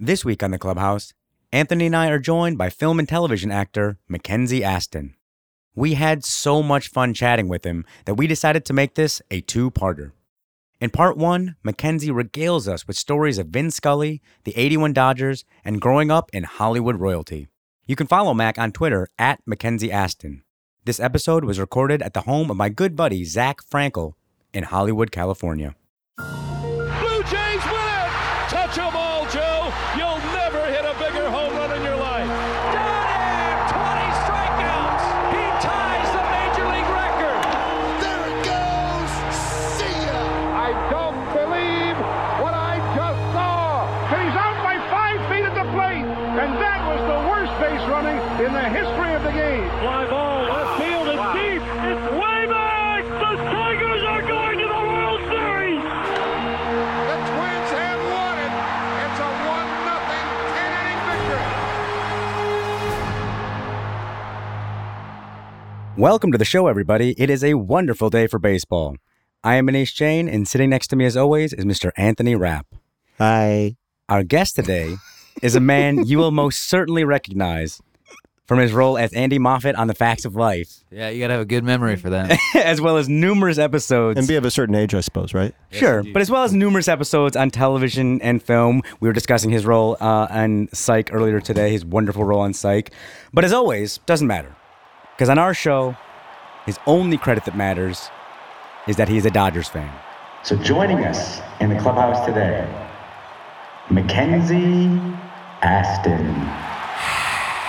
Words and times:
This 0.00 0.24
week 0.24 0.44
on 0.44 0.52
the 0.52 0.60
Clubhouse, 0.60 1.12
Anthony 1.50 1.86
and 1.86 1.96
I 1.96 2.08
are 2.08 2.20
joined 2.20 2.56
by 2.56 2.70
film 2.70 3.00
and 3.00 3.08
television 3.08 3.50
actor 3.50 3.98
Mackenzie 4.06 4.62
Astin. 4.62 5.16
We 5.74 5.94
had 5.94 6.24
so 6.24 6.62
much 6.62 6.86
fun 6.86 7.14
chatting 7.14 7.48
with 7.48 7.64
him 7.64 7.84
that 8.04 8.14
we 8.14 8.28
decided 8.28 8.64
to 8.66 8.72
make 8.72 8.94
this 8.94 9.20
a 9.32 9.40
two 9.40 9.72
parter. 9.72 10.12
In 10.80 10.90
part 10.90 11.16
one, 11.16 11.56
Mackenzie 11.64 12.10
regales 12.12 12.68
us 12.68 12.86
with 12.86 12.96
stories 12.96 13.38
of 13.38 13.48
Vin 13.48 13.72
Scully, 13.72 14.22
the 14.44 14.56
81 14.56 14.92
Dodgers, 14.92 15.44
and 15.64 15.80
growing 15.80 16.12
up 16.12 16.30
in 16.32 16.44
Hollywood 16.44 17.00
royalty. 17.00 17.48
You 17.84 17.96
can 17.96 18.06
follow 18.06 18.34
Mack 18.34 18.56
on 18.56 18.70
Twitter 18.70 19.08
at 19.18 19.40
Mackenzie 19.46 19.90
Astin. 19.90 20.44
This 20.84 21.00
episode 21.00 21.44
was 21.44 21.58
recorded 21.58 22.02
at 22.02 22.14
the 22.14 22.20
home 22.20 22.52
of 22.52 22.56
my 22.56 22.68
good 22.68 22.94
buddy 22.94 23.24
Zach 23.24 23.60
Frankel 23.68 24.12
in 24.54 24.62
Hollywood, 24.62 25.10
California. 25.10 25.74
Welcome 65.98 66.30
to 66.30 66.38
the 66.38 66.44
show, 66.44 66.68
everybody. 66.68 67.16
It 67.18 67.28
is 67.28 67.42
a 67.42 67.54
wonderful 67.54 68.08
day 68.08 68.28
for 68.28 68.38
baseball. 68.38 68.94
I 69.42 69.56
am 69.56 69.66
Muneesh 69.66 69.92
Jain, 69.94 70.28
and 70.28 70.46
sitting 70.46 70.70
next 70.70 70.86
to 70.88 70.96
me, 70.96 71.04
as 71.04 71.16
always, 71.16 71.52
is 71.52 71.64
Mr. 71.64 71.90
Anthony 71.96 72.36
Rapp. 72.36 72.68
Hi. 73.18 73.74
Our 74.08 74.22
guest 74.22 74.54
today 74.54 74.94
is 75.42 75.56
a 75.56 75.60
man 75.60 76.06
you 76.06 76.18
will 76.18 76.30
most 76.30 76.68
certainly 76.68 77.02
recognize 77.02 77.80
from 78.46 78.60
his 78.60 78.72
role 78.72 78.96
as 78.96 79.12
Andy 79.12 79.40
Moffat 79.40 79.74
on 79.74 79.88
The 79.88 79.94
Facts 79.94 80.24
of 80.24 80.36
Life, 80.36 80.84
Yeah, 80.92 81.08
you 81.08 81.18
gotta 81.18 81.32
have 81.32 81.42
a 81.42 81.44
good 81.44 81.64
memory 81.64 81.96
for 81.96 82.10
that. 82.10 82.38
as 82.54 82.80
well 82.80 82.96
as 82.96 83.08
numerous 83.08 83.58
episodes. 83.58 84.20
And 84.20 84.28
be 84.28 84.36
of 84.36 84.44
a 84.44 84.52
certain 84.52 84.76
age, 84.76 84.94
I 84.94 85.00
suppose, 85.00 85.34
right? 85.34 85.52
Sure, 85.72 86.04
but 86.04 86.22
as 86.22 86.30
well 86.30 86.44
as 86.44 86.52
numerous 86.52 86.86
episodes 86.86 87.34
on 87.34 87.50
television 87.50 88.22
and 88.22 88.40
film. 88.40 88.82
We 89.00 89.08
were 89.08 89.12
discussing 89.12 89.50
his 89.50 89.66
role 89.66 89.96
uh, 90.00 90.28
on 90.30 90.68
Psych 90.72 91.12
earlier 91.12 91.40
today, 91.40 91.72
his 91.72 91.84
wonderful 91.84 92.22
role 92.22 92.40
on 92.40 92.54
Psych. 92.54 92.92
But 93.32 93.44
as 93.44 93.52
always, 93.52 93.98
doesn't 94.06 94.28
matter. 94.28 94.54
Because 95.18 95.30
on 95.30 95.38
our 95.38 95.52
show, 95.52 95.96
his 96.64 96.78
only 96.86 97.18
credit 97.18 97.44
that 97.46 97.56
matters 97.56 98.08
is 98.86 98.94
that 98.98 99.08
he 99.08 99.16
is 99.16 99.26
a 99.26 99.32
Dodgers 99.32 99.68
fan. 99.68 99.92
So 100.44 100.54
joining 100.54 101.04
us 101.04 101.40
in 101.58 101.70
the 101.70 101.80
clubhouse 101.80 102.24
today, 102.24 102.72
Mackenzie 103.90 105.02
Astin. 105.60 106.67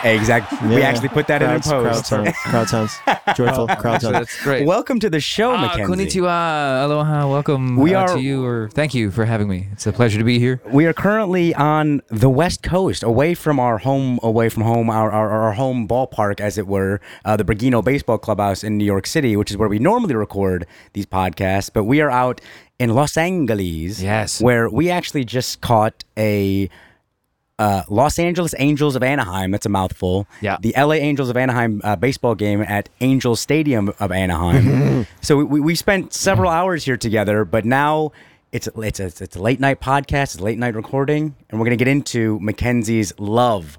Exactly. 0.03 0.69
we 0.69 0.81
actually 0.81 1.09
put 1.09 1.28
that 1.28 1.42
Crowds- 1.42 1.67
in 1.69 1.73
a 1.78 1.83
post. 1.83 2.05
Crowd 2.11 2.25
sounds, 2.25 2.38
crowd 2.38 2.69
sounds 2.69 3.00
joyful. 3.36 3.67
Crowd 3.67 4.02
sounds. 4.02 4.14
that's 4.14 4.44
great. 4.44 4.66
Welcome 4.66 5.00
to 5.02 5.09
the 5.09 5.19
show, 5.19 5.52
Ah, 5.52 5.61
Mackenzie. 5.75 6.19
konnichiwa, 6.22 6.83
aloha, 6.83 7.28
welcome 7.28 7.75
We 7.78 7.94
uh, 7.94 8.02
are- 8.02 8.16
to 8.16 8.19
you, 8.22 8.45
or 8.45 8.69
thank 8.73 8.94
you 8.94 9.11
for 9.11 9.25
having 9.25 9.47
me. 9.50 9.67
It's 9.73 9.86
a 9.88 9.91
pleasure 9.94 10.17
to 10.17 10.23
be 10.23 10.39
here. 10.39 10.61
We 10.72 10.86
are 10.86 10.94
currently 10.94 11.53
on 11.53 12.02
the 12.08 12.30
West 12.30 12.64
Coast, 12.64 13.03
away 13.03 13.33
from 13.33 13.59
our 13.59 13.80
home, 13.80 14.19
away 14.23 14.50
from 14.50 14.64
home, 14.64 14.89
our, 14.89 15.11
our, 15.11 15.30
our 15.30 15.53
home 15.53 15.88
ballpark, 15.88 16.39
as 16.39 16.58
it 16.58 16.67
were, 16.67 17.02
uh, 17.25 17.36
the 17.36 17.44
Bergino 17.44 17.84
Baseball 17.84 18.17
Clubhouse 18.17 18.63
in 18.63 18.78
New 18.78 18.86
York 18.86 19.06
City, 19.06 19.36
which 19.36 19.52
is 19.52 19.58
where 19.58 19.69
we 19.69 19.80
normally 19.80 20.16
record 20.16 20.66
these 20.94 21.06
podcasts. 21.06 21.69
But 21.74 21.84
we 21.84 22.00
are 22.01 22.09
out 22.09 22.41
in 22.79 22.94
Los 22.95 23.18
Angeles, 23.18 24.01
Yes. 24.01 24.41
where 24.41 24.69
we 24.69 24.90
actually 24.90 25.25
just 25.25 25.59
caught 25.62 26.03
a 26.18 26.69
uh, 27.59 27.84
Los 27.90 28.18
Angeles 28.18 28.56
Angels 28.58 28.96
of 28.96 29.03
Anaheim. 29.03 29.52
That's 29.52 29.66
a 29.66 29.70
mouthful. 29.70 30.25
Yeah. 30.42 30.58
The 30.62 30.74
LA 30.75 30.94
Angels 30.94 31.30
of 31.30 31.38
Anaheim 31.38 31.81
uh, 31.84 31.96
baseball 31.97 32.34
game 32.34 32.62
at 32.62 32.90
Angel 33.02 33.36
Stadium 33.36 33.94
of 34.00 34.12
Anaheim. 34.12 35.06
so 35.22 35.44
we, 35.44 35.59
we 35.59 35.75
spent 35.75 36.14
several 36.14 36.50
hours 36.50 36.86
here 36.86 36.98
together, 36.98 37.46
but 37.46 37.66
now 37.66 38.12
it's 38.52 38.68
it's 38.78 39.00
a, 39.00 39.06
it's 39.06 39.36
a 39.36 39.42
late 39.42 39.59
night 39.59 39.80
podcast, 39.80 40.24
it's 40.24 40.38
a 40.38 40.44
late 40.44 40.58
night 40.58 40.74
recording, 40.74 41.36
and 41.50 41.59
we're 41.59 41.66
gonna 41.66 41.75
get 41.75 41.88
into 41.88 42.40
Mackenzie's 42.40 43.14
love 43.19 43.78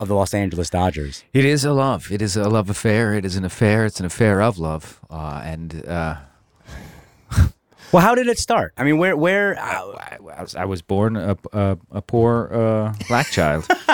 of 0.00 0.08
the 0.08 0.14
Los 0.14 0.34
Angeles 0.34 0.68
Dodgers. 0.68 1.22
It 1.32 1.44
is 1.44 1.64
a 1.64 1.72
love. 1.72 2.10
It 2.10 2.20
is 2.20 2.36
a 2.36 2.48
love 2.48 2.68
affair. 2.68 3.14
It 3.14 3.24
is 3.24 3.36
an 3.36 3.44
affair. 3.44 3.86
It's 3.86 4.00
an 4.00 4.06
affair 4.06 4.42
of 4.42 4.58
love. 4.58 5.00
Uh, 5.08 5.40
and 5.44 5.86
uh, 5.86 6.16
Well, 7.92 8.02
how 8.02 8.14
did 8.14 8.26
it 8.26 8.38
start? 8.38 8.72
I 8.78 8.84
mean, 8.84 8.96
where 8.98 9.16
where? 9.16 9.58
Uh, 9.58 9.62
I, 9.98 10.16
I 10.38 10.42
was, 10.42 10.54
I 10.56 10.64
was 10.64 10.80
born 10.82 11.16
a, 11.16 11.36
a, 11.52 11.76
a 11.90 12.00
poor 12.02 12.48
uh, 12.52 12.94
black 13.08 13.26
child. 13.30 13.66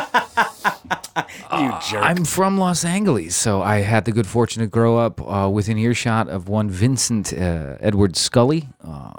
you 1.53 1.72
jerk. 1.91 2.04
I'm 2.04 2.25
from 2.25 2.58
Los 2.58 2.84
Angeles, 2.84 3.34
so 3.34 3.60
I 3.60 3.78
had 3.81 4.04
the 4.04 4.12
good 4.12 4.26
fortune 4.26 4.62
to 4.62 4.69
grow 4.69 4.98
up 4.98 5.20
uh, 5.20 5.48
within 5.50 5.78
earshot 5.78 6.28
of 6.28 6.48
one 6.48 6.70
Vincent 6.70 7.32
uh, 7.32 7.76
Edward 7.81 8.16
Scully. 8.16 8.69
Uh, 8.82 9.12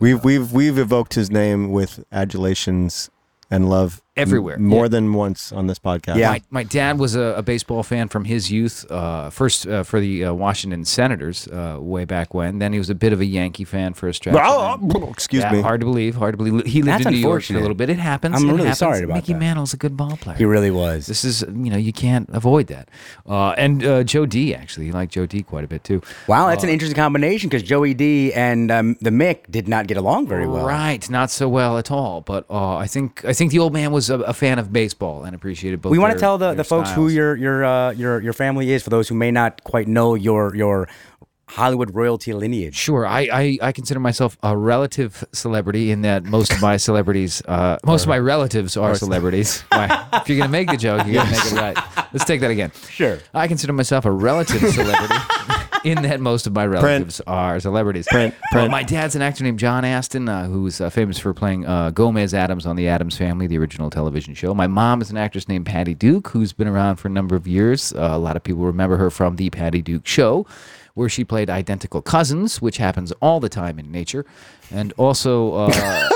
We've 0.00 0.22
we've 0.24 0.50
we've 0.52 0.76
evoked 0.76 1.14
his 1.14 1.30
name 1.30 1.70
with 1.70 2.04
adulations 2.10 3.10
and 3.50 3.68
love 3.70 4.02
m- 4.02 4.03
Everywhere, 4.16 4.58
more 4.58 4.84
yeah. 4.84 4.88
than 4.88 5.12
once 5.12 5.50
on 5.52 5.66
this 5.66 5.80
podcast. 5.80 6.16
Yeah. 6.18 6.30
My, 6.30 6.42
my 6.50 6.62
dad 6.62 7.00
was 7.00 7.16
a, 7.16 7.34
a 7.36 7.42
baseball 7.42 7.82
fan 7.82 8.08
from 8.08 8.24
his 8.24 8.48
youth, 8.50 8.88
uh, 8.90 9.28
first 9.30 9.66
uh, 9.66 9.82
for 9.82 9.98
the 9.98 10.26
uh, 10.26 10.32
Washington 10.32 10.84
Senators 10.84 11.48
uh, 11.48 11.78
way 11.80 12.04
back 12.04 12.32
when. 12.32 12.60
Then 12.60 12.72
he 12.72 12.78
was 12.78 12.90
a 12.90 12.94
bit 12.94 13.12
of 13.12 13.20
a 13.20 13.24
Yankee 13.24 13.64
fan 13.64 13.92
for 13.92 14.06
a 14.08 14.14
stretch. 14.14 14.36
Oh, 14.38 14.78
and 14.80 14.94
excuse 15.10 15.42
Yeah, 15.42 15.50
me. 15.52 15.60
Hard 15.62 15.80
to 15.80 15.86
believe. 15.86 16.14
Hard 16.14 16.34
to 16.34 16.36
believe. 16.36 16.64
He 16.64 16.80
lived 16.82 17.00
That's 17.00 17.06
in 17.06 17.14
New 17.14 17.18
York 17.18 17.42
for 17.42 17.54
a 17.56 17.60
little 17.60 17.74
bit. 17.74 17.90
It 17.90 17.98
happens. 17.98 18.36
I'm 18.36 18.44
It 18.48 18.52
really 18.52 18.58
happens. 18.64 18.78
sorry 18.78 19.02
about 19.02 19.14
Mickey 19.14 19.32
that. 19.32 19.38
Mantle's 19.40 19.74
a 19.74 19.76
good 19.76 19.96
ball 19.96 20.16
player. 20.16 20.36
he 20.36 20.44
really 20.44 20.70
was. 20.70 21.06
This 21.06 21.24
is, 21.24 21.42
you 21.42 21.70
know, 21.70 21.76
you 21.76 21.92
can't 21.92 22.28
avoid 22.32 22.68
that. 22.68 22.88
Uh, 23.28 23.50
and 23.58 23.84
uh, 23.84 24.04
Joe 24.04 24.26
D, 24.26 24.54
actually. 24.54 24.86
He 24.86 24.92
liked 24.92 25.12
Joe 25.12 25.26
D 25.26 25.42
quite 25.42 25.64
a 25.64 25.68
bit, 25.68 25.82
too. 25.82 26.00
wow, 26.28 26.48
that's 26.50 26.62
an 26.62 26.70
interesting 26.70 26.94
combination 26.96 27.48
because 27.48 27.64
Joey 27.64 27.94
D 27.94 28.32
and 28.32 28.70
um, 28.70 28.96
the 29.00 29.10
Mick 29.10 29.50
did 29.50 29.66
not 29.66 29.88
get 29.88 29.96
along 29.96 30.28
very 30.28 30.46
well. 30.46 30.64
Right, 30.64 31.08
not 31.10 31.32
so 31.32 31.48
well 31.48 31.78
at 31.78 31.90
all. 31.90 32.20
But 32.20 32.46
uh, 32.48 32.76
I 32.76 32.86
think 32.86 33.24
I 33.24 33.32
think 33.32 33.50
the 33.50 33.58
old 33.58 33.72
man 33.72 33.90
was 33.90 34.03
a, 34.10 34.20
a 34.20 34.32
fan 34.32 34.58
of 34.58 34.72
baseball 34.72 35.24
and 35.24 35.34
appreciated 35.34 35.80
both. 35.80 35.90
We 35.92 35.98
want 35.98 36.12
to 36.12 36.18
tell 36.18 36.38
the, 36.38 36.54
the 36.54 36.64
folks 36.64 36.90
who 36.90 37.08
your 37.08 37.36
your 37.36 37.64
uh, 37.64 37.90
your 37.92 38.20
your 38.20 38.32
family 38.32 38.70
is 38.72 38.82
for 38.82 38.90
those 38.90 39.08
who 39.08 39.14
may 39.14 39.30
not 39.30 39.64
quite 39.64 39.88
know 39.88 40.14
your 40.14 40.54
your 40.54 40.88
Hollywood 41.46 41.94
royalty 41.94 42.32
lineage. 42.32 42.74
Sure, 42.74 43.06
I, 43.06 43.28
I, 43.32 43.58
I 43.60 43.72
consider 43.72 44.00
myself 44.00 44.36
a 44.42 44.56
relative 44.56 45.24
celebrity 45.32 45.90
in 45.90 46.02
that 46.02 46.24
most 46.24 46.52
of 46.52 46.60
my 46.62 46.78
celebrities, 46.78 47.42
uh, 47.46 47.78
most 47.84 48.02
of 48.02 48.08
my 48.08 48.18
relatives 48.18 48.76
are 48.76 48.94
celebrities. 48.94 49.60
Why? 49.68 50.08
if 50.14 50.28
you're 50.28 50.38
gonna 50.38 50.50
make 50.50 50.70
the 50.70 50.76
joke, 50.76 51.06
you 51.06 51.14
gotta 51.14 51.30
make 51.30 51.44
it 51.44 51.52
right. 51.52 51.78
Let's 52.12 52.24
take 52.24 52.40
that 52.40 52.50
again. 52.50 52.72
Sure. 52.88 53.18
I 53.34 53.46
consider 53.46 53.72
myself 53.72 54.04
a 54.04 54.10
relative 54.10 54.60
celebrity 54.72 55.14
in 55.84 56.02
that 56.02 56.20
most 56.20 56.46
of 56.46 56.54
my 56.54 56.66
relatives 56.66 57.20
are 57.26 57.60
celebrities. 57.60 58.06
Print, 58.08 58.34
Well, 58.52 58.68
my 58.68 58.82
dad's 58.82 59.14
an 59.14 59.22
actor 59.22 59.44
named 59.44 59.58
John 59.58 59.84
Astin, 59.84 60.28
uh, 60.28 60.46
who's 60.46 60.80
uh, 60.80 60.90
famous 60.90 61.18
for 61.18 61.34
playing 61.34 61.66
uh, 61.66 61.90
Gomez 61.90 62.34
Addams 62.34 62.66
on 62.66 62.76
The 62.76 62.88
Addams 62.88 63.16
Family, 63.16 63.46
the 63.46 63.58
original 63.58 63.90
television 63.90 64.34
show. 64.34 64.54
My 64.54 64.66
mom 64.66 65.02
is 65.02 65.10
an 65.10 65.16
actress 65.16 65.48
named 65.48 65.66
Patty 65.66 65.94
Duke, 65.94 66.28
who's 66.28 66.52
been 66.52 66.68
around 66.68 66.96
for 66.96 67.08
a 67.08 67.10
number 67.10 67.36
of 67.36 67.46
years. 67.46 67.92
Uh, 67.92 68.10
a 68.12 68.18
lot 68.18 68.36
of 68.36 68.42
people 68.42 68.64
remember 68.64 68.96
her 68.96 69.10
from 69.10 69.36
The 69.36 69.50
Patty 69.50 69.82
Duke 69.82 70.06
Show, 70.06 70.46
where 70.94 71.08
she 71.08 71.24
played 71.24 71.50
identical 71.50 72.00
cousins, 72.00 72.62
which 72.62 72.78
happens 72.78 73.12
all 73.20 73.40
the 73.40 73.48
time 73.48 73.78
in 73.78 73.92
nature. 73.92 74.24
And 74.70 74.92
also. 74.96 75.52
Uh, 75.54 76.08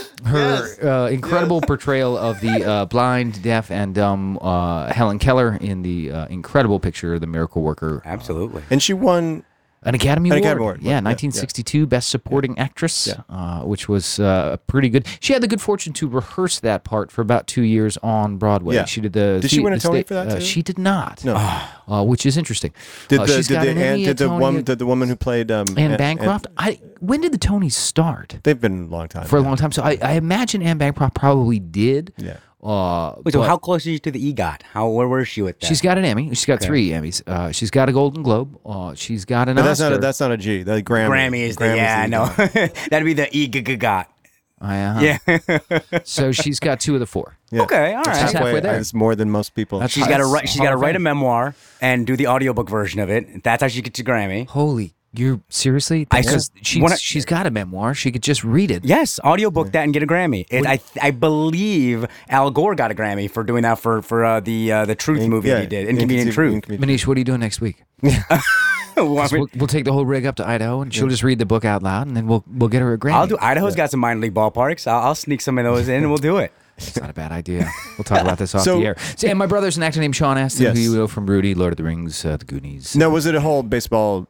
her 0.36 0.88
uh, 0.88 1.08
incredible 1.08 1.60
portrayal 1.60 2.16
of 2.16 2.40
the 2.40 2.64
uh, 2.64 2.84
blind, 2.94 3.42
deaf, 3.42 3.70
and 3.70 3.94
dumb 3.94 4.38
uh, 4.40 4.92
Helen 4.92 5.18
Keller 5.18 5.56
in 5.60 5.82
the 5.82 6.10
uh, 6.10 6.26
incredible 6.26 6.80
picture 6.80 7.18
"The 7.18 7.26
Miracle 7.26 7.62
Worker," 7.62 8.02
Absolutely. 8.04 8.62
And 8.70 8.82
she 8.82 8.92
won. 8.92 9.44
An 9.86 9.94
Academy 9.94 10.28
An 10.30 10.34
Award. 10.36 10.44
Academy 10.44 10.60
Award, 10.62 10.82
Yeah, 10.82 10.88
yeah, 10.90 10.96
yeah. 10.96 11.00
1962 11.04 11.86
Best 11.86 12.08
Supporting 12.08 12.58
Actress, 12.58 13.06
Yeah. 13.06 13.22
uh, 13.28 13.62
which 13.62 13.88
was 13.88 14.18
uh, 14.20 14.56
pretty 14.66 14.88
good. 14.90 15.06
She 15.20 15.32
had 15.32 15.42
the 15.42 15.48
good 15.48 15.60
fortune 15.60 15.92
to 15.94 16.08
rehearse 16.08 16.60
that 16.60 16.84
part 16.84 17.10
for 17.10 17.22
about 17.22 17.46
two 17.46 17.62
years 17.62 17.96
on 18.02 18.36
Broadway. 18.36 18.74
Yeah. 18.74 18.84
She 18.84 19.00
did 19.00 19.12
the. 19.14 19.38
Did 19.40 19.50
she 19.50 19.58
the- 19.58 19.62
win 19.62 19.72
a 19.72 19.78
Tony 19.78 20.02
for 20.02 20.14
that, 20.14 20.28
uh, 20.28 20.40
she 20.40 20.60
did 20.62 20.78
not. 20.78 21.24
No. 21.24 21.34
uh, 21.88 22.04
which 22.04 22.26
is 22.26 22.36
interesting. 22.36 22.72
Did 23.08 23.20
Uh, 23.20 23.26
the 23.26 23.32
did 23.36 23.44
the 23.46 23.58
an 23.58 23.64
did 23.66 23.76
the 24.18 24.34
a- 24.34 24.62
did 24.62 24.78
the 24.78 24.86
woman 24.86 25.08
who 25.08 25.16
played 25.16 25.50
um, 25.50 25.66
Anne 25.76 25.92
Ann- 25.92 25.98
Bancroft. 25.98 26.46
I 26.58 26.80
when 27.00 27.20
did 27.20 27.32
the 27.32 27.38
Tonys 27.38 27.72
start? 27.72 28.38
they've 28.42 28.60
been 28.60 28.84
a 28.84 28.88
long 28.88 29.06
time 29.08 29.26
For 29.26 29.36
a 29.38 29.40
long 29.42 29.56
time. 29.56 29.70
So 29.72 29.82
I, 29.82 29.98
I 30.02 30.12
imagine 30.12 30.62
Anne 30.62 30.78
Bancroft 30.78 31.14
probably 31.14 31.58
did. 31.60 32.12
Yeah. 32.16 32.38
Uh, 32.62 33.14
Wait, 33.24 33.32
so 33.32 33.40
but- 33.40 33.46
how 33.48 33.56
close 33.58 33.86
are 33.86 33.90
you 33.90 33.98
to 34.00 34.10
the 34.10 34.32
EGOT? 34.32 34.62
How 34.62 34.88
where 34.88 35.06
was 35.06 35.28
she 35.28 35.42
with 35.42 35.60
that? 35.60 35.66
She's 35.66 35.80
got 35.80 35.98
an 35.98 36.04
Emmy. 36.04 36.30
She's 36.30 36.46
got 36.46 36.60
three 36.60 36.88
Emmys. 36.88 37.22
Uh, 37.26 37.52
she's 37.52 37.70
got 37.70 37.88
a 37.88 37.92
Golden 37.92 38.22
Globe. 38.22 38.58
Uh, 38.66 38.94
she's 38.94 39.24
got 39.24 39.48
an 39.48 39.56
But 39.56 39.62
that's 39.62 39.80
Oscar. 39.80 39.90
not 39.90 39.98
a, 39.98 40.00
that's 40.00 40.20
not 40.20 40.32
a 40.32 40.36
G. 40.36 40.62
That 40.64 40.84
Grammy. 40.84 41.08
Grammy 41.10 41.40
is 41.40 41.56
the 41.56 41.64
Grammy's 41.66 41.76
yeah, 41.82 42.00
I 42.02 42.06
know. 42.06 42.26
That'd 42.90 43.04
be 43.04 43.12
the 43.12 43.26
EGOT. 43.26 44.06
I, 44.58 44.82
uh, 44.82 45.00
Yeah. 45.00 45.98
So 46.04 46.32
she's 46.32 46.58
got 46.58 46.80
two 46.80 46.94
of 46.94 47.00
the 47.00 47.06
four. 47.06 47.36
Yeah. 47.50 47.62
Okay, 47.62 47.94
all 47.94 48.02
That's. 48.04 48.18
She's 48.20 48.32
halfway 48.32 48.46
halfway- 48.48 48.60
there. 48.60 48.72
That's 48.76 48.94
more 48.94 49.14
than 49.14 49.30
most 49.30 49.54
people. 49.54 49.78
That's- 49.80 49.92
She's 49.92 50.06
got 50.06 50.16
to 50.18 50.24
write. 50.26 50.48
She's 50.48 50.56
Hall 50.56 50.66
got 50.66 50.70
to 50.70 50.76
write 50.78 50.96
a 50.96 50.98
memoir 50.98 51.54
and 51.82 52.06
do 52.06 52.16
the 52.16 52.26
audiobook 52.28 52.68
version 52.70 52.98
of 53.00 53.10
it. 53.10 53.44
That's 53.44 53.60
how 53.62 53.68
she 53.68 53.82
gets 53.82 54.00
a 54.00 54.02
Grammy. 54.04 54.48
Holy, 54.48 54.94
you're 55.18 55.40
seriously? 55.48 56.06
I 56.10 56.20
Because 56.22 56.50
she's 56.62 56.82
when 56.82 56.92
I- 56.92 56.96
she's 56.96 57.24
got 57.24 57.46
a 57.46 57.50
memoir. 57.50 57.94
She 57.94 58.10
could 58.12 58.22
just 58.22 58.44
read 58.44 58.70
it. 58.70 58.84
Yes, 58.84 59.18
audiobook 59.24 59.72
that 59.72 59.84
and 59.84 59.92
get 59.92 60.02
a 60.02 60.06
Grammy. 60.06 60.46
It, 60.50 60.66
I 60.66 60.80
I 61.00 61.10
believe 61.10 62.06
Al 62.28 62.50
Gore 62.50 62.74
got 62.74 62.90
a 62.90 62.94
Grammy 62.94 63.30
for 63.30 63.44
doing 63.44 63.62
that 63.62 63.78
for 63.78 64.02
for 64.02 64.24
uh, 64.24 64.40
the 64.40 64.72
uh, 64.72 64.84
the 64.84 64.94
Truth 64.94 65.20
In- 65.22 65.30
movie 65.30 65.48
yeah, 65.48 65.54
that 65.56 65.60
he 65.62 65.66
did, 65.68 65.88
Inconvenient 65.88 66.32
Truth. 66.32 66.54
Inconvenient- 66.54 67.00
Muneesh, 67.00 67.06
what 67.06 67.16
are 67.16 67.20
you 67.20 67.24
doing 67.24 67.40
next 67.40 67.60
week? 67.60 67.82
Well, 68.96 69.18
I 69.18 69.22
'Cause 69.28 69.32
mean, 69.32 69.40
we'll, 69.42 69.48
we'll 69.56 69.66
take 69.66 69.84
the 69.84 69.92
whole 69.92 70.06
rig 70.06 70.24
up 70.24 70.36
to 70.36 70.48
Idaho, 70.48 70.80
and 70.80 70.92
she'll 70.94 71.08
just 71.08 71.22
read 71.22 71.38
the 71.38 71.44
book 71.44 71.66
out 71.66 71.82
loud, 71.82 72.06
and 72.06 72.16
then 72.16 72.26
we'll 72.26 72.42
we'll 72.50 72.70
get 72.70 72.80
her 72.80 72.94
a 72.94 72.98
Grammy. 72.98 73.12
I'll 73.12 73.26
do. 73.26 73.36
Idaho's 73.40 73.76
got 73.76 73.90
some 73.90 74.00
minor 74.00 74.20
league 74.20 74.32
ballparks. 74.32 74.86
I'll, 74.86 75.08
I'll 75.08 75.14
sneak 75.14 75.42
some 75.42 75.58
of 75.58 75.64
those 75.64 75.86
in 75.88 75.96
and 75.96 76.08
we'll 76.08 76.16
do 76.16 76.38
it. 76.38 76.50
It's 76.78 76.98
not 76.98 77.08
a 77.10 77.12
bad 77.14 77.30
idea. 77.32 77.70
We'll 77.98 78.04
talk 78.04 78.20
about 78.22 78.38
this 78.38 78.54
off 78.54 78.62
So- 78.62 78.78
the 78.80 78.86
air. 78.86 78.96
So, 79.16 79.28
and 79.28 79.38
my 79.38 79.46
brother's 79.46 79.76
an 79.76 79.82
actor 79.82 80.00
named 80.00 80.16
Sean 80.16 80.38
Astin, 80.38 80.62
Yes. 80.64 80.76
who 80.76 80.82
you 80.82 80.96
know 80.96 81.06
from 81.06 81.26
Rudy, 81.26 81.54
Lord 81.54 81.72
of 81.74 81.76
the 81.78 81.84
Rings, 81.84 82.24
uh, 82.24 82.36
The 82.38 82.44
Goonies. 82.46 82.96
No, 82.96 83.10
was 83.10 83.26
it 83.26 83.34
a 83.34 83.40
whole 83.42 83.62
baseball 83.62 84.28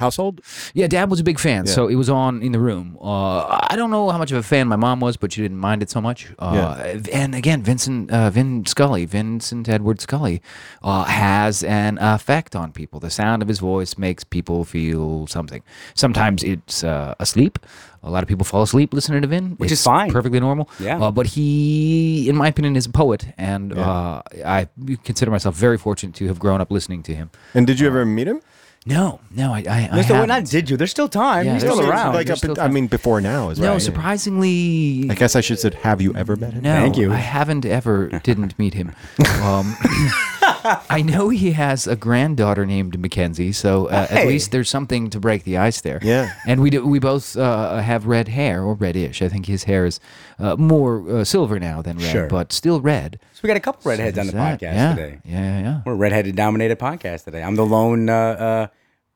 household? 0.00 0.40
Yeah, 0.74 0.88
Dad 0.88 1.10
was 1.10 1.20
a 1.20 1.24
big 1.24 1.38
fan, 1.38 1.66
Yeah. 1.66 1.72
so 1.76 1.88
it 1.88 1.94
was 1.96 2.08
on 2.10 2.42
in 2.42 2.52
the 2.52 2.58
room. 2.58 2.96
Uh, 3.00 3.40
I 3.70 3.74
don't 3.76 3.90
know 3.90 4.10
how 4.10 4.18
much 4.18 4.32
of 4.32 4.38
a 4.38 4.42
fan 4.42 4.66
my 4.68 4.76
mom 4.76 4.98
was, 5.00 5.16
but 5.16 5.32
she 5.32 5.40
didn't 5.42 5.60
mind 5.68 5.82
it 5.82 5.90
so 5.90 6.00
much. 6.00 6.20
Uh, 6.38 6.98
And 7.22 7.34
again, 7.34 7.62
Vincent 7.62 8.10
uh, 8.10 8.30
Vin 8.30 8.64
Scully, 8.66 9.04
Vincent 9.06 9.68
Edward 9.68 10.00
Scully, 10.00 10.40
uh, 10.82 11.04
has 11.04 11.62
an 11.64 11.98
effect 12.00 12.56
on 12.56 12.72
people. 12.72 12.98
The 13.00 13.10
sound 13.10 13.42
of 13.42 13.48
his 13.48 13.60
voice 13.60 13.96
makes 13.98 14.24
people 14.24 14.64
feel 14.64 15.26
something. 15.26 15.62
Sometimes 15.94 16.42
it's 16.42 16.82
uh, 16.84 17.14
asleep. 17.20 17.58
A 18.02 18.10
lot 18.10 18.22
of 18.22 18.28
people 18.28 18.44
fall 18.46 18.62
asleep 18.62 18.94
listening 18.94 19.20
to 19.22 19.28
Vin, 19.28 19.56
Which 19.58 19.70
is 19.72 19.82
fine. 19.84 20.10
perfectly 20.10 20.40
normal. 20.40 20.66
Yeah. 20.80 20.98
Uh, 21.02 21.10
but 21.12 21.26
he, 21.26 22.28
in 22.30 22.36
my 22.36 22.48
opinion, 22.48 22.74
is 22.76 22.86
a 22.86 22.90
poet, 22.90 23.26
and 23.36 23.76
uh, 23.76 24.22
I 24.56 24.68
consider 25.04 25.30
myself 25.30 25.54
very 25.54 25.76
fortunate 25.76 26.14
to 26.20 26.26
have 26.28 26.38
grown 26.38 26.60
up 26.62 26.70
listening 26.70 27.02
to 27.04 27.12
him. 27.14 27.28
And 27.54 27.66
did 27.66 27.78
you 27.78 27.86
ever 27.86 28.06
meet 28.06 28.26
him? 28.26 28.40
No, 28.86 29.20
no, 29.30 29.52
I, 29.52 29.58
I, 29.58 29.60
I 29.60 29.88
There's 29.92 30.06
still, 30.06 30.16
haven't. 30.26 30.50
did 30.50 30.70
you? 30.70 30.76
There's 30.78 30.90
still 30.90 31.08
time. 31.08 31.44
Yeah, 31.44 31.52
He's 31.52 31.62
there's 31.62 31.74
still 31.74 31.82
still- 31.84 31.90
around. 31.92 32.14
Like 32.14 32.28
There's 32.28 32.42
up, 32.42 32.50
in- 32.56 32.58
I 32.60 32.68
mean, 32.68 32.86
before 32.86 33.20
now 33.20 33.50
is 33.50 33.60
No, 33.60 33.72
right. 33.72 33.82
surprisingly, 33.82 35.06
I 35.10 35.14
guess 35.14 35.36
I 35.36 35.42
should 35.42 35.58
said, 35.58 35.74
have 35.74 36.00
you 36.00 36.14
ever 36.14 36.34
met 36.36 36.54
him? 36.54 36.62
no. 36.62 36.80
Thank 36.80 36.96
you. 36.96 37.12
I 37.12 37.16
haven't 37.16 37.66
ever 37.66 38.08
didn't 38.22 38.58
meet 38.58 38.72
him. 38.74 38.92
Um, 39.42 39.76
I 40.90 41.02
know 41.02 41.28
he 41.28 41.52
has 41.52 41.86
a 41.86 41.96
granddaughter 41.96 42.66
named 42.66 42.98
Mackenzie, 42.98 43.52
so 43.52 43.86
uh, 43.86 44.06
at 44.10 44.10
Hey. 44.10 44.26
least 44.28 44.50
there's 44.52 44.68
something 44.68 45.10
to 45.10 45.20
break 45.20 45.44
the 45.44 45.56
ice 45.58 45.80
there. 45.80 45.98
Yeah. 46.02 46.32
and 46.46 46.60
we 46.60 46.70
do, 46.70 46.86
we 46.86 46.98
both 46.98 47.36
uh, 47.36 47.78
have 47.78 48.06
red 48.06 48.28
hair 48.28 48.62
or 48.62 48.74
reddish. 48.74 49.22
I 49.22 49.28
think 49.28 49.46
his 49.46 49.64
hair 49.64 49.86
is 49.86 50.00
uh, 50.38 50.56
more 50.56 51.08
uh, 51.18 51.24
silver 51.24 51.58
now 51.60 51.82
than 51.82 51.98
red, 51.98 52.10
Sure. 52.12 52.26
but 52.26 52.52
still 52.52 52.80
red. 52.80 53.18
So 53.34 53.40
we 53.42 53.48
got 53.48 53.56
a 53.56 53.60
couple 53.60 53.88
redheads 53.90 54.18
on 54.18 54.26
the 54.26 54.30
Is 54.32 54.34
that- 54.34 54.60
podcast 54.60 54.74
yeah, 54.74 54.94
today. 54.94 55.18
Yeah, 55.24 55.40
yeah, 55.40 55.60
yeah. 55.60 55.80
We're 55.86 55.92
a 55.92 55.96
redheaded 55.96 56.36
dominated 56.36 56.78
podcast 56.78 57.24
today. 57.24 57.42
I'm 57.42 57.56
the 57.56 57.66
lone 57.66 58.08
uh, 58.08 58.14
uh, 58.14 58.66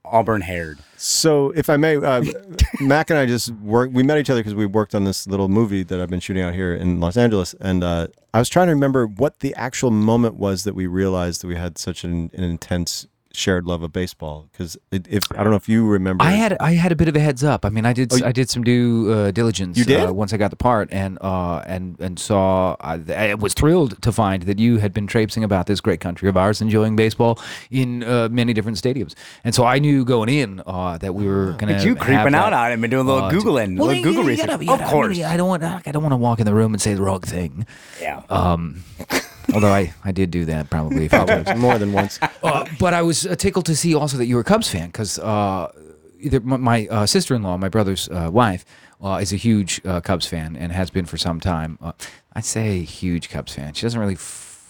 auburn 0.04 0.42
haired. 0.42 0.78
So, 0.96 1.50
if 1.50 1.68
I 1.68 1.76
may, 1.76 1.96
uh, 1.96 2.24
Mack 2.80 3.10
and 3.10 3.18
I 3.18 3.26
just 3.26 3.50
worked. 3.50 3.92
We 3.92 4.02
met 4.02 4.18
each 4.18 4.30
other 4.30 4.40
because 4.40 4.54
we 4.54 4.66
worked 4.66 4.94
on 4.94 5.04
this 5.04 5.26
little 5.26 5.48
movie 5.48 5.82
that 5.82 6.00
I've 6.00 6.10
been 6.10 6.20
shooting 6.20 6.42
out 6.42 6.54
here 6.54 6.74
in 6.74 7.00
Los 7.00 7.16
Angeles, 7.16 7.54
and 7.60 7.82
uh, 7.82 8.08
I 8.32 8.38
was 8.38 8.48
trying 8.48 8.68
to 8.68 8.72
remember 8.72 9.06
what 9.06 9.40
the 9.40 9.54
actual 9.54 9.90
moment 9.90 10.36
was 10.36 10.64
that 10.64 10.74
we 10.74 10.86
realized 10.86 11.42
that 11.42 11.46
we 11.46 11.56
had 11.56 11.78
such 11.78 12.04
an, 12.04 12.30
an 12.34 12.44
intense 12.44 13.06
shared 13.34 13.66
love 13.66 13.82
of 13.82 13.92
baseball. 13.92 14.48
Because 14.52 14.76
if 14.92 15.24
I 15.32 15.42
don't 15.42 15.50
know 15.50 15.56
if 15.56 15.68
you 15.68 15.86
remember, 15.86 16.24
I 16.24 16.30
had 16.32 16.56
I 16.60 16.72
had 16.72 16.92
a 16.92 16.96
bit 16.96 17.08
of 17.08 17.16
a 17.16 17.20
heads 17.20 17.42
up. 17.44 17.64
I 17.64 17.68
mean, 17.68 17.84
I 17.84 17.92
did 17.92 18.12
Oh, 18.12 18.26
I 18.26 18.32
did 18.32 18.48
some 18.48 18.62
due 18.64 19.12
uh, 19.12 19.30
diligence. 19.30 19.76
You 19.76 19.84
did? 19.84 20.08
uh, 20.08 20.12
once 20.12 20.32
I 20.32 20.36
got 20.36 20.50
the 20.50 20.56
part, 20.56 20.88
and 20.92 21.18
uh, 21.20 21.62
and 21.66 21.98
and 22.00 22.18
saw. 22.18 22.76
I, 22.80 23.00
I 23.12 23.34
was 23.34 23.54
thrilled 23.54 24.00
to 24.02 24.12
find 24.12 24.44
that 24.44 24.58
you 24.58 24.78
had 24.78 24.92
been 24.92 25.06
traipsing 25.06 25.42
about 25.44 25.66
this 25.66 25.80
great 25.80 26.00
country 26.00 26.28
of 26.28 26.36
ours, 26.36 26.60
enjoying 26.60 26.96
baseball 26.96 27.38
in 27.70 28.04
uh, 28.04 28.28
many 28.30 28.52
different 28.52 28.78
stadiums. 28.78 29.14
And 29.42 29.54
so 29.54 29.64
I 29.64 29.78
knew 29.78 30.04
going 30.04 30.28
in 30.28 30.62
uh, 30.66 30.98
that 30.98 31.14
we 31.14 31.26
were 31.26 31.52
going 31.52 31.68
to. 31.68 31.74
at 31.74 31.84
you 31.84 31.96
creeping 31.96 32.34
out 32.34 32.52
on 32.52 32.72
him 32.72 32.84
and 32.84 32.90
doing 32.90 33.06
a 33.08 33.12
little 33.12 33.30
Googling, 33.30 33.78
a 33.78 33.82
little 33.82 34.02
Google 34.02 34.24
research. 34.24 34.48
Of 34.68 34.80
course. 34.84 35.20
I 35.20 35.36
don't 35.36 35.48
want. 35.48 35.62
I 35.64 35.90
don't 35.92 36.02
want 36.02 36.12
to 36.12 36.16
walk 36.16 36.38
in 36.40 36.46
the 36.46 36.54
room 36.54 36.72
and 36.74 36.80
say 36.80 36.94
the 36.94 37.02
wrong 37.02 37.20
thing. 37.20 37.66
Yeah. 38.00 38.22
Um, 38.30 38.84
although 39.52 39.72
I, 39.72 39.92
I 40.04 40.12
did 40.12 40.30
do 40.30 40.44
that 40.46 40.70
probably. 40.70 41.06
a 41.06 41.08
few 41.08 41.24
times. 41.26 41.58
more 41.60 41.78
than 41.78 41.92
once. 41.92 42.18
Uh, 42.42 42.66
but 42.78 42.94
I 42.94 43.02
was 43.02 43.26
uh, 43.26 43.34
tickled 43.34 43.66
to 43.66 43.76
see 43.76 43.94
also 43.94 44.16
that 44.18 44.26
you 44.26 44.36
were 44.36 44.42
a 44.42 44.44
Cubs 44.44 44.68
fan 44.70 44.86
because 44.86 45.18
uh, 45.18 45.72
either 46.20 46.40
my, 46.40 46.56
my 46.56 46.86
uh, 46.88 47.06
sister-in-law, 47.06 47.58
my 47.58 47.68
brother's 47.68 48.08
uh, 48.08 48.30
wife, 48.32 48.64
uh, 49.02 49.18
is 49.20 49.32
a 49.32 49.36
huge 49.36 49.80
uh, 49.84 50.00
Cubs 50.00 50.26
fan 50.26 50.56
and 50.56 50.72
has 50.72 50.90
been 50.90 51.04
for 51.04 51.16
some 51.16 51.40
time. 51.40 51.78
Uh, 51.80 51.92
I'd 52.32 52.44
say 52.44 52.82
huge 52.82 53.28
Cubs 53.28 53.54
fan. 53.54 53.74
She 53.74 53.82
doesn't 53.82 54.00
really 54.00 54.16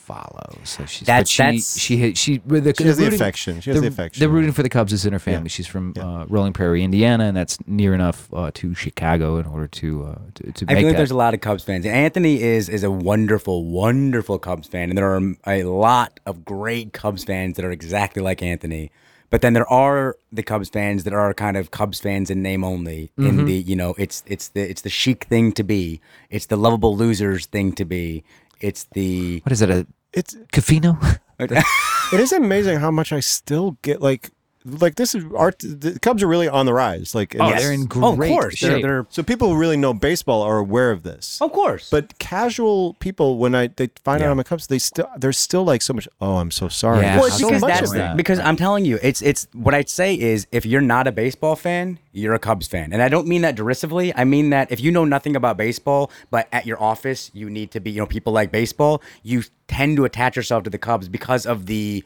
follow, 0.04 0.58
so 0.64 0.84
she's. 0.86 1.06
That's- 1.06 1.28
she 1.28 1.42
that's- 1.42 1.78
she 1.78 2.00
ha- 2.00 2.12
she 2.14 2.40
with 2.46 2.64
the, 2.64 2.74
She 2.76 2.84
has 2.84 2.96
the 2.98 3.04
rooting- 3.04 3.20
affection. 3.20 3.60
She 3.60 3.70
has 3.70 3.80
the 3.80 3.86
affection. 3.88 4.20
The 4.20 4.28
rooting 4.28 4.52
for 4.52 4.62
the 4.62 4.68
Cubs 4.68 4.92
is 4.92 5.06
in 5.06 5.12
her 5.12 5.18
family. 5.18 5.44
Yeah. 5.44 5.48
She's 5.56 5.66
from 5.66 5.94
Yeah. 5.96 6.06
uh, 6.06 6.26
Rolling 6.28 6.52
Prairie, 6.52 6.84
Indiana, 6.84 7.24
and 7.24 7.36
that's 7.36 7.58
near 7.66 7.94
enough 7.94 8.28
uh, 8.32 8.50
to 8.54 8.74
Chicago 8.74 9.38
in 9.38 9.46
order 9.46 9.66
to 9.66 10.04
uh, 10.04 10.14
to, 10.34 10.52
to 10.52 10.64
I 10.68 10.74
make 10.74 10.80
feel 10.80 10.86
like 10.88 10.92
that. 10.94 10.96
there's 10.98 11.10
a 11.10 11.16
lot 11.16 11.34
of 11.34 11.40
Cubs 11.40 11.64
fans. 11.64 11.84
And 11.86 11.94
Anthony 11.94 12.42
is 12.42 12.68
is 12.68 12.84
a 12.84 12.90
wonderful, 12.90 13.64
wonderful 13.64 14.38
Cubs 14.38 14.68
fan, 14.68 14.90
and 14.90 14.98
there 14.98 15.10
are 15.12 15.34
a 15.46 15.64
lot 15.64 16.20
of 16.26 16.44
great 16.44 16.92
Cubs 16.92 17.24
fans 17.24 17.56
that 17.56 17.64
are 17.64 17.70
exactly 17.72 18.22
like 18.22 18.42
Anthony. 18.42 18.90
But 19.30 19.40
then 19.40 19.52
there 19.54 19.68
are 19.68 20.16
the 20.30 20.44
Cubs 20.44 20.68
fans 20.68 21.02
that 21.02 21.12
are 21.12 21.34
kind 21.34 21.56
of 21.56 21.72
Cubs 21.72 21.98
fans 21.98 22.30
in 22.30 22.40
name 22.40 22.62
only. 22.62 23.10
Mm-hmm. 23.18 23.26
In 23.40 23.44
the 23.46 23.54
you 23.54 23.74
know, 23.74 23.94
it's 23.98 24.22
it's 24.26 24.48
the 24.48 24.60
it's 24.70 24.82
the 24.82 24.90
chic 24.90 25.24
thing 25.24 25.50
to 25.52 25.64
be. 25.64 26.00
It's 26.30 26.46
the 26.46 26.56
lovable 26.56 26.96
losers 26.96 27.46
thing 27.46 27.72
to 27.72 27.84
be. 27.84 28.22
It's 28.64 28.88
the 28.92 29.40
what 29.44 29.52
is 29.52 29.60
it? 29.60 29.68
A 29.68 29.86
It's 30.14 30.34
Cafino? 30.50 30.96
it 31.38 32.20
is 32.20 32.32
amazing 32.32 32.78
how 32.78 32.90
much 32.90 33.12
I 33.12 33.20
still 33.20 33.76
get 33.82 34.00
like 34.00 34.30
like 34.64 34.94
this 34.94 35.14
is 35.14 35.24
art. 35.36 35.58
The 35.58 35.98
Cubs 36.00 36.22
are 36.22 36.26
really 36.26 36.48
on 36.48 36.64
the 36.66 36.72
rise. 36.72 37.14
Like 37.14 37.36
Oh, 37.38 37.46
it's- 37.48 37.62
they're 37.62 37.72
in 37.72 37.86
Oh, 37.96 38.12
of 38.12 38.16
great 38.16 38.30
course, 38.30 38.60
they're, 38.60 38.70
shape. 38.72 38.82
they're 38.82 39.06
so 39.10 39.22
people 39.22 39.50
who 39.50 39.56
really 39.58 39.76
know 39.76 39.92
baseball 39.92 40.40
are 40.42 40.58
aware 40.58 40.90
of 40.90 41.02
this. 41.02 41.38
of 41.42 41.52
course. 41.52 41.90
But 41.90 42.18
casual 42.18 42.94
people, 42.94 43.36
when 43.38 43.54
I 43.54 43.66
they 43.68 43.90
find 44.04 44.20
Yeah. 44.20 44.28
out 44.28 44.32
I'm 44.32 44.40
a 44.40 44.44
Cubs, 44.44 44.66
they 44.68 44.78
still 44.78 45.08
there's 45.18 45.38
still 45.38 45.64
like 45.64 45.82
so 45.82 45.92
much. 45.92 46.08
Oh, 46.20 46.36
I'm 46.36 46.50
so 46.50 46.68
sorry. 46.68 47.02
Yeah. 47.02 47.16
Well, 47.16 47.26
it's 47.26 47.38
so 47.38 47.48
because 47.48 47.60
much 47.60 47.70
that's 47.80 47.92
that. 47.92 48.16
because 48.16 48.38
I'm 48.38 48.56
telling 48.56 48.84
you, 48.84 48.98
it's 49.02 49.20
it's 49.22 49.46
what 49.52 49.74
I'd 49.74 49.88
say 49.90 50.14
is 50.14 50.46
if 50.50 50.64
you're 50.64 50.80
not 50.80 51.06
a 51.06 51.12
baseball 51.12 51.56
fan, 51.56 51.98
you're 52.12 52.34
a 52.34 52.38
Cubs 52.38 52.66
fan, 52.66 52.92
and 52.92 53.02
I 53.02 53.08
don't 53.08 53.26
mean 53.26 53.42
that 53.42 53.56
derisively. 53.56 54.14
I 54.14 54.24
mean 54.24 54.50
that 54.50 54.72
if 54.72 54.80
you 54.80 54.90
know 54.90 55.04
nothing 55.04 55.36
about 55.36 55.56
baseball, 55.58 56.10
but 56.30 56.48
at 56.52 56.64
your 56.66 56.82
office 56.82 57.30
you 57.34 57.50
need 57.50 57.70
to 57.72 57.80
be, 57.80 57.90
you 57.90 58.00
know, 58.00 58.06
people 58.06 58.32
like 58.32 58.50
baseball, 58.50 59.02
you 59.22 59.42
tend 59.68 59.96
to 59.98 60.04
attach 60.04 60.36
yourself 60.36 60.62
to 60.64 60.70
the 60.70 60.78
Cubs 60.78 61.08
because 61.08 61.44
of 61.44 61.66
the 61.66 62.02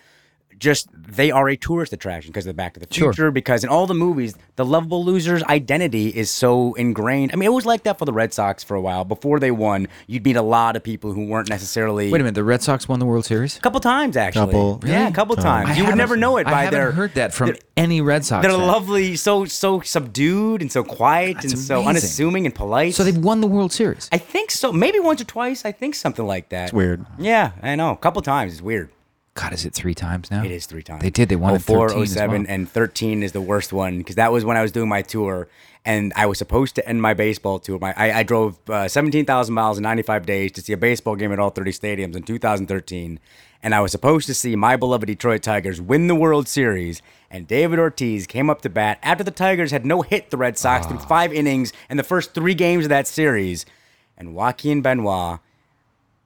just 0.58 0.88
they 0.92 1.30
are 1.30 1.48
a 1.48 1.56
tourist 1.56 1.92
attraction 1.92 2.30
because 2.30 2.44
of 2.46 2.50
the 2.50 2.54
Back 2.54 2.74
to 2.74 2.80
the 2.80 2.86
Sure. 2.90 3.12
Future. 3.12 3.30
Because 3.30 3.62
in 3.64 3.70
all 3.70 3.86
the 3.86 3.94
movies, 3.94 4.34
the 4.56 4.64
lovable 4.64 5.04
losers 5.04 5.42
identity 5.44 6.08
is 6.08 6.30
so 6.30 6.74
ingrained. 6.74 7.32
I 7.32 7.36
mean, 7.36 7.46
it 7.46 7.52
was 7.52 7.64
like 7.66 7.84
that 7.84 7.98
for 7.98 8.04
the 8.04 8.12
Red 8.12 8.32
Sox 8.34 8.62
for 8.64 8.74
a 8.74 8.80
while. 8.80 9.04
Before 9.04 9.38
they 9.40 9.50
won, 9.50 9.88
you'd 10.06 10.24
meet 10.24 10.36
a 10.36 10.42
lot 10.42 10.76
of 10.76 10.82
people 10.82 11.12
who 11.12 11.26
weren't 11.26 11.48
necessarily. 11.48 12.10
Wait 12.10 12.20
a 12.20 12.24
minute. 12.24 12.34
The 12.34 12.44
Red 12.44 12.62
Sox 12.62 12.88
won 12.88 12.98
the 12.98 13.06
World 13.06 13.24
Series. 13.24 13.56
A 13.56 13.60
couple 13.60 13.80
times, 13.80 14.16
actually. 14.16 14.46
Couple. 14.46 14.80
Yeah, 14.84 15.08
a 15.08 15.12
couple 15.12 15.36
times. 15.36 15.70
I 15.70 15.74
you 15.76 15.86
would 15.86 15.96
never 15.96 16.16
know 16.16 16.36
it 16.38 16.44
by 16.44 16.50
their. 16.50 16.56
I 16.58 16.62
haven't 16.64 16.78
their. 16.80 16.92
heard 16.92 17.14
that 17.14 17.32
from 17.34 17.48
they're- 17.48 17.58
any 17.76 18.00
Red 18.00 18.24
Sox. 18.24 18.42
They're 18.46 18.56
fan. 18.56 18.66
lovely, 18.66 19.14
so 19.16 19.44
so 19.44 19.80
subdued 19.80 20.60
and 20.62 20.70
so 20.72 20.82
quiet 20.82 21.34
That's 21.34 21.52
and 21.52 21.58
so 21.62 21.84
unassuming 21.86 22.44
and 22.46 22.54
polite. 22.54 22.94
So 22.94 23.04
they've 23.04 23.16
won 23.16 23.40
the 23.40 23.46
World 23.46 23.72
Series. 23.72 24.08
I 24.10 24.18
think 24.18 24.50
so. 24.50 24.72
Maybe 24.72 24.98
once 24.98 25.20
or 25.20 25.24
twice. 25.24 25.64
I 25.64 25.72
think 25.72 25.94
something 25.94 26.26
like 26.26 26.48
that. 26.48 26.64
It's 26.64 26.72
weird. 26.72 27.06
Yeah, 27.18 27.52
I 27.62 27.76
know. 27.76 27.90
A 27.92 27.96
couple 27.96 28.20
times. 28.22 28.52
It's 28.54 28.62
weird. 28.62 28.90
God, 29.38 29.52
is 29.52 29.64
it 29.64 29.72
three 29.72 29.94
times 29.94 30.32
now? 30.32 30.44
It 30.44 30.50
is 30.50 30.66
three 30.66 30.82
times. 30.82 31.00
They 31.00 31.10
did. 31.10 31.28
They 31.28 31.36
won 31.36 31.54
in 31.54 31.60
04, 31.60 31.90
13 31.90 32.02
as 32.02 32.12
07, 32.12 32.42
well. 32.42 32.46
and 32.50 32.68
13 32.68 33.22
is 33.22 33.30
the 33.30 33.40
worst 33.40 33.72
one 33.72 33.98
because 33.98 34.16
that 34.16 34.32
was 34.32 34.44
when 34.44 34.56
I 34.56 34.62
was 34.62 34.72
doing 34.72 34.88
my 34.88 35.02
tour 35.02 35.48
and 35.84 36.12
I 36.16 36.26
was 36.26 36.38
supposed 36.38 36.74
to 36.74 36.88
end 36.88 37.00
my 37.00 37.14
baseball 37.14 37.60
tour. 37.60 37.78
My 37.78 37.94
I, 37.96 38.18
I 38.18 38.22
drove 38.24 38.58
uh, 38.68 38.88
17,000 38.88 39.54
miles 39.54 39.78
in 39.78 39.84
95 39.84 40.26
days 40.26 40.50
to 40.52 40.60
see 40.60 40.72
a 40.72 40.76
baseball 40.76 41.14
game 41.14 41.30
at 41.32 41.38
all 41.38 41.50
30 41.50 41.70
stadiums 41.70 42.16
in 42.16 42.24
2013. 42.24 43.20
And 43.62 43.74
I 43.74 43.80
was 43.80 43.92
supposed 43.92 44.26
to 44.26 44.34
see 44.34 44.56
my 44.56 44.74
beloved 44.74 45.06
Detroit 45.06 45.44
Tigers 45.44 45.80
win 45.80 46.08
the 46.08 46.16
World 46.16 46.48
Series. 46.48 47.00
And 47.30 47.46
David 47.46 47.78
Ortiz 47.78 48.26
came 48.26 48.50
up 48.50 48.62
to 48.62 48.68
bat 48.68 48.98
after 49.04 49.22
the 49.22 49.30
Tigers 49.30 49.70
had 49.70 49.86
no 49.86 50.02
hit 50.02 50.30
the 50.30 50.36
Red 50.36 50.58
Sox 50.58 50.84
through 50.86 50.98
five 50.98 51.32
innings 51.32 51.72
in 51.88 51.96
the 51.96 52.02
first 52.02 52.34
three 52.34 52.54
games 52.54 52.86
of 52.86 52.88
that 52.88 53.06
series. 53.06 53.66
And 54.16 54.34
Joaquin 54.34 54.82
Benoit 54.82 55.38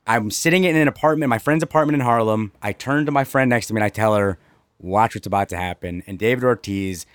I'm 0.07 0.31
sitting 0.31 0.65
in 0.65 0.75
an 0.77 0.89
apartment, 0.89 1.31
my 1.31 1.39
friend's 1.39 1.63
apartment 1.63 1.95
in 1.95 2.01
Harlem. 2.01 2.53
I 2.61 2.73
turn 2.73 3.07
to 3.07 3.13
my 3.13 3.25
friend 3.25 3.49
next 3.49 3.69
to 3.69 3.75
me 3.75 3.79
and 3.79 3.85
I 3.85 3.89
tell 3.89 4.15
her, 4.17 4.39
"Watch 4.81 5.15
what's 5.15 5.27
about 5.27 5.49
to 5.51 5.57
happen." 5.57 6.03
And 6.07 6.19
David 6.19 6.45
Ortiz 6.45 7.07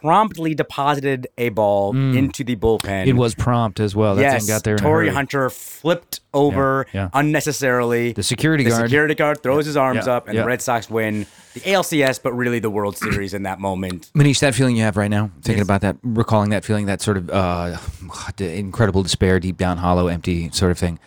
promptly 0.00 0.54
deposited 0.54 1.26
a 1.38 1.48
ball 1.48 1.96
into 1.96 2.44
the 2.44 2.54
bullpen. 2.56 3.04
Mm. 3.04 3.06
It 3.06 3.12
was 3.14 3.34
prompt 3.34 3.80
as 3.80 3.96
well. 3.96 4.14
That 4.16 4.20
yes, 4.20 4.46
got 4.46 4.62
there 4.62 4.74
in 4.74 4.80
a 4.80 4.82
Torii 4.82 5.06
hurry. 5.06 5.14
Hunter 5.14 5.48
flipped 5.48 6.20
over 6.34 6.86
yeah. 6.92 7.08
unnecessarily. 7.14 8.12
The 8.12 8.22
security 8.22 8.64
the 8.64 8.70
guard. 8.70 8.82
security 8.82 9.14
guard 9.14 9.42
throws 9.42 9.64
his 9.64 9.78
arms 9.78 10.06
Yeah, 10.06 10.12
up, 10.16 10.26
and 10.28 10.34
yeah. 10.34 10.42
the 10.42 10.46
Red 10.46 10.60
Sox 10.60 10.90
win 10.90 11.24
the 11.54 11.60
ALCS, 11.60 12.20
but 12.22 12.34
really 12.34 12.58
the 12.58 12.68
World 12.68 12.96
Series 12.98 13.32
in 13.32 13.44
that 13.44 13.60
moment. 13.60 14.10
Muneesh, 14.14 14.40
that 14.40 14.54
feeling 14.54 14.76
you 14.76 14.82
have 14.82 14.98
right 14.98 15.10
now, 15.10 15.30
thinking 15.40 15.58
Yes. 15.60 15.64
about 15.64 15.80
that, 15.80 15.96
recalling 16.02 16.50
that 16.50 16.66
feeling, 16.66 16.84
that 16.84 17.00
sort 17.00 17.16
of 17.16 17.30
uh, 17.30 17.78
incredible 18.38 19.02
despair, 19.02 19.40
deep 19.40 19.56
down, 19.56 19.78
hollow, 19.78 20.08
empty 20.08 20.50
sort 20.52 20.70
of 20.70 20.76
thing, 20.78 20.98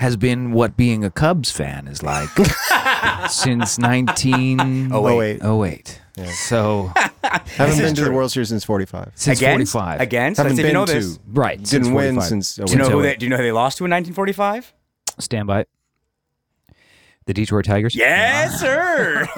has 0.00 0.16
been 0.16 0.52
what 0.52 0.76
being 0.76 1.04
a 1.04 1.10
Cubs 1.10 1.50
fan 1.50 1.86
is 1.86 2.02
like 2.02 2.28
since 3.28 3.78
1908. 3.78 5.40
Oh, 5.42 5.56
wait. 5.56 6.00
So 6.26 6.90
Haven't 7.22 7.78
been 7.78 7.94
to 7.94 8.04
the 8.04 8.12
World 8.12 8.30
Series 8.32 8.48
since 8.48 8.64
'45. 8.64 9.12
since 9.14 9.38
Against, 9.38 9.72
45. 9.72 10.00
against. 10.00 10.36
Haven't 10.38 10.50
Let's 10.52 10.56
see 10.56 10.62
if 10.62 10.66
you 10.66 10.68
been 10.68 10.74
know 10.74 10.86
to. 10.86 10.92
this. 10.92 11.18
Right. 11.28 11.58
since 11.58 11.70
Didn't 11.70 11.94
win 11.94 12.14
45. 12.16 12.28
since. 12.28 12.54
Do 12.56 12.64
you 12.72 12.78
know 12.78 12.90
who 12.90 13.02
they? 13.02 13.16
Do 13.16 13.24
you 13.26 13.30
know 13.30 13.36
who 13.36 13.42
they 13.42 13.52
lost 13.52 13.78
to 13.78 13.84
in 13.84 13.90
1945? 13.90 14.74
Stand 15.18 15.46
by. 15.46 15.64
The 17.26 17.34
Detroit 17.34 17.64
Tigers? 17.66 17.94
Yes, 17.94 18.58
sir. 18.60 19.28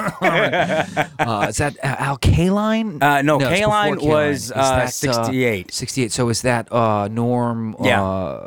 Uh, 1.19 1.47
is 1.49 1.57
that 1.59 1.76
uh, 1.85 1.97
Al 1.99 2.19
Kaline? 2.19 3.02
Uh, 3.02 3.23
no, 3.23 3.38
it's 3.38 3.49
before 3.49 3.73
Kaline 3.75 3.97
Kaline. 3.99 4.09
was, 4.09 4.50
uh, 4.52 4.76
that, 4.76 4.92
68. 4.92 5.73
68. 5.73 6.12
So 6.12 6.28
is 6.31 6.42
that 6.42 6.73
uh, 6.73 7.09
Norm? 7.09 7.76
Yeah. 7.83 8.40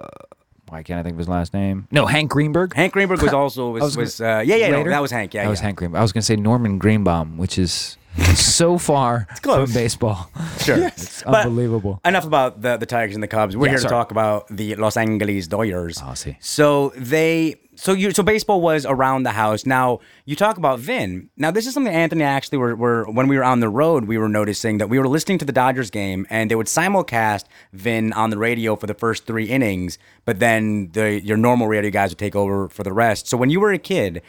Why 0.69 0.83
can't 0.83 0.99
I 0.99 1.03
think 1.03 1.13
of 1.13 1.19
his 1.19 1.29
last 1.29 1.53
name? 1.53 1.87
No, 1.91 2.05
Hank 2.05 2.31
Greenberg. 2.31 2.73
Hank 2.73 2.93
Greenberg 2.93 3.21
was 3.21 3.33
also 3.41 3.69
was, 3.71 3.83
was 3.83 3.97
was, 3.97 4.21
uh, 4.21 4.43
yeah 4.45 4.55
yeah 4.55 4.69
no, 4.69 4.83
that 4.83 5.01
was 5.01 5.11
Hank 5.11 5.33
yeah 5.33 5.43
that 5.43 5.49
was. 5.49 5.59
Hank 5.59 5.77
Greenberg. 5.77 5.99
I 5.99 6.01
was 6.01 6.11
going 6.11 6.21
to 6.21 6.25
say 6.25 6.35
Norman 6.35 6.77
Greenbaum, 6.79 7.37
which 7.37 7.57
is 7.59 7.97
so 8.35 8.77
far 8.77 9.27
from 9.43 9.71
baseball. 9.73 10.29
Sure. 10.59 10.87
It's 10.87 11.21
But 11.23 11.45
unbelievable. 11.47 11.99
Enough 12.05 12.25
about 12.25 12.61
the, 12.61 12.77
the 12.77 12.85
Tigers 12.85 13.13
and 13.15 13.21
the 13.21 13.27
Cubs. 13.27 13.55
We're 13.57 13.65
Yeah, 13.67 13.71
here 13.73 13.77
sorry. 13.79 13.89
to 13.89 13.93
talk 13.95 14.11
about 14.11 14.47
the 14.47 14.75
Los 14.75 14.95
Angeles 14.97 15.47
Dodgers. 15.47 15.99
Oh, 16.01 16.09
I 16.11 16.13
see. 16.13 16.37
So 16.39 16.93
they 16.95 17.55
so 17.75 17.93
you 17.93 18.11
so 18.11 18.23
baseball 18.23 18.61
was 18.61 18.85
around 18.85 19.23
the 19.23 19.31
house. 19.31 19.65
Now 19.65 19.99
you 20.25 20.35
talk 20.35 20.57
about 20.57 20.79
Vin. 20.79 21.29
Now 21.37 21.51
this 21.51 21.67
is 21.67 21.73
something 21.73 21.93
Anthony 21.93 22.23
actually 22.23 22.57
were, 22.57 22.75
were 22.75 23.05
when 23.05 23.27
we 23.27 23.37
were 23.37 23.43
on 23.43 23.59
the 23.59 23.69
road, 23.69 24.05
we 24.05 24.17
were 24.17 24.29
noticing 24.29 24.77
that 24.79 24.89
we 24.89 24.99
were 24.99 25.07
listening 25.07 25.37
to 25.39 25.45
the 25.45 25.51
Dodgers 25.51 25.89
game 25.89 26.25
and 26.29 26.49
they 26.49 26.55
would 26.55 26.67
simulcast 26.67 27.45
Vin 27.73 28.13
on 28.13 28.29
the 28.29 28.37
radio 28.37 28.75
for 28.75 28.87
the 28.87 28.93
first 28.93 29.25
three 29.25 29.45
innings, 29.45 29.97
but 30.25 30.39
then 30.39 30.89
the 30.93 31.21
your 31.21 31.37
normal 31.37 31.67
radio 31.67 31.91
guys 31.91 32.11
would 32.11 32.19
take 32.19 32.35
over 32.35 32.69
for 32.69 32.83
the 32.83 32.93
rest. 32.93 33.27
So 33.27 33.37
when 33.37 33.49
you 33.49 33.59
were 33.59 33.71
a 33.71 33.79
kid, 33.79 34.21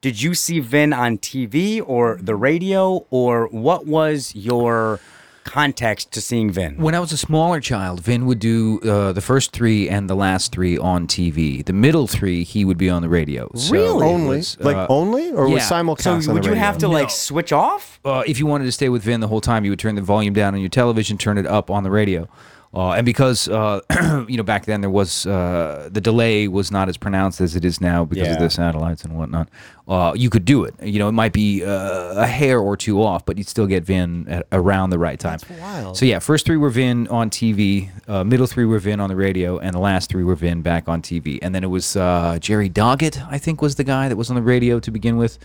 did 0.00 0.22
you 0.22 0.34
see 0.34 0.60
Vin 0.60 0.92
on 0.92 1.18
TV 1.18 1.82
or 1.86 2.18
the 2.22 2.34
radio 2.34 3.06
or 3.10 3.48
what 3.48 3.86
was 3.86 4.34
your 4.34 5.00
context 5.50 6.12
to 6.12 6.20
seeing 6.20 6.50
Vin? 6.50 6.76
When 6.76 6.94
I 6.94 7.00
was 7.00 7.12
a 7.12 7.16
smaller 7.16 7.60
child, 7.60 8.00
Vin 8.00 8.24
would 8.26 8.38
do 8.38 8.80
uh, 8.82 9.12
the 9.12 9.20
first 9.20 9.52
three 9.52 9.88
and 9.88 10.08
the 10.08 10.14
last 10.14 10.52
three 10.52 10.78
on 10.78 11.06
TV. 11.08 11.64
The 11.64 11.72
middle 11.72 12.06
three, 12.06 12.44
he 12.44 12.64
would 12.64 12.78
be 12.78 12.88
on 12.88 13.02
the 13.02 13.08
radio. 13.08 13.50
So 13.54 13.72
Really? 13.72 14.06
Only, 14.06 14.36
was, 14.38 14.56
like 14.60 14.76
uh, 14.76 14.86
only, 14.88 15.32
or 15.32 15.48
was 15.48 15.62
yeah. 15.62 15.68
simulcast? 15.68 16.02
So 16.24 16.30
on 16.30 16.34
would 16.34 16.44
the 16.44 16.48
you 16.48 16.52
radio? 16.52 16.64
have 16.64 16.78
to 16.78 16.88
like 16.88 17.10
switch 17.10 17.52
off? 17.52 17.98
uh, 18.04 18.22
if 18.26 18.38
you 18.38 18.46
wanted 18.46 18.64
to 18.66 18.72
stay 18.72 18.88
with 18.88 19.02
Vin 19.02 19.20
the 19.20 19.28
whole 19.28 19.40
time, 19.40 19.64
you 19.64 19.70
would 19.72 19.80
turn 19.80 19.96
the 19.96 20.02
volume 20.02 20.32
down 20.34 20.54
on 20.54 20.60
your 20.60 20.70
television, 20.70 21.18
turn 21.18 21.36
it 21.36 21.46
up 21.46 21.68
on 21.70 21.82
the 21.82 21.90
radio. 21.90 22.28
Uh, 22.72 22.92
and 22.92 23.04
because 23.04 23.48
uh, 23.48 23.80
you 24.28 24.36
know 24.36 24.44
back 24.44 24.64
then 24.64 24.80
there 24.80 24.90
was 24.90 25.26
uh, 25.26 25.88
the 25.90 26.00
delay 26.00 26.46
was 26.46 26.70
not 26.70 26.88
as 26.88 26.96
pronounced 26.96 27.40
as 27.40 27.56
it 27.56 27.64
is 27.64 27.80
now 27.80 28.04
because 28.04 28.28
of 28.28 28.38
the 28.38 28.48
satellites 28.48 29.02
and 29.02 29.18
whatnot, 29.18 29.48
uh, 29.88 30.12
you 30.14 30.30
could 30.30 30.44
do 30.44 30.62
it. 30.62 30.74
You 30.80 31.00
know, 31.00 31.08
it 31.08 31.12
might 31.12 31.32
be 31.32 31.64
uh, 31.64 32.14
a 32.14 32.26
hair 32.28 32.60
or 32.60 32.76
two 32.76 33.02
off, 33.02 33.24
but 33.24 33.36
you'd 33.36 33.48
still 33.48 33.66
get 33.66 33.82
Vin 33.82 34.28
at 34.28 34.46
around 34.52 34.90
the 34.90 35.00
right 35.00 35.18
time. 35.18 35.38
That's 35.38 35.60
wild. 35.60 35.96
So 35.96 36.06
yeah, 36.06 36.20
first 36.20 36.46
three 36.46 36.56
were 36.56 36.70
Vin 36.70 37.08
on 37.08 37.28
TV, 37.28 37.90
uh, 38.06 38.22
middle 38.22 38.46
three 38.46 38.66
were 38.66 38.78
Vin 38.78 39.00
on 39.00 39.08
the 39.08 39.16
radio, 39.16 39.58
and 39.58 39.74
the 39.74 39.80
last 39.80 40.08
three 40.08 40.22
were 40.22 40.36
Vin 40.36 40.62
back 40.62 40.88
on 40.88 41.02
TV. 41.02 41.40
And 41.42 41.52
then 41.52 41.64
it 41.64 41.70
was 41.70 41.96
uh, 41.96 42.38
Jerry 42.40 42.70
Doggett, 42.70 43.20
I 43.28 43.38
think, 43.38 43.62
was 43.62 43.74
the 43.74 43.84
guy 43.84 44.08
that 44.08 44.16
was 44.16 44.30
on 44.30 44.36
the 44.36 44.42
radio 44.42 44.78
to 44.78 44.90
begin 44.92 45.16
with. 45.16 45.38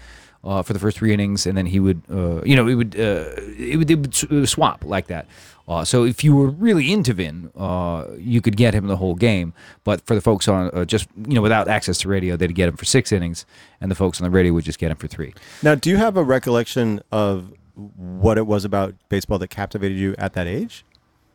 Uh, 0.44 0.62
for 0.62 0.74
the 0.74 0.80
first 0.80 1.00
three 1.00 1.12
innings, 1.12 1.48
and 1.48 1.58
then 1.58 1.66
he 1.66 1.80
would, 1.80 2.04
uh, 2.08 2.40
you 2.44 2.56
know, 2.56 2.68
it 2.68 2.76
would, 2.76 2.96
uh, 2.96 3.26
it 3.58 3.78
would, 3.80 3.90
it 3.90 4.30
would 4.30 4.48
swap 4.48 4.86
like 4.86 5.08
that. 5.08 5.26
Uh, 5.68 5.84
so 5.84 6.04
if 6.04 6.24
you 6.24 6.36
were 6.36 6.50
really 6.50 6.92
into 6.92 7.14
Vin, 7.14 7.50
uh, 7.56 8.06
you 8.20 8.40
could 8.40 8.56
get 8.56 8.74
him 8.74 8.88
the 8.88 8.98
whole 8.98 9.16
game. 9.16 9.54
But 9.84 10.02
for 10.06 10.14
the 10.14 10.22
folks 10.22 10.48
on 10.48 10.70
uh, 10.74 10.86
just, 10.86 11.08
you 11.28 11.34
know, 11.34 11.42
without 11.42 11.68
access 11.68 11.98
to 12.00 12.08
radio, 12.08 12.36
they'd 12.36 12.54
get 12.54 12.70
him 12.70 12.78
for 12.78 12.86
six 12.86 13.12
innings, 13.12 13.46
and 13.82 13.90
the 13.90 13.96
folks 13.96 14.22
on 14.22 14.26
the 14.26 14.30
radio 14.32 14.54
would 14.54 14.64
just 14.64 14.78
get 14.80 14.92
him 14.92 14.98
for 14.98 15.08
three. 15.08 15.34
Now, 15.64 15.74
do 15.76 15.90
you 15.90 15.98
have 15.98 16.18
a 16.18 16.24
recollection 16.24 17.02
of 17.12 17.52
what 17.96 18.38
it 18.38 18.46
was 18.48 18.64
about 18.64 18.94
baseball 19.10 19.40
that 19.40 19.50
captivated 19.50 19.98
you 19.98 20.16
at 20.18 20.34
that 20.34 20.48
age? 20.48 20.86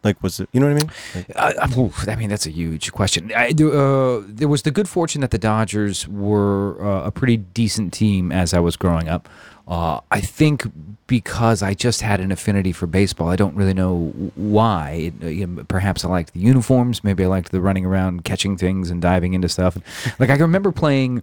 Like, 0.02 0.22
was 0.22 0.40
it? 0.40 0.48
You 0.52 0.60
know 0.60 0.72
what 0.72 0.76
I 0.76 0.84
mean? 0.84 0.90
Like, 1.14 1.36
Uh, 1.36 1.52
uh, 1.76 1.80
oof, 1.80 2.08
I 2.08 2.14
mean, 2.16 2.30
that's 2.30 2.46
a 2.46 2.50
huge 2.50 2.90
question. 2.92 3.30
I, 3.36 3.48
uh, 3.50 4.22
there 4.26 4.48
was 4.48 4.62
the 4.62 4.70
good 4.70 4.88
fortune 4.88 5.20
that 5.20 5.30
the 5.30 5.38
Dodgers 5.38 6.08
were 6.08 6.82
uh, 6.82 7.04
a 7.04 7.10
pretty 7.10 7.36
decent 7.36 7.92
team 7.92 8.32
as 8.32 8.54
I 8.54 8.60
was 8.60 8.76
growing 8.76 9.08
up. 9.10 9.28
Uh, 9.70 10.00
I 10.10 10.20
think 10.20 10.66
because 11.06 11.62
I 11.62 11.74
just 11.74 12.02
had 12.02 12.20
an 12.20 12.32
affinity 12.32 12.72
for 12.72 12.88
baseball. 12.88 13.28
I 13.28 13.36
don't 13.36 13.54
really 13.54 13.72
know 13.72 14.08
why. 14.34 14.90
It, 14.90 15.14
uh, 15.22 15.26
you 15.28 15.46
know, 15.46 15.64
perhaps 15.64 16.04
I 16.04 16.08
liked 16.08 16.34
the 16.34 16.40
uniforms. 16.40 17.04
Maybe 17.04 17.24
I 17.24 17.28
liked 17.28 17.52
the 17.52 17.60
running 17.60 17.86
around, 17.86 18.24
catching 18.24 18.56
things, 18.56 18.90
and 18.90 19.00
diving 19.00 19.32
into 19.32 19.48
stuff. 19.48 19.78
like 20.18 20.28
I 20.28 20.34
remember 20.34 20.72
playing 20.72 21.22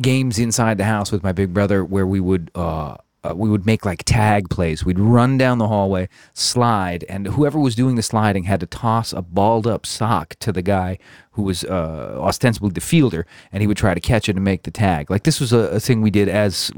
games 0.00 0.38
inside 0.38 0.78
the 0.78 0.84
house 0.84 1.12
with 1.12 1.22
my 1.22 1.32
big 1.32 1.52
brother 1.52 1.84
where 1.84 2.06
we 2.06 2.18
would. 2.18 2.50
Uh, 2.54 2.96
uh, 3.24 3.34
we 3.36 3.48
would 3.48 3.64
make 3.66 3.84
like 3.84 4.02
tag 4.04 4.48
plays. 4.50 4.84
We'd 4.84 4.98
run 4.98 5.38
down 5.38 5.58
the 5.58 5.68
hallway, 5.68 6.08
slide, 6.34 7.04
and 7.08 7.26
whoever 7.28 7.58
was 7.58 7.74
doing 7.74 7.94
the 7.96 8.02
sliding 8.02 8.44
had 8.44 8.60
to 8.60 8.66
toss 8.66 9.12
a 9.12 9.22
balled 9.22 9.66
up 9.66 9.86
sock 9.86 10.34
to 10.40 10.52
the 10.52 10.62
guy 10.62 10.98
who 11.34 11.42
was 11.42 11.64
uh, 11.64 12.18
ostensibly 12.20 12.70
the 12.70 12.80
fielder, 12.80 13.24
and 13.52 13.60
he 13.62 13.66
would 13.66 13.76
try 13.76 13.94
to 13.94 14.00
catch 14.00 14.28
it 14.28 14.36
and 14.36 14.44
make 14.44 14.64
the 14.64 14.70
tag. 14.70 15.10
Like 15.10 15.22
this 15.22 15.40
was 15.40 15.52
a, 15.52 15.58
a 15.70 15.80
thing 15.80 16.02
we 16.02 16.10
did 16.10 16.28
as 16.28 16.70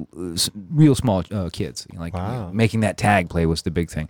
real 0.71 0.95
small 0.95 1.25
uh, 1.33 1.49
kids. 1.53 1.87
Like 1.97 2.15
Wow. 2.15 2.51
making 2.53 2.81
that 2.81 2.97
tag 2.97 3.29
play 3.31 3.47
was 3.47 3.63
the 3.63 3.71
big 3.71 3.91
thing. 3.91 4.09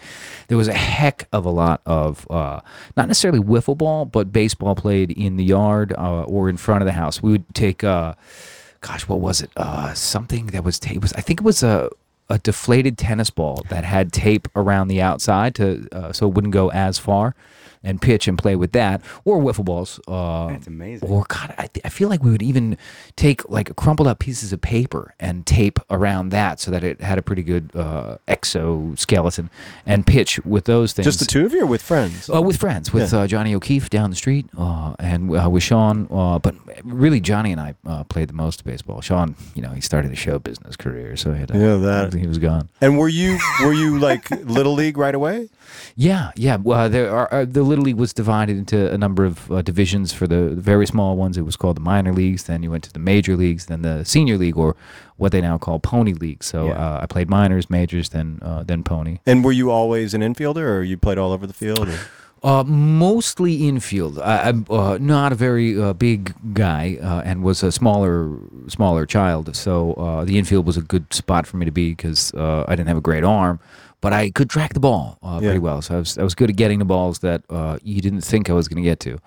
There 0.49 0.59
was 0.59 0.69
a 0.69 0.75
heck 0.75 1.29
of 1.33 1.47
a 1.47 1.51
lot 1.51 1.81
of 1.87 2.27
uh, 2.31 2.61
not 2.97 3.09
necessarily 3.09 3.41
wiffle 3.41 3.79
ball, 3.79 4.05
but 4.05 4.33
baseball 4.33 4.75
played 4.75 5.13
in 5.13 5.37
the 5.37 5.45
yard 5.45 5.95
uh, 5.97 6.25
or 6.25 6.49
in 6.51 6.57
front 6.57 6.83
of 6.83 6.87
the 6.87 6.93
house. 6.93 7.23
We 7.23 7.31
would 7.33 7.55
take. 7.55 7.83
Uh, 7.85 8.15
gosh, 8.81 9.09
what 9.09 9.21
was 9.21 9.41
it? 9.41 9.51
Uh, 9.57 9.95
something 9.95 10.47
that 10.49 10.63
was 10.63 10.79
tape 10.79 11.01
was 11.01 11.13
I 11.15 11.23
think 11.23 11.41
it 11.41 11.45
was 11.45 11.63
a 11.63 11.89
a 12.29 12.39
deflated 12.39 12.97
tennis 12.97 13.31
ball 13.31 13.65
that 13.69 13.85
had 13.85 14.13
tape 14.13 14.49
around 14.57 14.89
the 14.89 15.01
outside 15.01 15.55
to 15.55 15.87
uh, 15.93 16.13
so 16.13 16.29
it 16.29 16.35
wouldn't 16.35 16.53
go 16.53 16.71
as 16.71 16.99
far, 16.99 17.35
and 17.85 18.01
pitch 18.03 18.27
and 18.27 18.37
play 18.39 18.57
with 18.57 18.73
that, 18.73 19.03
or 19.25 19.39
wiffle 19.41 19.65
balls. 19.65 20.01
Uh, 20.09 20.49
That's 20.49 20.67
amazing. 20.67 21.09
Or 21.09 21.25
God, 21.29 21.55
I, 21.59 21.69
I 21.85 21.89
feel 21.91 22.09
like 22.09 22.23
we 22.25 22.31
would 22.31 22.43
even 22.43 22.77
take 23.17 23.49
like 23.49 23.77
crumpled 23.77 24.09
up 24.09 24.19
pieces 24.19 24.53
of 24.53 24.61
paper 24.61 25.15
and 25.21 25.45
tape 25.47 25.79
around 25.91 26.31
that 26.31 26.59
so 26.61 26.71
that 26.71 26.83
it 26.83 27.01
had 27.01 27.19
a 27.19 27.23
pretty 27.23 27.43
good 27.43 27.71
uh, 27.77 28.17
exoskeleton 28.27 29.51
and 29.87 30.07
pitch 30.07 30.41
with 30.45 30.65
those 30.65 30.93
things. 30.93 31.05
just 31.07 31.19
the 31.21 31.25
two 31.27 31.45
of 31.47 31.53
you, 31.53 31.63
or 31.63 31.67
with 31.67 31.83
friends? 31.83 32.31
Uh, 32.33 32.41
with 32.43 32.57
friends, 32.57 32.93
with 32.93 33.13
Yeah. 33.13 33.21
uh, 33.21 33.27
Johnny 33.27 33.55
O'Keefe 33.55 33.91
down 33.91 34.11
the 34.11 34.17
street, 34.17 34.47
uh, 34.57 34.95
and 34.99 35.35
uh, 35.37 35.49
with 35.51 35.63
Sean. 35.63 36.07
Uh, 36.11 36.39
but 36.39 36.55
really, 36.85 37.21
Johnny 37.21 37.53
and 37.53 37.61
I 37.61 37.75
uh, 37.87 38.05
played 38.05 38.29
the 38.29 38.35
most 38.35 38.65
baseball. 38.65 39.01
Sean, 39.01 39.37
you 39.55 39.63
know, 39.63 39.71
he 39.71 39.81
started 39.81 40.13
a 40.13 40.17
show 40.17 40.39
business 40.39 40.77
career, 40.77 41.17
so 41.17 41.33
he, 41.33 41.41
had, 41.41 41.51
Yeah, 41.55 41.77
that. 41.77 42.15
he 42.15 42.27
was 42.27 42.39
gone. 42.39 42.69
And 42.81 42.99
were 42.99 43.09
you 43.09 43.39
were 43.63 43.73
you 43.73 43.99
like 43.99 44.31
little 44.45 44.75
league 44.75 44.97
right 44.97 45.15
away? 45.15 45.49
Yeah, 45.97 46.31
yeah. 46.37 46.57
Well, 46.57 46.89
there 46.89 47.11
are 47.11 47.29
uh, 47.33 47.45
the 47.45 47.63
Little 47.63 47.85
League 47.85 47.97
was 47.97 48.13
divided 48.13 48.57
into 48.57 48.93
a 48.93 48.99
number 48.99 49.25
of 49.25 49.51
uh, 49.51 49.63
divisions. 49.63 50.13
For 50.13 50.27
the 50.27 50.51
very 50.51 50.87
small 50.87 51.17
ones, 51.17 51.37
it 51.37 51.43
was 51.45 51.57
called 51.57 51.77
the 51.77 51.81
minor 51.81 52.13
leagues. 52.13 52.45
Then 52.45 52.63
you 52.63 52.71
went 52.71 52.85
to 52.85 52.93
the 52.93 52.99
major 52.99 53.37
leagues, 53.37 53.67
then 53.67 53.83
the 53.83 54.05
senior 54.05 54.37
league, 54.39 54.57
or 54.57 54.75
what 55.17 55.33
they 55.33 55.41
now 55.41 55.59
call 55.59 55.79
pony 55.79 56.13
league. 56.13 56.43
So 56.45 56.67
Yeah. 56.67 56.73
uh, 56.73 57.01
I 57.03 57.07
played 57.07 57.29
minors, 57.29 57.71
majors, 57.71 58.09
then 58.11 58.39
uh, 58.43 58.63
then 58.65 58.83
pony. 58.83 59.19
And 59.27 59.45
were 59.45 59.53
you 59.53 59.71
always 59.71 60.15
an 60.15 60.21
infielder, 60.21 60.67
or 60.69 60.83
you 60.83 60.97
played 60.97 61.19
all 61.19 61.33
over 61.33 61.47
the 61.47 61.55
field? 61.55 61.89
or- 61.89 61.99
Uh, 62.45 62.63
mostly 62.65 63.67
infield. 63.69 64.19
I, 64.19 64.49
I'm 64.51 64.67
uh, 64.69 64.99
not 65.01 65.33
a 65.33 65.35
very 65.35 65.81
uh, 65.81 65.95
big 65.95 66.35
guy, 66.53 66.99
uh, 67.03 67.23
and 67.25 67.43
was 67.43 67.63
a 67.63 67.73
smaller, 67.73 68.37
smaller 68.69 69.07
child. 69.07 69.57
So 69.57 69.95
uh, 69.95 70.25
the 70.27 70.37
infield 70.39 70.67
was 70.67 70.77
a 70.77 70.83
good 70.83 71.05
spot 71.15 71.47
for 71.47 71.57
me 71.57 71.65
to 71.65 71.73
be 71.73 71.91
because 71.93 72.35
uh, 72.35 72.65
I 72.69 72.77
didn't 72.77 72.89
have 72.89 72.99
a 72.99 73.07
great 73.11 73.25
arm, 73.25 73.61
but 74.05 74.13
I 74.13 74.31
could 74.31 74.51
track 74.51 74.75
the 74.75 74.81
ball 74.81 75.19
uh, 75.23 75.39
Yeah. 75.41 75.49
pretty 75.49 75.59
well. 75.61 75.81
So 75.81 75.97
I 75.97 75.99
was, 75.99 76.19
I 76.19 76.23
was 76.23 76.35
good 76.35 76.51
at 76.51 76.57
getting 76.57 76.79
the 76.79 76.85
balls 76.85 77.21
that 77.21 77.43
uh, 77.49 77.79
you 77.83 78.03
didn't 78.03 78.21
think 78.21 78.51
I 78.51 78.53
was 78.53 78.69
going 78.69 78.83
to 78.83 78.89
get 78.89 79.01
to, 79.01 79.19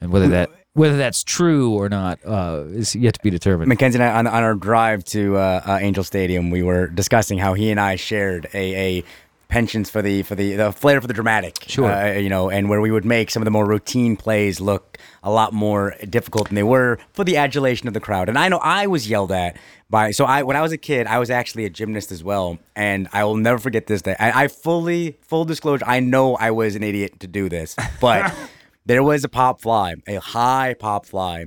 and 0.00 0.12
whether 0.12 0.28
that 0.28 0.48
whether 0.74 0.96
that's 0.96 1.22
true 1.22 1.74
or 1.74 1.88
not 1.90 2.18
uh, 2.24 2.62
is 2.68 2.94
yet 2.94 3.14
to 3.14 3.20
be 3.20 3.30
determined. 3.30 3.68
Mackenzie 3.68 3.98
and 3.98 4.04
I, 4.04 4.16
on, 4.18 4.26
on 4.26 4.42
our 4.42 4.54
drive 4.54 5.04
to 5.06 5.36
uh, 5.36 5.60
uh, 5.66 5.78
Angel 5.82 6.04
Stadium, 6.04 6.50
we 6.50 6.62
were 6.62 6.86
discussing 6.86 7.36
how 7.36 7.52
he 7.54 7.70
and 7.70 7.78
I 7.78 7.96
shared 7.96 8.46
a, 8.54 8.98
a 8.98 9.04
penchants 9.52 9.90
for 9.90 10.00
the 10.00 10.22
for 10.22 10.34
the 10.34 10.56
the 10.56 10.72
flair 10.72 11.00
for 11.00 11.06
the 11.06 11.12
dramatic. 11.12 11.64
Sure. 11.66 11.92
Uh, 11.92 12.14
you 12.14 12.30
know, 12.30 12.48
and 12.48 12.70
where 12.70 12.80
we 12.80 12.90
would 12.90 13.04
make 13.04 13.30
some 13.30 13.42
of 13.42 13.44
the 13.44 13.50
more 13.50 13.66
routine 13.66 14.16
plays 14.16 14.60
look 14.60 14.96
a 15.22 15.30
lot 15.30 15.52
more 15.52 15.94
difficult 16.08 16.48
than 16.48 16.54
they 16.54 16.62
were 16.62 16.98
for 17.12 17.22
the 17.22 17.36
adulation 17.36 17.86
of 17.86 17.92
the 17.92 18.00
crowd. 18.00 18.30
And 18.30 18.38
I 18.38 18.48
know 18.48 18.58
I 18.58 18.86
was 18.86 19.08
yelled 19.08 19.30
at 19.30 19.58
by 19.90 20.10
so 20.10 20.24
I 20.24 20.42
when 20.42 20.56
I 20.56 20.62
was 20.62 20.72
a 20.72 20.78
kid, 20.78 21.06
I 21.06 21.18
was 21.18 21.30
actually 21.30 21.66
a 21.66 21.70
gymnast 21.70 22.10
as 22.10 22.24
well, 22.24 22.58
and 22.74 23.08
I 23.12 23.24
will 23.24 23.36
never 23.36 23.58
forget 23.58 23.86
this 23.86 24.00
day. 24.00 24.16
I, 24.18 24.44
I 24.44 24.48
fully 24.48 25.18
full 25.20 25.44
disclosure, 25.44 25.84
I 25.86 26.00
know 26.00 26.34
I 26.36 26.50
was 26.50 26.74
an 26.74 26.82
idiot 26.82 27.20
to 27.20 27.26
do 27.26 27.50
this, 27.50 27.76
but 28.00 28.34
there 28.86 29.02
was 29.02 29.22
a 29.22 29.28
pop 29.28 29.60
fly, 29.60 29.94
a 30.08 30.16
high 30.16 30.74
pop 30.78 31.04
fly. 31.06 31.46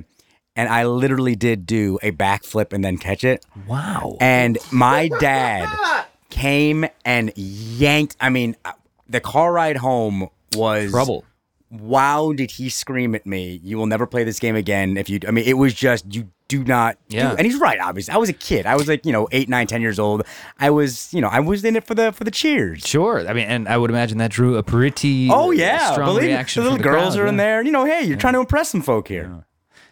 And 0.57 0.69
I 0.69 0.85
literally 0.85 1.35
did 1.35 1.65
do 1.65 1.99
a 2.01 2.11
backflip 2.11 2.71
and 2.71 2.81
then 2.81 2.97
catch 2.97 3.25
it. 3.25 3.45
Wow. 3.67 4.15
And 4.21 4.57
my 4.71 5.09
dad 5.19 5.67
came 6.35 6.85
and 7.03 7.31
yanked. 7.35 8.15
I 8.19 8.29
mean, 8.29 8.55
uh, 8.65 8.73
the 9.07 9.21
car 9.21 9.53
ride 9.53 9.77
home 9.77 10.29
was 10.55 10.91
Trouble. 10.91 11.23
Wow, 11.71 12.31
did 12.31 12.51
he 12.51 12.69
scream 12.69 13.15
at 13.15 13.25
me? 13.25 13.59
You 13.63 13.77
will 13.77 13.87
never 13.87 14.05
play 14.05 14.23
this 14.23 14.39
game 14.39 14.55
again. 14.55 14.97
If 14.97 15.09
you, 15.09 15.19
I 15.27 15.31
mean, 15.31 15.45
it 15.45 15.57
was 15.57 15.73
just 15.73 16.13
you 16.13 16.29
do 16.47 16.63
not. 16.63 16.97
Yeah. 17.09 17.31
do, 17.31 17.37
and 17.37 17.45
he's 17.45 17.59
right. 17.59 17.79
Obviously, 17.79 18.13
I 18.13 18.17
was 18.17 18.29
a 18.29 18.33
kid. 18.33 18.65
I 18.65 18.75
was 18.75 18.87
like, 18.87 19.05
you 19.05 19.11
know, 19.11 19.27
eight, 19.31 19.49
nine, 19.49 19.67
ten 19.67 19.81
years 19.81 19.97
old. 19.97 20.23
I 20.59 20.69
was, 20.69 21.13
you 21.13 21.21
know, 21.21 21.27
I 21.27 21.39
was 21.39 21.65
in 21.65 21.75
it 21.75 21.85
for 21.85 21.95
the 21.95 22.11
for 22.11 22.23
the 22.23 22.31
cheers. 22.31 22.83
Sure. 22.85 23.27
I 23.27 23.33
mean, 23.33 23.47
and 23.47 23.67
I 23.67 23.77
would 23.77 23.89
imagine 23.89 24.19
that 24.19 24.31
drew 24.31 24.57
a 24.57 24.63
pretty 24.63 25.27
Oh 25.31 25.51
yeah, 25.51 25.91
strong 25.91 26.07
believe 26.09 26.23
me, 26.23 26.27
reaction. 26.29 26.63
the 26.63 26.69
little 26.69 26.83
girls 26.83 27.15
crowd, 27.15 27.23
are 27.23 27.27
in 27.27 27.35
yeah. 27.35 27.43
there. 27.43 27.63
You 27.63 27.71
know, 27.71 27.85
hey, 27.85 28.03
you're 28.03 28.17
trying 28.17 28.33
to 28.33 28.39
impress 28.39 28.69
some 28.69 28.81
folk 28.81 29.07
here. 29.07 29.45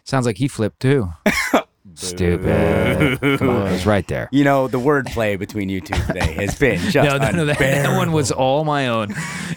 Sounds 0.04 0.26
like 0.26 0.36
he 0.38 0.48
flipped 0.48 0.80
too. 0.80 1.10
Stupid. 1.94 3.20
Come 3.38 3.48
on, 3.50 3.66
it 3.66 3.72
was 3.72 3.86
right 3.86 4.06
there. 4.08 4.28
You 4.32 4.42
know, 4.42 4.68
the 4.68 4.78
wordplay 4.78 5.38
between 5.38 5.68
you 5.68 5.80
two 5.80 6.00
today 6.06 6.32
has 6.34 6.58
been 6.58 6.78
just 6.90 6.94
No, 6.94 7.18
no, 7.18 7.30
no, 7.30 7.44
that, 7.44 7.58
that 7.58 7.96
one 7.96 8.12
was 8.12 8.32
all 8.32 8.64
my 8.64 8.88
own. 8.88 9.10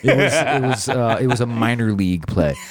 It 0.03 0.17
was 0.17 0.33
it 0.33 0.61
was 0.61 0.89
uh, 0.89 1.17
it 1.21 1.27
was 1.27 1.39
a 1.41 1.45
minor 1.45 1.93
league 1.93 2.27
play. 2.27 2.55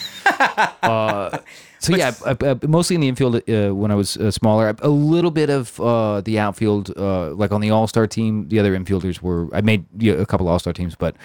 Uh, 0.83 1.39
so 1.81 1.97
yeah, 1.97 2.13
uh, 2.25 2.35
uh, 2.41 2.55
mostly 2.67 2.95
in 2.95 3.01
the 3.01 3.09
infield 3.09 3.37
uh, 3.49 3.75
when 3.75 3.91
I 3.91 3.95
was 3.95 4.17
uh, 4.17 4.31
smaller. 4.31 4.75
A 4.81 4.89
little 4.89 5.31
bit 5.31 5.51
of 5.51 5.79
uh, 5.81 6.21
the 6.21 6.39
outfield, 6.39 6.97
uh, 6.97 7.33
like 7.35 7.53
on 7.53 7.61
the 7.61 7.71
All 7.71 7.87
Star 7.87 8.07
team. 8.07 8.49
The 8.49 8.59
other 8.59 8.77
infielders 8.77 9.21
were 9.21 9.49
I 9.53 9.61
made 9.63 9.85
yeah, 9.99 10.15
a 10.15 10.27
couple 10.27 10.49
All 10.49 10.59
Star 10.59 10.73
teams, 10.73 10.95
but 10.95 11.17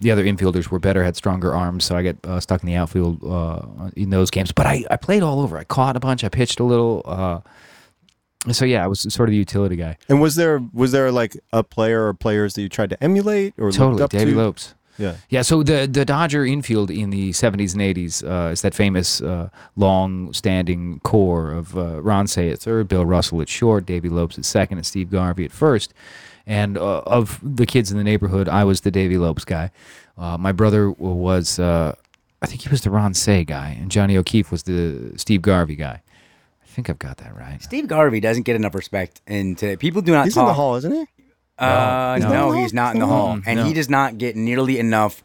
the 0.00 0.10
other 0.10 0.24
infielders 0.24 0.68
were 0.68 0.78
better, 0.78 1.04
had 1.04 1.16
stronger 1.16 1.54
arms. 1.54 1.84
So 1.84 1.96
I 1.96 2.02
got 2.02 2.16
uh, 2.24 2.40
stuck 2.40 2.62
in 2.62 2.66
the 2.66 2.74
outfield 2.76 3.22
uh, 3.24 3.90
in 3.96 4.10
those 4.10 4.30
games. 4.30 4.52
But 4.52 4.66
I, 4.66 4.84
I 4.90 4.96
played 4.96 5.22
all 5.22 5.40
over. 5.40 5.58
I 5.58 5.64
caught 5.64 5.96
a 5.96 6.00
bunch. 6.00 6.24
I 6.24 6.28
pitched 6.28 6.60
a 6.60 6.64
little. 6.64 7.42
So 8.52 8.64
yeah, 8.64 8.82
I 8.82 8.86
was 8.86 9.00
sort 9.12 9.28
of 9.28 9.32
the 9.32 9.36
utility 9.36 9.76
guy. 9.76 9.98
And 10.08 10.20
was 10.20 10.34
there 10.34 10.62
was 10.72 10.92
there 10.92 11.12
like 11.12 11.36
a 11.52 11.62
player 11.62 12.06
or 12.06 12.14
players 12.14 12.54
that 12.54 12.62
you 12.62 12.68
tried 12.68 12.90
to 12.90 13.02
emulate 13.02 13.54
or 13.58 13.70
Totally, 13.70 14.00
looked 14.00 14.02
up 14.02 14.10
Davey 14.10 14.32
to? 14.32 14.38
Lopes. 14.38 14.74
Yeah. 14.96 15.16
Yeah, 15.30 15.42
so 15.42 15.62
the 15.62 15.86
the 15.86 16.04
Dodger 16.04 16.44
infield 16.44 16.90
in 16.90 17.10
the 17.10 17.30
70s 17.30 17.72
and 17.72 17.82
80s 17.82 18.22
uh, 18.22 18.50
is 18.50 18.60
that 18.62 18.74
famous 18.74 19.22
uh, 19.22 19.48
long-standing 19.76 21.00
core 21.00 21.52
of 21.52 21.76
uh, 21.76 22.02
Ron 22.02 22.26
Cey 22.26 22.50
at 22.50 22.58
third, 22.60 22.88
Bill 22.88 23.06
Russell 23.06 23.40
at 23.40 23.48
short, 23.48 23.86
Davey 23.86 24.08
Lopes 24.08 24.36
at 24.38 24.44
second, 24.44 24.78
and 24.78 24.86
Steve 24.86 25.10
Garvey 25.10 25.44
at 25.44 25.52
first. 25.52 25.94
And 26.46 26.76
uh, 26.76 27.00
of 27.00 27.40
the 27.42 27.66
kids 27.66 27.90
in 27.90 27.98
the 27.98 28.04
neighborhood, 28.04 28.48
I 28.48 28.64
was 28.64 28.82
the 28.82 28.90
Davey 28.90 29.16
Lopes 29.16 29.44
guy. 29.44 29.70
Uh, 30.18 30.36
my 30.36 30.52
brother 30.52 30.90
was, 30.90 31.58
uh, 31.58 31.94
I 32.42 32.46
think 32.46 32.62
he 32.62 32.68
was 32.68 32.82
the 32.82 32.90
Ron 32.90 33.14
Cey 33.14 33.44
guy, 33.44 33.76
and 33.80 33.90
Johnny 33.90 34.16
O'Keefe 34.16 34.50
was 34.50 34.64
the 34.64 35.12
Steve 35.16 35.40
Garvey 35.42 35.76
guy. 35.76 36.02
I 36.70 36.72
think 36.72 36.88
I've 36.88 36.98
got 37.00 37.16
that 37.16 37.36
right. 37.36 37.60
Steve 37.60 37.88
Garvey 37.88 38.20
doesn't 38.20 38.44
get 38.44 38.54
enough 38.54 38.76
respect, 38.76 39.20
and 39.26 39.58
today 39.58 39.76
people 39.76 40.02
do 40.02 40.12
not 40.12 40.26
He's 40.26 40.34
talk. 40.34 40.42
in 40.42 40.46
the 40.48 40.54
hall, 40.54 40.76
isn't 40.76 40.92
he? 40.92 41.04
Uh, 41.58 42.14
He's 42.14 42.22
not 42.22 42.24
in 42.24 42.28
the 42.28 42.28
no, 42.30 42.52
he's 42.52 42.72
not 42.72 42.94
in 42.94 43.00
the 43.00 43.06
hall, 43.06 43.40
and 43.44 43.56
no. 43.58 43.64
he 43.64 43.74
does 43.74 43.90
not 43.90 44.18
get 44.18 44.36
nearly 44.36 44.78
enough. 44.78 45.22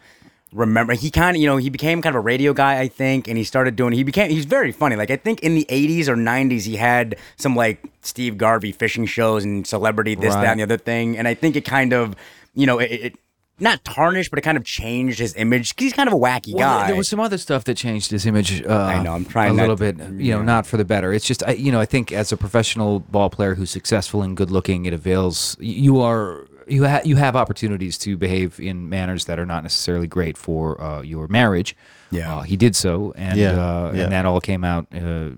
Remember, 0.52 0.94
he 0.94 1.12
kind 1.12 1.36
of, 1.38 1.42
you 1.42 1.48
know, 1.48 1.58
he 1.58 1.70
became 1.70 2.02
kind 2.02 2.16
of 2.16 2.20
a 2.20 2.24
radio 2.24 2.54
guy, 2.54 2.80
I 2.80 2.88
think, 2.88 3.28
and 3.28 3.38
he 3.38 3.44
started 3.44 3.76
doing. 3.76 3.94
He 3.94 4.04
became, 4.04 4.32
he's 4.32 4.46
very 4.46 4.72
funny. 4.72 4.96
Like 4.96 5.12
I 5.12 5.18
think 5.18 5.42
in 5.42 5.54
the 5.54 5.66
'80s 5.70 6.08
or 6.08 6.16
'90s, 6.16 6.64
he 6.64 6.78
had 6.78 7.16
some 7.36 7.56
like 7.56 7.84
Steve 8.02 8.38
Garvey 8.38 8.72
fishing 8.72 9.06
shows 9.06 9.44
and 9.44 9.68
celebrity 9.68 10.16
this, 10.16 10.34
Right. 10.34 10.42
that, 10.42 10.52
and 10.52 10.60
the 10.60 10.64
other 10.64 10.78
thing. 10.78 11.18
And 11.18 11.28
I 11.28 11.36
think 11.36 11.56
it 11.56 11.64
kind 11.66 11.94
of, 11.94 12.16
you 12.56 12.66
know, 12.66 12.80
it, 12.80 12.92
it 12.92 13.16
not 13.60 13.84
tarnished, 13.86 14.30
but 14.32 14.38
it 14.40 14.42
kind 14.42 14.58
of 14.58 14.64
changed 14.66 15.20
his 15.20 15.34
image. 15.36 15.74
he's 15.78 15.94
kind 15.94 16.08
of 16.10 16.14
a 16.14 16.18
wacky 16.18 16.54
Well, 16.54 16.80
guy. 16.82 16.88
there 16.88 16.96
was 16.96 17.08
some 17.08 17.20
other 17.22 17.38
stuff 17.38 17.64
that 17.66 17.76
changed 17.78 18.12
his 18.12 18.26
image. 18.26 18.62
Uh, 18.66 18.74
I 18.74 19.02
know, 19.02 19.14
I'm 19.14 19.24
trying 19.26 19.52
a 19.52 19.54
little 19.54 19.78
to- 19.78 19.94
bit, 19.94 20.10
you 20.22 20.34
know, 20.34 20.42
not 20.44 20.66
for 20.68 20.76
the 20.78 20.84
better. 20.86 21.14
It's 21.14 21.26
just, 21.26 21.42
I, 21.48 21.52
you 21.54 21.72
know, 21.72 21.80
I 21.80 21.86
think 21.86 22.12
as 22.12 22.32
a 22.32 22.38
professional 22.38 23.00
ball 23.00 23.30
player 23.30 23.56
who's 23.56 23.70
successful 23.70 24.22
and 24.22 24.36
good 24.36 24.52
looking, 24.52 24.86
it 24.86 24.94
avails. 24.94 25.56
You 25.60 26.02
are 26.02 26.48
you 26.68 26.86
ha- 26.88 27.02
you 27.06 27.16
have 27.16 27.36
opportunities 27.36 27.98
to 28.00 28.18
behave 28.18 28.60
in 28.60 28.90
manners 28.90 29.26
that 29.26 29.38
are 29.40 29.46
not 29.46 29.62
necessarily 29.64 30.08
great 30.08 30.36
for 30.38 30.82
uh, 30.82 31.02
your 31.02 31.28
marriage. 31.28 31.76
Yeah. 32.12 32.38
uh, 32.38 32.42
he 32.42 32.58
did 32.58 32.76
so, 32.76 33.14
and 33.16 33.38
Yeah, 33.40 33.52
uh, 33.52 33.92
yeah. 33.94 34.04
and 34.04 34.12
that 34.12 34.26
all 34.26 34.42
came 34.42 34.64
out 34.64 34.88
uh, 34.94 35.30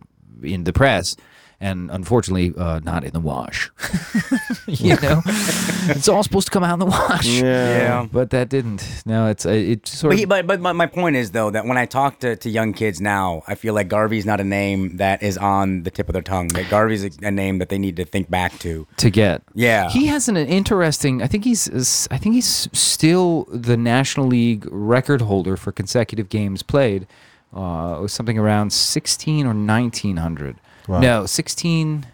in 0.41 0.63
the 0.63 0.73
press. 0.73 1.15
And 1.59 1.89
unfortunately, 1.89 2.53
uh, 2.55 2.81
not 2.83 3.03
in 3.03 3.13
the 3.13 3.19
wash. 3.19 3.71
you 4.67 4.95
know, 5.01 5.21
it's 5.25 6.07
all 6.07 6.21
supposed 6.21 6.45
to 6.47 6.51
come 6.51 6.63
out 6.63 6.73
in 6.73 6.79
the 6.79 6.85
wash. 6.85 7.25
Yeah. 7.27 8.07
but 8.11 8.29
that 8.29 8.49
didn't. 8.49 8.85
No, 9.07 9.25
it's 9.27 9.43
uh, 9.43 9.49
it 9.49 9.87
sort 9.87 10.11
But, 10.11 10.13
of. 10.13 10.19
he, 10.19 10.25
but 10.25 10.45
but 10.45 10.59
my, 10.59 10.71
my 10.71 10.85
point 10.85 11.15
is 11.15 11.31
though 11.31 11.49
that 11.49 11.65
when 11.65 11.75
I 11.75 11.87
talk 11.87 12.19
to, 12.19 12.35
to 12.35 12.49
young 12.49 12.73
kids 12.73 13.01
now, 13.01 13.41
I 13.47 13.55
feel 13.55 13.73
like 13.73 13.87
Garvey's 13.87 14.25
not 14.25 14.39
a 14.39 14.43
name 14.43 14.97
that 14.97 15.23
is 15.23 15.35
on 15.35 15.81
the 15.81 15.89
tip 15.89 16.07
of 16.09 16.13
their 16.13 16.21
tongue. 16.21 16.49
That 16.49 16.69
Garvey's 16.69 17.03
a, 17.03 17.09
a 17.23 17.31
name 17.31 17.57
that 17.57 17.69
they 17.69 17.79
need 17.79 17.95
to 17.95 18.05
think 18.05 18.29
back 18.29 18.59
to. 18.59 18.85
to 18.97 19.09
get. 19.09 19.41
Yeah. 19.55 19.89
he 19.89 20.05
has 20.07 20.29
an, 20.29 20.37
interesting. 20.37 21.23
I 21.23 21.27
think 21.27 21.43
he's. 21.43 22.07
I 22.11 22.17
think 22.19 22.35
he's 22.35 22.69
still 22.71 23.45
the 23.51 23.77
National 23.77 24.27
League 24.27 24.67
record 24.69 25.21
holder 25.21 25.57
for 25.57 25.71
consecutive 25.71 26.29
games 26.29 26.61
played. 26.61 27.07
Uh, 27.51 27.95
it 27.97 28.01
was 28.01 28.13
something 28.13 28.37
around 28.37 28.71
sixteen 28.73 29.47
or 29.47 29.55
nineteen 29.55 30.17
hundred. 30.17 30.57
Wow. 30.87 30.99
No, 30.99 31.25
sixteen. 31.25 32.05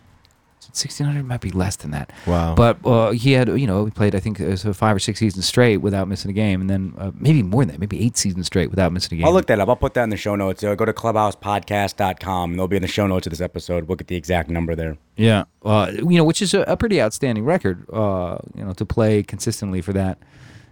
1600 0.74 1.24
might 1.24 1.40
be 1.40 1.52
less 1.52 1.76
than 1.76 1.92
that. 1.92 2.12
Wow. 2.26 2.56
But 2.56 2.84
uh, 2.84 3.12
he 3.12 3.34
had, 3.34 3.48
you 3.48 3.68
know, 3.68 3.86
he 3.86 3.92
played, 3.92 4.16
I 4.16 4.20
think, 4.20 4.42
uh, 4.42 4.56
so 4.56 4.74
five 4.74 4.96
or 4.96 5.00
six 5.00 5.20
seasons 5.20 5.46
straight 5.46 5.78
without 5.78 6.08
missing 6.08 6.32
a 6.32 6.34
game. 6.34 6.62
And 6.62 6.70
then 6.70 6.96
uh, 6.98 7.12
maybe 7.16 7.44
more 7.44 7.64
than 7.64 7.76
that, 7.76 7.80
maybe 7.80 8.04
eight 8.04 8.18
seasons 8.18 8.48
straight 8.48 8.72
without 8.72 8.92
missing 8.92 9.14
a 9.14 9.18
game. 9.20 9.28
I'll 9.28 9.34
look 9.34 9.46
that 9.48 9.60
up. 9.60 9.70
I'll 9.70 9.76
put 9.76 9.94
that 9.94 10.04
in 10.04 10.10
the 10.10 10.18
show 10.18 10.36
notes. 10.36 10.64
Uh, 10.64 10.74
go 10.74 10.86
to 10.86 10.92
clubhousepodcast.com 10.94 12.52
and 12.52 12.60
they'll 12.60 12.68
be 12.68 12.78
in 12.78 12.82
the 12.82 12.88
show 12.88 13.06
notes 13.06 13.28
of 13.28 13.32
this 13.32 13.42
episode. 13.42 13.88
We'll 13.88 13.98
get 13.98 14.08
the 14.08 14.16
exact 14.16 14.50
number 14.50 14.74
there. 14.74 14.98
Yeah, 15.16 15.44
uh, 15.64 15.92
you 15.94 16.18
know, 16.18 16.24
which 16.24 16.42
is 16.42 16.56
a, 16.56 16.62
a 16.62 16.76
pretty 16.76 17.00
outstanding 17.00 17.46
record. 17.46 17.86
Uh, 17.94 18.40
you 18.56 18.64
know, 18.64 18.74
to 18.74 18.86
play 18.86 19.22
consistently 19.22 19.82
for 19.82 19.94
that 19.94 20.18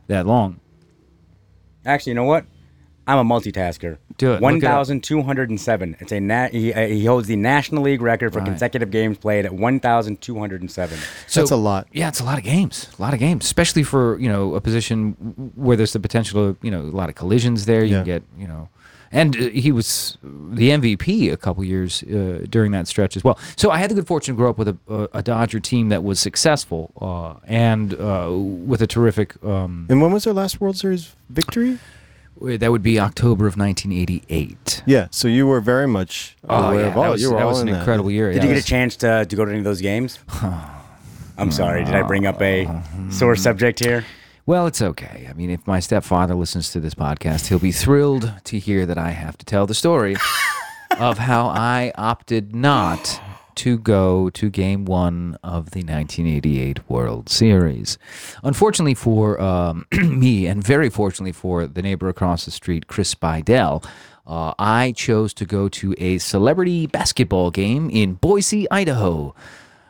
that 0.07 0.25
long. 0.25 0.59
Actually, 1.85 2.11
you 2.11 2.15
know 2.15 2.23
what? 2.23 2.45
I'm 3.07 3.17
a 3.17 3.23
multitasker. 3.33 3.97
Do 4.17 4.33
it. 4.33 4.41
Look 4.41 4.53
it 4.57 4.61
thousand 4.61 5.03
two 5.03 5.23
hundred 5.23 5.49
and 5.49 5.59
seven. 5.59 5.95
It's 5.99 6.11
a 6.11 6.19
na- 6.19 6.49
he, 6.49 6.71
uh, 6.73 6.85
he 6.87 7.05
holds 7.05 7.27
the 7.27 7.35
National 7.35 7.81
League 7.83 8.01
record 8.01 8.31
for 8.33 8.39
Right. 8.39 8.47
consecutive 8.47 8.91
games 8.91 9.17
played 9.17 9.45
at 9.45 9.53
one 9.53 9.79
thousand 9.79 10.21
two 10.21 10.37
hundred 10.37 10.61
and 10.61 10.69
seven. 10.69 10.99
So, 11.27 11.41
That's 11.41 11.51
a 11.51 11.55
lot. 11.55 11.87
Yeah, 11.91 12.07
it's 12.09 12.19
a 12.19 12.23
lot 12.23 12.37
of 12.37 12.43
games. 12.43 12.87
A 12.97 13.01
lot 13.01 13.13
of 13.13 13.19
games, 13.19 13.43
especially 13.45 13.83
for 13.83 14.19
you 14.19 14.29
know 14.29 14.53
a 14.55 14.61
position 14.61 15.13
where 15.55 15.75
there's 15.75 15.93
the 15.93 15.99
potential 15.99 16.53
to 16.53 16.57
you 16.65 16.69
know 16.71 16.81
a 16.81 16.95
lot 17.01 17.09
of 17.09 17.15
collisions 17.15 17.65
there. 17.65 17.83
You 17.83 17.97
Yeah. 17.97 18.03
get 18.03 18.23
you 18.37 18.47
know, 18.47 18.69
and 19.11 19.35
uh, 19.35 19.39
he 19.49 19.71
was 19.71 20.17
the 20.23 20.69
MVP 20.69 21.31
a 21.33 21.37
couple 21.37 21.63
years 21.63 22.03
uh, 22.03 22.45
during 22.49 22.71
that 22.73 22.87
stretch 22.87 23.17
as 23.17 23.23
well. 23.23 23.39
So 23.55 23.71
I 23.71 23.77
had 23.77 23.89
the 23.89 23.95
good 23.95 24.07
fortune 24.07 24.35
to 24.35 24.37
grow 24.37 24.51
up 24.51 24.59
with 24.59 24.67
a, 24.67 24.77
a, 24.87 25.07
a 25.15 25.23
Dodger 25.23 25.59
team 25.59 25.89
that 25.89 26.03
was 26.03 26.19
successful 26.19 26.91
uh, 27.01 27.39
and 27.47 27.95
uh, 27.95 28.29
with 28.31 28.81
a 28.83 28.87
terrific. 28.87 29.43
Um, 29.43 29.87
And 29.89 30.01
when 30.03 30.11
was 30.11 30.23
their 30.25 30.33
last 30.35 30.61
World 30.61 30.77
Series 30.77 31.15
victory? 31.29 31.79
That 32.41 32.71
would 32.71 32.83
be 32.83 32.99
October 32.99 33.47
of 33.47 33.57
1988. 33.57 34.83
Yeah, 34.85 35.07
so 35.11 35.27
you 35.27 35.47
were 35.47 35.61
very 35.61 35.87
much 35.87 36.35
Oh 36.47 36.69
aware 36.69 36.81
yeah, 36.81 36.87
of 36.87 36.97
all. 36.97 37.03
that 37.03 37.09
was, 37.11 37.21
you 37.21 37.31
were 37.31 37.37
that 37.37 37.43
all 37.43 37.49
was 37.51 37.61
in 37.61 37.67
an 37.67 37.73
that. 37.73 37.79
incredible 37.81 38.11
year. 38.11 38.31
Did 38.31 38.43
yeah. 38.43 38.49
you 38.49 38.55
get 38.55 38.63
a 38.63 38.67
chance 38.67 38.95
to, 38.97 39.25
to 39.25 39.35
go 39.35 39.45
to 39.45 39.51
any 39.51 39.59
of 39.59 39.63
those 39.63 39.81
games? 39.81 40.19
I'm 41.37 41.51
sorry. 41.51 41.83
Did 41.83 41.95
I 41.95 42.03
bring 42.03 42.25
up 42.25 42.41
a 42.41 42.67
sore 43.09 43.35
subject 43.35 43.83
here? 43.83 44.05
Well, 44.45 44.67
it's 44.67 44.81
okay. 44.81 45.27
I 45.29 45.33
mean, 45.33 45.49
if 45.51 45.65
my 45.67 45.79
stepfather 45.79 46.35
listens 46.35 46.71
to 46.71 46.79
this 46.79 46.95
podcast, 46.95 47.47
he'll 47.47 47.59
be 47.59 47.71
thrilled 47.71 48.33
to 48.45 48.59
hear 48.59 48.85
that 48.85 48.97
I 48.97 49.11
have 49.11 49.37
to 49.37 49.45
tell 49.45 49.67
the 49.67 49.75
story 49.75 50.15
of 50.99 51.19
how 51.19 51.47
I 51.47 51.93
opted 51.95 52.55
not 52.55 53.21
to 53.55 53.77
go 53.77 54.29
to 54.31 54.49
game 54.49 54.85
one 54.85 55.37
of 55.43 55.71
the 55.71 55.79
1988 55.79 56.89
World 56.89 57.29
Series. 57.29 57.97
Unfortunately 58.43 58.93
for 58.93 59.39
um, 59.41 59.85
me, 59.91 60.47
and 60.47 60.63
very 60.63 60.89
fortunately 60.89 61.31
for 61.31 61.67
the 61.67 61.81
neighbor 61.81 62.09
across 62.09 62.45
the 62.45 62.51
street, 62.51 62.87
Chris 62.87 63.15
Bidell, 63.15 63.85
uh, 64.27 64.53
I 64.59 64.93
chose 64.93 65.33
to 65.35 65.45
go 65.45 65.67
to 65.69 65.95
a 65.97 66.17
celebrity 66.19 66.87
basketball 66.87 67.51
game 67.51 67.89
in 67.89 68.13
Boise, 68.13 68.69
Idaho. 68.69 69.35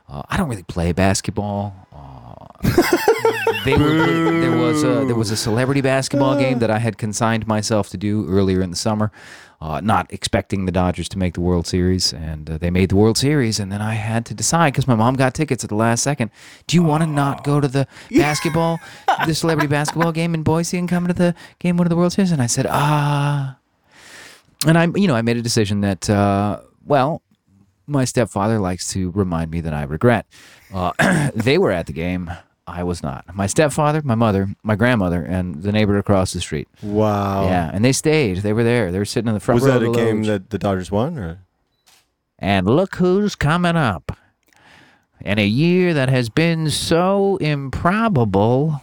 Uh, 0.07 0.23
I 0.29 0.37
don't 0.37 0.49
really 0.49 0.63
play 0.63 0.91
basketball. 0.93 1.75
Uh, 1.93 2.61
they 3.65 3.77
were, 3.77 4.39
there 4.41 4.57
was 4.57 4.83
a, 4.83 5.05
there 5.05 5.15
was 5.15 5.31
a 5.31 5.37
celebrity 5.37 5.81
basketball 5.81 6.37
game 6.37 6.59
that 6.59 6.71
I 6.71 6.79
had 6.79 6.97
consigned 6.97 7.47
myself 7.47 7.89
to 7.89 7.97
do 7.97 8.27
earlier 8.27 8.61
in 8.61 8.71
the 8.71 8.75
summer, 8.75 9.11
uh, 9.61 9.79
not 9.79 10.11
expecting 10.11 10.65
the 10.65 10.71
Dodgers 10.71 11.07
to 11.09 11.19
make 11.19 11.35
the 11.35 11.41
World 11.41 11.67
Series, 11.67 12.13
and 12.13 12.49
uh, 12.49 12.57
they 12.57 12.71
made 12.71 12.89
the 12.89 12.95
World 12.95 13.17
Series, 13.17 13.59
and 13.59 13.71
then 13.71 13.79
I 13.79 13.93
had 13.93 14.25
to 14.25 14.33
decide 14.33 14.73
because 14.73 14.87
my 14.87 14.95
mom 14.95 15.15
got 15.15 15.35
tickets 15.35 15.63
at 15.63 15.69
the 15.69 15.75
last 15.75 16.01
second. 16.01 16.31
Do 16.65 16.75
you 16.75 16.83
want 16.83 17.03
to 17.03 17.07
not 17.07 17.43
go 17.43 17.61
to 17.61 17.67
the 17.67 17.87
basketball, 18.11 18.79
the 19.27 19.35
celebrity 19.35 19.67
basketball 19.67 20.11
game 20.11 20.33
in 20.33 20.41
Boise, 20.41 20.77
and 20.79 20.89
come 20.89 21.07
to 21.07 21.13
the 21.13 21.35
game 21.59 21.77
one 21.77 21.85
of 21.85 21.91
the 21.91 21.95
World 21.95 22.11
Series? 22.11 22.31
And 22.31 22.41
I 22.41 22.47
said, 22.47 22.65
ah. 22.67 23.57
And 24.65 24.77
I, 24.77 24.87
you 24.95 25.07
know, 25.07 25.15
I 25.15 25.21
made 25.21 25.37
a 25.37 25.41
decision 25.43 25.81
that, 25.81 26.09
uh, 26.09 26.61
well, 26.85 27.21
my 27.85 28.05
stepfather 28.05 28.59
likes 28.59 28.91
to 28.93 29.11
remind 29.11 29.51
me 29.51 29.61
that 29.61 29.73
I 29.73 29.83
regret. 29.83 30.25
Uh, 30.73 31.29
they 31.35 31.59
were 31.59 31.71
at 31.71 31.85
the 31.85 31.93
game. 31.93 32.31
I 32.67 32.83
was 32.83 33.01
not. 33.03 33.25
My 33.35 33.47
stepfather, 33.47 34.01
my 34.03 34.15
mother, 34.15 34.47
my 34.63 34.75
grandmother, 34.75 35.21
and 35.23 35.61
the 35.63 35.71
neighbor 35.71 35.97
across 35.97 36.31
the 36.33 36.39
street. 36.41 36.67
Wow. 36.81 37.45
Yeah, 37.45 37.69
and 37.73 37.83
they 37.83 37.91
stayed. 37.91 38.37
They 38.37 38.53
were 38.53 38.63
there. 38.63 38.91
They 38.91 38.99
were 38.99 39.05
sitting 39.05 39.27
in 39.27 39.33
the 39.33 39.39
front 39.39 39.61
Was 39.61 39.67
row 39.71 39.79
that 39.79 39.85
of 39.85 39.89
a 39.89 39.91
the 39.91 39.97
game 39.97 40.17
loge. 40.17 40.27
that 40.27 40.49
the 40.51 40.57
Dodgers 40.57 40.91
won? 40.91 41.17
Or 41.17 41.39
And 42.39 42.67
look 42.67 42.95
who's 42.95 43.35
coming 43.35 43.75
up. 43.75 44.15
In 45.21 45.37
a 45.37 45.45
year 45.45 45.93
that 45.93 46.09
has 46.09 46.29
been 46.29 46.69
so 46.69 47.37
improbable. 47.37 48.81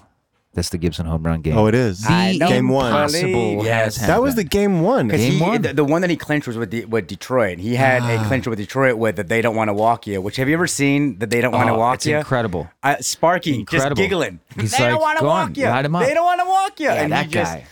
That's 0.59 0.71
the 0.71 0.79
Gibson 0.79 1.07
home 1.07 1.23
run 1.23 1.41
game. 1.41 1.57
oh, 1.57 1.67
it 1.69 1.75
is 1.75 2.05
I 2.09 2.33
know. 2.37 2.49
game 2.49 2.69
one. 2.69 2.87
Impossible 2.87 3.65
Yes. 3.65 3.97
has 3.99 4.09
That 4.09 4.21
was 4.21 4.35
the 4.35 4.41
happened. 4.43 4.51
game 4.51 4.81
one. 4.83 5.09
Game 5.09 5.33
he, 5.35 5.41
one. 5.41 5.63
the, 5.63 5.73
the 5.73 5.85
one 5.85 6.01
that 6.03 6.11
he 6.11 6.17
clinched 6.17 6.47
was 6.49 6.57
with 6.59 6.71
the, 6.73 6.85
with 6.87 7.07
Detroit. 7.07 7.59
He 7.59 7.77
had 7.77 8.03
a 8.03 8.25
clincher 8.27 8.51
with 8.51 8.59
Detroit 8.59 8.97
with 8.97 9.17
that 9.17 9.29
they 9.29 9.41
don't 9.41 9.55
want 9.55 9.69
to 9.69 9.75
walk 9.75 10.07
you. 10.07 10.21
Which 10.21 10.37
have 10.37 10.49
you 10.49 10.55
ever 10.55 10.67
seen 10.67 11.19
that 11.21 11.31
they 11.31 11.41
don't 11.41 11.53
want 11.53 11.69
to 11.69 11.75
Oh, 11.75 11.79
walk 11.79 11.95
it's 11.97 12.07
you? 12.07 12.17
incredible. 12.19 12.69
Uh, 12.83 12.97
Sparky 13.01 13.65
just 13.71 13.95
giggling. 13.95 14.41
He's 14.59 14.73
they 14.77 14.83
like, 14.85 14.93
don't 14.93 15.01
want 15.01 15.19
to 15.19 15.23
"Go 15.25 15.29
on, 15.31 15.49
walk 15.49 15.57
you. 15.57 15.65
light 15.67 15.85
'em 15.85 15.95
up." 15.95 16.03
They 16.05 16.15
don't 16.15 16.25
want 16.27 16.41
to 16.41 16.47
walk 16.47 16.81
you. 16.81 16.87
Yeah, 16.87 16.95
and 17.05 17.13
that 17.13 17.27
he 17.27 17.31
just, 17.33 17.53
guy. 17.55 17.65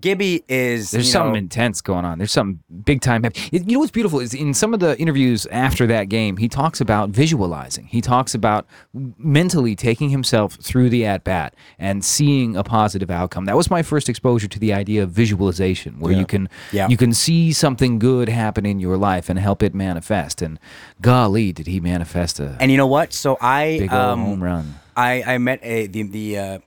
Gibby 0.00 0.44
is. 0.48 0.90
There's 0.90 1.10
something 1.10 1.32
know, 1.32 1.38
intense 1.38 1.80
going 1.80 2.04
on. 2.04 2.18
There's 2.18 2.32
something 2.32 2.60
big 2.84 3.00
time. 3.00 3.24
You 3.52 3.60
know 3.64 3.78
what's 3.78 3.90
beautiful 3.90 4.20
is 4.20 4.34
in 4.34 4.54
some 4.54 4.74
of 4.74 4.80
the 4.80 4.98
interviews 4.98 5.46
after 5.46 5.86
that 5.86 6.08
game, 6.08 6.36
he 6.36 6.48
talks 6.48 6.80
about 6.80 7.10
visualizing. 7.10 7.86
He 7.86 8.00
talks 8.00 8.34
about 8.34 8.66
mentally 8.92 9.76
taking 9.76 10.10
himself 10.10 10.54
through 10.54 10.90
the 10.90 11.06
at 11.06 11.24
bat 11.24 11.54
and 11.78 12.04
seeing 12.04 12.56
a 12.56 12.64
positive 12.64 13.10
outcome. 13.10 13.44
That 13.44 13.56
was 13.56 13.70
my 13.70 13.82
first 13.82 14.08
exposure 14.08 14.48
to 14.48 14.58
the 14.58 14.72
idea 14.72 15.02
of 15.02 15.10
visualization, 15.10 16.00
where 16.00 16.12
you 16.12 16.26
can 16.26 16.48
Yeah. 16.72 16.88
you 16.88 16.96
can 16.96 17.12
see 17.12 17.52
something 17.52 17.98
good 17.98 18.28
happen 18.28 18.66
in 18.66 18.80
your 18.80 18.96
life 18.96 19.28
and 19.28 19.38
help 19.38 19.62
it 19.62 19.74
manifest. 19.74 20.42
And 20.42 20.58
golly, 21.00 21.52
did 21.52 21.66
he 21.66 21.80
manifest 21.80 22.40
a 22.40 22.56
And 22.60 22.70
you 22.70 22.76
know 22.76 22.86
what? 22.86 23.12
So 23.12 23.36
I 23.40 23.76
big 23.80 23.92
um, 23.92 24.20
home 24.24 24.42
run? 24.42 24.74
I 24.96 25.22
I 25.34 25.38
met 25.38 25.60
a 25.62 25.86
the 25.86 26.02
the 26.02 26.38
uh, 26.38 26.58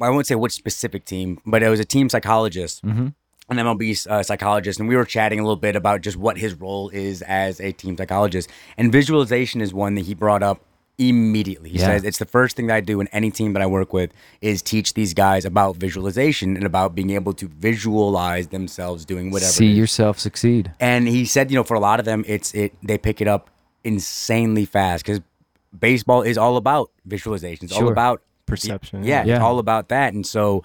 I 0.00 0.10
won't 0.10 0.26
say 0.26 0.34
which 0.34 0.52
specific 0.52 1.04
team, 1.04 1.40
but 1.46 1.62
it 1.62 1.68
was 1.68 1.80
a 1.80 1.84
team 1.84 2.08
psychologist. 2.08 2.84
Mm-hmm. 2.84 3.08
An 3.50 3.56
MLB 3.58 4.06
uh, 4.06 4.22
psychologist, 4.22 4.80
and 4.80 4.88
we 4.88 4.96
were 4.96 5.04
chatting 5.04 5.38
a 5.38 5.42
little 5.42 5.56
bit 5.56 5.76
about 5.76 6.00
just 6.00 6.16
what 6.16 6.38
his 6.38 6.54
role 6.54 6.88
is 6.88 7.20
as 7.22 7.60
a 7.60 7.72
team 7.72 7.94
psychologist. 7.96 8.48
And 8.78 8.90
visualization 8.90 9.60
is 9.60 9.74
one 9.74 9.94
that 9.96 10.06
he 10.06 10.14
brought 10.14 10.42
up 10.42 10.62
immediately. 10.96 11.68
He 11.70 11.78
Yeah. 11.78 11.86
says 11.88 12.04
it's 12.04 12.18
the 12.18 12.24
first 12.24 12.56
thing 12.56 12.68
that 12.68 12.74
I 12.76 12.80
do 12.80 13.00
in 13.00 13.08
any 13.08 13.30
team 13.30 13.52
that 13.52 13.60
I 13.62 13.66
work 13.66 13.92
with 13.92 14.12
is 14.40 14.62
teach 14.62 14.94
these 14.94 15.12
guys 15.12 15.44
about 15.44 15.76
visualization 15.76 16.56
and 16.56 16.64
about 16.64 16.94
being 16.94 17.10
able 17.10 17.34
to 17.34 17.48
visualize 17.48 18.48
themselves 18.48 19.04
doing 19.04 19.30
whatever. 19.30 19.52
See 19.52 19.66
yourself 19.66 20.18
succeed. 20.18 20.72
And 20.80 21.06
he 21.06 21.26
said, 21.26 21.50
you 21.50 21.56
know, 21.56 21.64
for 21.64 21.74
a 21.74 21.80
lot 21.80 21.98
of 21.98 22.06
them, 22.06 22.24
it's 22.26 22.54
it 22.54 22.72
they 22.82 22.96
pick 22.96 23.20
it 23.20 23.28
up 23.28 23.50
insanely 23.82 24.64
fast 24.64 25.04
because 25.04 25.20
baseball 25.78 26.22
is 26.22 26.38
all 26.38 26.56
about 26.56 26.90
visualization. 27.04 27.66
It's 27.66 27.74
all 27.74 27.88
about 27.88 28.22
Perception, 28.46 29.04
Yeah, 29.04 29.24
yeah. 29.24 29.36
it's 29.36 29.42
all 29.42 29.58
about 29.58 29.88
that. 29.88 30.12
And 30.14 30.26
so, 30.26 30.62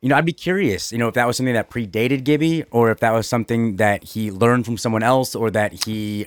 you 0.00 0.08
know, 0.08 0.16
I'd 0.16 0.24
be 0.24 0.32
curious, 0.32 0.92
you 0.92 0.98
know, 0.98 1.08
if 1.08 1.14
that 1.14 1.26
was 1.26 1.36
something 1.36 1.54
that 1.54 1.70
predated 1.70 2.24
Gibby 2.24 2.64
or 2.70 2.90
if 2.90 3.00
that 3.00 3.12
was 3.12 3.28
something 3.28 3.76
that 3.76 4.02
he 4.04 4.30
learned 4.30 4.64
from 4.64 4.76
someone 4.76 5.02
else 5.02 5.34
or 5.34 5.50
that 5.50 5.84
he 5.84 6.26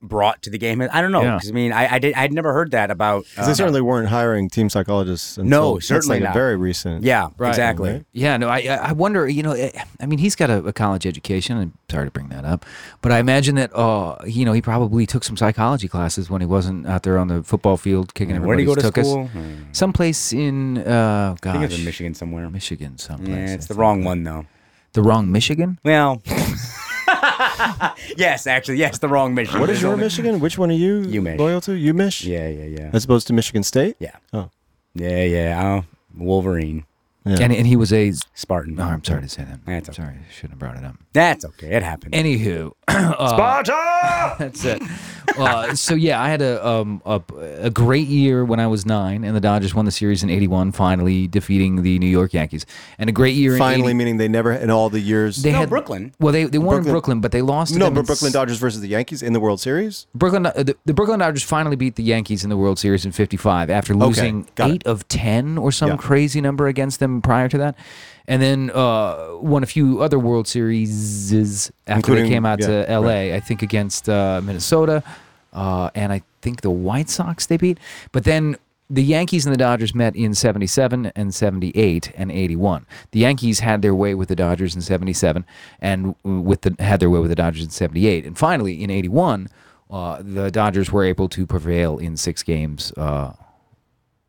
brought 0.00 0.42
to 0.42 0.50
the 0.50 0.58
game. 0.58 0.80
I 0.80 1.00
don't 1.02 1.10
know. 1.10 1.22
Yeah. 1.22 1.34
Because 1.36 1.50
I 1.50 1.52
mean, 1.52 1.72
I, 1.72 1.94
I 1.94 1.98
did 1.98 2.14
I'd 2.14 2.32
never 2.32 2.52
heard 2.52 2.70
that 2.70 2.90
about. 2.90 3.24
'Cause 3.34 3.46
they 3.46 3.52
uh, 3.52 3.54
certainly 3.54 3.80
weren't 3.80 4.08
hiring 4.08 4.48
team 4.48 4.70
psychologists. 4.70 5.38
Until, 5.38 5.50
No, 5.50 5.74
that's 5.74 5.86
certainly 5.88 6.16
like 6.16 6.22
not. 6.24 6.30
A 6.30 6.38
very 6.38 6.56
recent. 6.56 7.02
yeah, 7.02 7.28
Right. 7.36 7.48
exactly. 7.48 7.90
Right. 7.92 8.04
Yeah, 8.12 8.36
no, 8.36 8.48
I 8.48 8.58
I 8.60 8.74
I 8.76 8.92
wonder. 8.92 9.28
You 9.28 9.42
know, 9.42 9.52
eh, 9.52 9.70
I 10.00 10.06
mean, 10.06 10.20
he's 10.20 10.36
got 10.36 10.50
a, 10.50 10.58
a 10.66 10.72
college 10.72 11.04
education. 11.06 11.58
I'm 11.58 11.72
sorry 11.90 12.06
to 12.06 12.10
bring 12.12 12.28
that 12.28 12.44
up, 12.44 12.64
but 13.02 13.10
I 13.10 13.18
imagine 13.18 13.56
that, 13.56 13.74
uh, 13.74 14.16
you 14.24 14.44
know, 14.44 14.52
he 14.52 14.62
probably 14.62 15.04
took 15.04 15.24
some 15.24 15.36
psychology 15.36 15.88
classes 15.88 16.30
when 16.30 16.40
he 16.42 16.46
wasn't 16.46 16.86
out 16.86 17.02
there 17.02 17.18
on 17.18 17.26
the 17.28 17.42
football 17.42 17.76
field 17.76 18.14
kicking 18.14 18.40
Where 18.42 18.56
did 18.56 18.62
he 18.62 18.66
go 18.66 18.74
to 18.76 18.80
everybody's 18.86 19.08
school? 19.10 19.24
tuchus. 19.26 19.30
Hmm. 19.30 19.72
Someplace 19.72 20.32
in, 20.32 20.78
uh, 20.78 20.82
I 20.82 21.28
think 21.30 21.40
gosh, 21.40 21.64
it's 21.64 21.78
in 21.78 21.84
Michigan 21.84 22.14
somewhere. 22.14 22.48
Michigan, 22.50 22.98
someplace. 22.98 23.28
Yeah, 23.50 23.54
it's 23.54 23.68
I 23.70 23.74
the 23.74 23.80
wrong 23.80 24.04
one 24.04 24.22
though. 24.22 24.46
The 24.92 25.02
wrong 25.02 25.30
Michigan. 25.32 25.78
Well, 25.84 26.22
yes, 28.16 28.46
actually, 28.46 28.76
yes, 28.78 28.98
the 28.98 29.08
wrong 29.08 29.34
Michigan. 29.34 29.60
What 29.60 29.70
is 29.70 29.76
There's 29.76 29.82
your 29.82 29.92
only- 29.92 30.04
Michigan? 30.04 30.40
Which 30.40 30.58
one 30.58 30.70
are 30.70 30.74
you 30.74 31.02
loyal 31.36 31.60
to? 31.62 31.72
You 31.74 31.94
Mich? 31.94 32.24
Yeah, 32.24 32.48
yeah, 32.48 32.64
yeah, 32.64 32.90
As 32.92 33.04
opposed 33.04 33.26
to 33.28 33.32
Michigan 33.32 33.62
State? 33.62 33.96
yeah, 33.98 34.16
Oh. 34.32 34.50
yeah, 34.94 35.22
yeah. 35.24 35.62
Oh, 35.62 35.84
Wolverine, 36.16 36.84
Yeah. 37.28 37.38
And 37.40 37.52
and 37.52 37.66
he 37.66 37.76
was 37.76 37.92
a. 37.92 38.12
Spartan. 38.34 38.76
No, 38.76 38.84
I'm 38.84 39.02
sorry 39.04 39.22
to 39.22 39.28
say 39.28 39.44
that. 39.44 39.60
That's 39.66 39.88
I'm 39.88 39.92
okay. 39.92 40.02
sorry, 40.02 40.14
I 40.28 40.32
shouldn't 40.32 40.52
have 40.52 40.58
brought 40.58 40.76
it 40.76 40.84
up. 40.84 40.94
That's 41.12 41.44
okay. 41.44 41.74
It 41.74 41.82
happened. 41.82 42.14
Anywho, 42.14 42.72
Sparta. 43.32 44.34
That's 44.38 44.64
it. 44.64 44.82
Uh, 45.36 45.74
so 45.74 45.94
yeah, 45.94 46.20
I 46.22 46.28
had 46.28 46.40
a, 46.42 46.66
um, 46.66 47.02
a 47.04 47.20
a 47.60 47.70
great 47.70 48.08
year 48.08 48.44
when 48.44 48.60
I 48.60 48.66
was 48.66 48.86
nine, 48.86 49.24
and 49.24 49.36
the 49.36 49.40
Dodgers 49.40 49.74
won 49.74 49.84
the 49.84 49.90
series 49.90 50.22
in 50.22 50.30
'81, 50.30 50.72
finally 50.72 51.28
defeating 51.28 51.82
the 51.82 51.98
New 51.98 52.06
York 52.08 52.32
Yankees. 52.32 52.64
And 52.98 53.10
a 53.10 53.12
great 53.12 53.34
year. 53.34 53.56
Finally, 53.58 53.90
in 53.92 53.96
80, 53.96 53.98
meaning 53.98 54.16
they 54.16 54.28
never 54.28 54.52
in 54.52 54.70
all 54.70 54.88
the 54.88 55.00
years. 55.00 55.42
they 55.42 55.52
No, 55.52 55.58
had 55.58 55.68
Brooklyn. 55.68 56.14
Well, 56.20 56.32
they 56.32 56.44
they 56.44 56.58
won 56.58 56.76
in 56.78 56.82
Brooklyn- 56.82 56.92
Brooklyn, 56.92 57.20
but 57.20 57.32
they 57.32 57.42
lost. 57.42 57.74
No, 57.76 57.90
but 57.90 58.06
Brooklyn 58.06 58.28
s- 58.28 58.32
Dodgers 58.32 58.58
versus 58.58 58.80
the 58.80 58.88
Yankees 58.88 59.22
in 59.22 59.32
the 59.32 59.40
World 59.40 59.60
Series. 59.60 60.06
Brooklyn, 60.14 60.46
uh, 60.46 60.52
the, 60.56 60.76
the 60.86 60.94
Brooklyn 60.94 61.18
Dodgers 61.20 61.42
finally 61.42 61.76
beat 61.76 61.96
the 61.96 62.02
Yankees 62.02 62.42
in 62.44 62.50
the 62.50 62.56
World 62.56 62.78
Series 62.78 63.04
in 63.04 63.12
'55 63.12 63.68
after 63.70 63.94
losing 63.94 64.48
got 64.54 64.70
it. 64.70 64.74
eight 64.74 64.86
of 64.86 65.06
ten 65.08 65.58
or 65.58 65.70
some 65.72 65.90
Yeah. 65.90 65.96
crazy 65.96 66.40
number 66.40 66.66
against 66.68 67.00
them 67.00 67.17
prior 67.22 67.48
to 67.48 67.58
that, 67.58 67.76
and 68.26 68.42
then 68.42 68.70
uh, 68.70 69.36
won 69.40 69.62
a 69.62 69.66
few 69.66 70.02
other 70.02 70.18
World 70.18 70.48
Series 70.48 71.32
after 71.86 71.94
Including- 71.96 72.24
they 72.24 72.30
came 72.30 72.46
out 72.46 72.60
yeah, 72.60 72.84
to 72.84 73.00
LA. 73.00 73.34
I 73.34 73.40
think 73.40 73.62
against 73.62 74.08
uh, 74.08 74.40
Minnesota, 74.44 75.02
uh, 75.52 75.90
and 75.94 76.12
I 76.12 76.22
think 76.42 76.60
the 76.60 76.70
White 76.70 77.10
Sox 77.10 77.46
they 77.46 77.56
beat. 77.56 77.78
But 78.12 78.24
then 78.24 78.56
the 78.90 79.02
Yankees 79.02 79.44
and 79.44 79.52
the 79.52 79.58
Dodgers 79.58 79.94
met 79.94 80.16
in 80.16 80.34
77 80.34 81.12
and 81.14 81.34
78 81.34 82.12
and 82.16 82.32
81. 82.32 82.86
The 83.10 83.20
Yankees 83.20 83.60
had 83.60 83.82
their 83.82 83.94
way 83.94 84.14
with 84.14 84.28
the 84.28 84.36
Dodgers 84.36 84.74
in 84.74 84.80
77 84.80 85.44
and 85.80 86.14
with 86.24 86.62
the 86.62 86.74
had 86.78 87.00
their 87.00 87.10
way 87.10 87.20
with 87.20 87.28
the 87.28 87.36
Dodgers 87.36 87.64
in 87.64 87.70
78. 87.70 88.24
And 88.24 88.38
finally 88.38 88.82
in 88.82 88.90
81, 88.90 89.48
uh, 89.90 90.22
the 90.22 90.50
Dodgers 90.50 90.90
were 90.90 91.04
able 91.04 91.28
to 91.30 91.46
prevail 91.46 91.98
in 91.98 92.16
6 92.16 92.42
games 92.44 92.92
uh, 92.96 93.32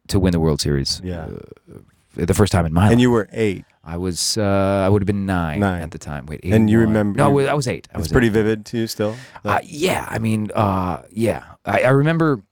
to 0.08 0.20
win 0.20 0.32
the 0.32 0.40
World 0.40 0.60
Series. 0.60 1.02
Yeah. 1.04 1.28
Uh, 1.28 1.80
the 2.28 2.34
first 2.34 2.52
time 2.52 2.66
in 2.66 2.74
my 2.74 2.84
life. 2.84 2.92
And 2.92 3.02
you 3.02 3.12
were 3.12 3.28
eight. 3.32 3.66
I 3.84 3.98
was 3.98 4.38
uh, 4.38 4.84
I 4.86 4.90
would 4.90 5.02
have 5.02 5.08
been 5.08 5.26
9, 5.26 5.60
Nine. 5.60 5.82
at 5.82 5.92
the 5.92 5.98
time. 5.98 6.26
Wait, 6.28 6.42
eight 6.44 6.54
And 6.54 6.70
you 6.70 6.78
81. 6.80 6.88
remember- 6.94 7.18
No, 7.18 7.26
I 7.26 7.28
was- 7.30 7.48
I 7.48 7.54
was 7.54 7.68
8. 7.68 7.88
I 7.92 7.98
It's 7.98 8.04
was 8.04 8.12
pretty 8.12 8.28
eight. 8.28 8.34
vivid 8.34 8.66
to 8.68 8.78
you 8.78 8.88
still. 8.88 9.16
Uh, 9.44 9.60
yeah, 9.64 10.06
I 10.10 10.20
mean, 10.20 10.52
uh, 10.54 11.02
yeah, 11.12 11.44
I, 11.66 11.82
I 11.84 11.90
remember 11.90 12.44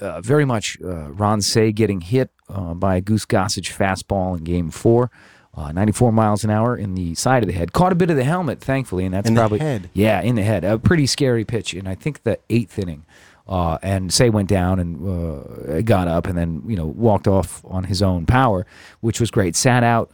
uh, 0.00 0.20
very 0.20 0.44
much 0.44 0.78
uh, 0.84 1.10
Ron 1.10 1.40
Cey 1.40 1.72
getting 1.72 2.00
hit 2.00 2.30
uh, 2.48 2.74
by 2.74 2.96
a 2.96 3.00
Goose 3.00 3.26
Gossage 3.26 3.72
fastball 3.76 4.38
in 4.38 4.44
Game 4.44 4.70
Four, 4.70 5.10
uh, 5.56 5.72
94 5.72 6.12
miles 6.12 6.44
an 6.44 6.50
hour 6.50 6.76
in 6.76 6.94
the 6.94 7.16
side 7.16 7.42
of 7.42 7.48
the 7.48 7.52
head. 7.54 7.72
Caught 7.72 7.90
a 7.92 7.96
bit 7.96 8.08
of 8.10 8.16
the 8.16 8.22
helmet, 8.22 8.60
thankfully, 8.60 9.04
and 9.04 9.12
that's 9.12 9.26
In 9.28 9.34
the 9.34 9.40
probably 9.40 9.58
head? 9.58 9.90
yeah, 9.94 10.20
in 10.20 10.36
the 10.36 10.42
head. 10.44 10.62
A 10.62 10.78
pretty 10.78 11.06
scary 11.06 11.44
pitch, 11.44 11.74
and 11.74 11.88
I 11.88 11.96
think 11.96 12.22
the 12.22 12.38
eighth 12.48 12.78
inning. 12.78 13.04
Uh, 13.48 13.78
and 13.82 14.12
Cey 14.12 14.28
went 14.30 14.48
down 14.48 14.78
and 14.78 15.08
uh, 15.08 15.80
got 15.82 16.06
up, 16.08 16.26
and 16.26 16.36
then 16.36 16.62
you 16.66 16.76
know 16.76 16.86
walked 16.86 17.26
off 17.26 17.64
on 17.64 17.84
his 17.84 18.02
own 18.02 18.26
power, 18.26 18.66
which 19.00 19.20
was 19.20 19.30
great. 19.30 19.56
Sat 19.56 19.82
out. 19.82 20.10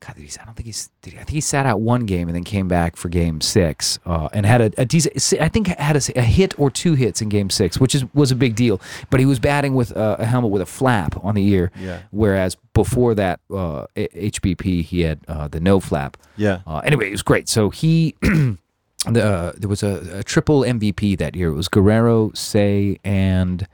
God, 0.00 0.14
did 0.14 0.22
he, 0.30 0.38
I 0.40 0.44
don't 0.44 0.54
think 0.54 0.66
he's. 0.66 0.90
Did 1.02 1.14
he, 1.14 1.16
I 1.18 1.24
think 1.24 1.30
he 1.34 1.40
sat 1.40 1.66
out 1.66 1.80
one 1.80 2.06
game 2.06 2.28
and 2.28 2.36
then 2.36 2.44
came 2.44 2.68
back 2.68 2.94
for 2.96 3.08
Game 3.08 3.40
Six, 3.40 3.98
uh, 4.06 4.28
and 4.32 4.46
had 4.46 4.60
a, 4.60 4.70
a 4.78 4.84
decent. 4.86 5.42
I 5.42 5.48
think 5.48 5.66
had 5.66 5.96
a, 5.96 6.18
a 6.18 6.22
hit 6.22 6.56
or 6.56 6.70
two 6.70 6.94
hits 6.94 7.20
in 7.20 7.28
Game 7.28 7.50
Six, 7.50 7.80
which 7.80 7.96
is 7.96 8.04
was 8.14 8.30
a 8.30 8.36
big 8.36 8.54
deal. 8.54 8.80
But 9.10 9.18
he 9.18 9.26
was 9.26 9.40
batting 9.40 9.74
with 9.74 9.94
uh, 9.96 10.16
a 10.20 10.24
helmet 10.24 10.52
with 10.52 10.62
a 10.62 10.66
flap 10.66 11.22
on 11.24 11.34
the 11.34 11.44
ear, 11.48 11.72
Yeah. 11.80 11.98
whereas 12.12 12.56
before 12.74 13.16
that, 13.16 13.40
uh, 13.52 13.86
HBP 13.96 14.84
he 14.84 15.00
had 15.00 15.18
uh, 15.26 15.48
the 15.48 15.58
no 15.58 15.80
flap. 15.80 16.16
Yeah. 16.36 16.60
Uh, 16.64 16.78
anyway, 16.84 17.08
it 17.08 17.12
was 17.12 17.22
great. 17.22 17.48
So 17.48 17.70
he, 17.70 18.14
the, 19.06 19.24
uh, 19.24 19.52
there 19.56 19.68
was 19.68 19.82
a, 19.82 20.18
a 20.18 20.22
triple 20.24 20.60
MVP 20.62 21.18
that 21.18 21.36
year. 21.36 21.48
It 21.50 21.54
was 21.54 21.68
Guerrero, 21.68 22.32
Cey, 22.34 22.98
and 23.04 23.66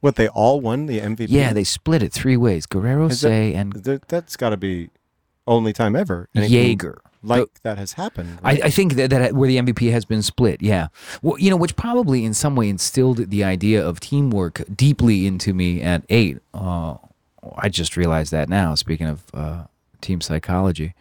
What 0.00 0.16
they 0.16 0.28
all 0.28 0.60
won 0.60 0.86
the 0.86 1.00
MVP? 1.00 1.26
yeah, 1.28 1.52
they 1.52 1.64
split 1.64 2.02
it 2.02 2.12
three 2.12 2.36
ways. 2.36 2.66
Guerrero, 2.66 3.06
Is 3.06 3.20
that- 3.20 3.28
Cey, 3.28 3.54
and 3.54 3.72
That, 3.74 4.08
that's 4.08 4.36
got 4.36 4.50
to 4.50 4.56
be 4.56 4.90
only 5.46 5.72
time 5.72 5.94
ever. 5.96 6.28
Yeager. 6.34 6.98
like 7.22 7.48
that 7.64 7.76
has 7.76 7.94
happened. 7.94 8.38
I, 8.42 8.52
I 8.52 8.70
think 8.70 8.94
that, 8.94 9.10
that 9.10 9.34
where 9.34 9.48
the 9.48 9.58
MVP 9.58 9.90
has 9.92 10.04
been 10.06 10.22
split, 10.22 10.62
yeah. 10.62 10.88
Well, 11.22 11.38
you 11.38 11.50
know, 11.50 11.56
which 11.56 11.76
probably 11.76 12.24
in 12.24 12.32
some 12.34 12.56
way 12.56 12.68
instilled 12.68 13.30
the 13.30 13.44
idea 13.44 13.86
of 13.86 14.00
teamwork 14.00 14.62
deeply 14.74 15.26
into 15.26 15.52
me 15.52 15.82
at 15.82 16.02
eight. 16.08 16.38
Uh, 16.54 16.94
I 17.58 17.68
just 17.68 17.96
realized 17.96 18.32
that 18.32 18.48
now. 18.48 18.74
Speaking 18.74 19.06
of 19.06 19.22
uh, 19.34 19.64
team 20.00 20.20
psychology, 20.20 20.94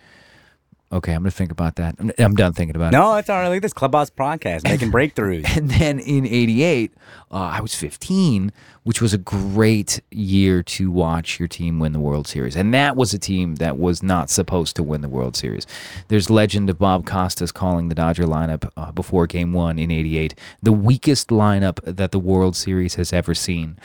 okay, 0.92 1.14
I'm 1.14 1.22
gonna 1.22 1.32
think 1.32 1.52
about 1.52 1.76
that. 1.76 1.96
I'm, 2.00 2.12
I'm 2.18 2.36
done 2.36 2.54
thinking 2.54 2.76
about 2.76 2.94
it. 2.94 2.98
No, 2.98 3.16
it's 3.16 3.30
all 3.30 3.40
right. 3.40 3.48
Look 3.48 3.58
at 3.58 3.62
this 3.62 3.74
Clubhouse 3.74 4.10
podcast 4.10 4.64
making 4.64 4.92
breakthroughs. 4.94 5.46
And 5.58 5.70
then 5.70 6.00
in 6.00 6.26
'88, 6.26 6.94
uh, 7.32 7.36
I 7.36 7.62
was 7.62 7.76
15, 7.76 8.52
which 8.84 9.02
was 9.02 9.14
a 9.14 9.18
great 9.18 10.02
year 10.12 10.64
to 10.64 10.92
watch 10.92 11.40
your 11.40 11.48
team 11.48 11.80
win 11.80 11.94
the 11.94 12.00
World 12.00 12.28
Series. 12.28 12.56
And 12.56 12.74
that 12.74 12.96
was 12.96 13.14
a 13.14 13.20
team 13.20 13.56
that 13.56 13.78
was 13.78 14.02
not 14.02 14.30
supposed 14.30 14.76
to 14.78 14.84
win 14.84 15.02
the 15.02 15.10
World 15.10 15.36
Series. 15.36 15.68
There's 16.08 16.30
legend 16.30 16.70
of 16.70 16.80
Bob 16.80 17.06
Costas 17.06 17.52
calling 17.52 17.90
the 17.90 17.96
Dodger 17.96 18.24
lineup 18.24 18.70
uh, 18.78 18.92
before 18.92 19.28
Game 19.28 19.54
One 19.54 19.78
in 19.80 19.92
'88 19.92 20.36
the 20.62 20.72
weakest 20.74 21.30
lineup 21.30 21.80
that 21.84 22.12
the 22.12 22.20
World 22.20 22.56
Series 22.56 22.96
has 22.96 23.14
ever 23.14 23.34
seen, 23.34 23.78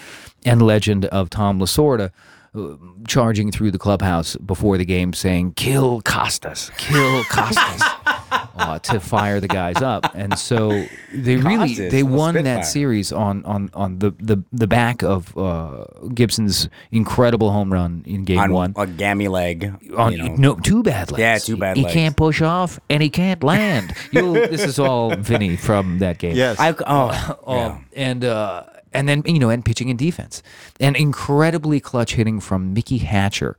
and 0.44 0.62
legend 0.62 1.04
of 1.06 1.30
Tom 1.30 1.58
Lasorda. 1.58 2.10
Uh, 2.54 2.76
Charging 3.08 3.50
through 3.50 3.70
the 3.70 3.78
clubhouse 3.78 4.36
before 4.36 4.78
the 4.78 4.84
game, 4.84 5.12
saying 5.12 5.54
"Kill 5.54 6.00
Costas, 6.02 6.70
kill 6.78 7.24
Costas," 7.30 7.82
uh, 8.56 8.78
to 8.78 9.00
fire 9.00 9.40
the 9.40 9.48
guys 9.48 9.82
up, 9.82 10.10
and 10.14 10.38
so 10.38 10.68
they 11.12 11.36
really 11.36 11.68
Costas, 11.68 11.92
they 11.92 12.02
won 12.02 12.34
Spitfire. 12.34 12.42
that 12.56 12.62
series 12.62 13.12
on 13.12 13.44
on 13.44 13.70
on 13.74 13.98
the 13.98 14.12
the, 14.18 14.42
the 14.52 14.66
back 14.66 15.02
of 15.02 15.36
uh, 15.36 15.84
Gibson's 16.14 16.68
incredible 16.92 17.50
home 17.50 17.72
run 17.72 18.02
in 18.06 18.24
Game 18.24 18.38
on 18.38 18.52
One. 18.52 18.72
a 18.76 18.86
gammy 18.86 19.28
leg. 19.28 19.72
On, 19.96 20.12
you 20.12 20.18
know. 20.18 20.34
no, 20.36 20.54
two 20.54 20.82
bad 20.82 21.10
legs. 21.10 21.20
Yeah, 21.20 21.38
two 21.38 21.56
bad 21.56 21.76
He 21.76 21.82
legs. 21.82 21.92
can't 21.94 22.16
push 22.16 22.40
off 22.40 22.78
and 22.88 23.02
he 23.02 23.10
can't 23.10 23.42
land. 23.42 23.94
You'll, 24.12 24.32
this 24.34 24.62
is 24.64 24.78
all 24.78 25.14
Vinny 25.16 25.56
from 25.56 25.98
that 25.98 26.18
game. 26.18 26.36
yes. 26.36 26.58
I, 26.58 26.74
oh, 26.86 27.36
Um, 27.46 27.56
yeah. 27.96 28.02
and 28.10 28.24
uh, 28.24 28.62
and 28.94 29.08
then 29.08 29.22
you 29.26 29.38
know, 29.38 29.50
and 29.50 29.64
pitching 29.64 29.90
and 29.90 29.98
defense, 29.98 30.42
and 30.80 30.96
incredibly 30.96 31.80
clutch 31.80 32.14
hitting 32.14 32.40
from 32.40 32.72
Mickey 32.72 32.98
Hatcher, 32.98 33.56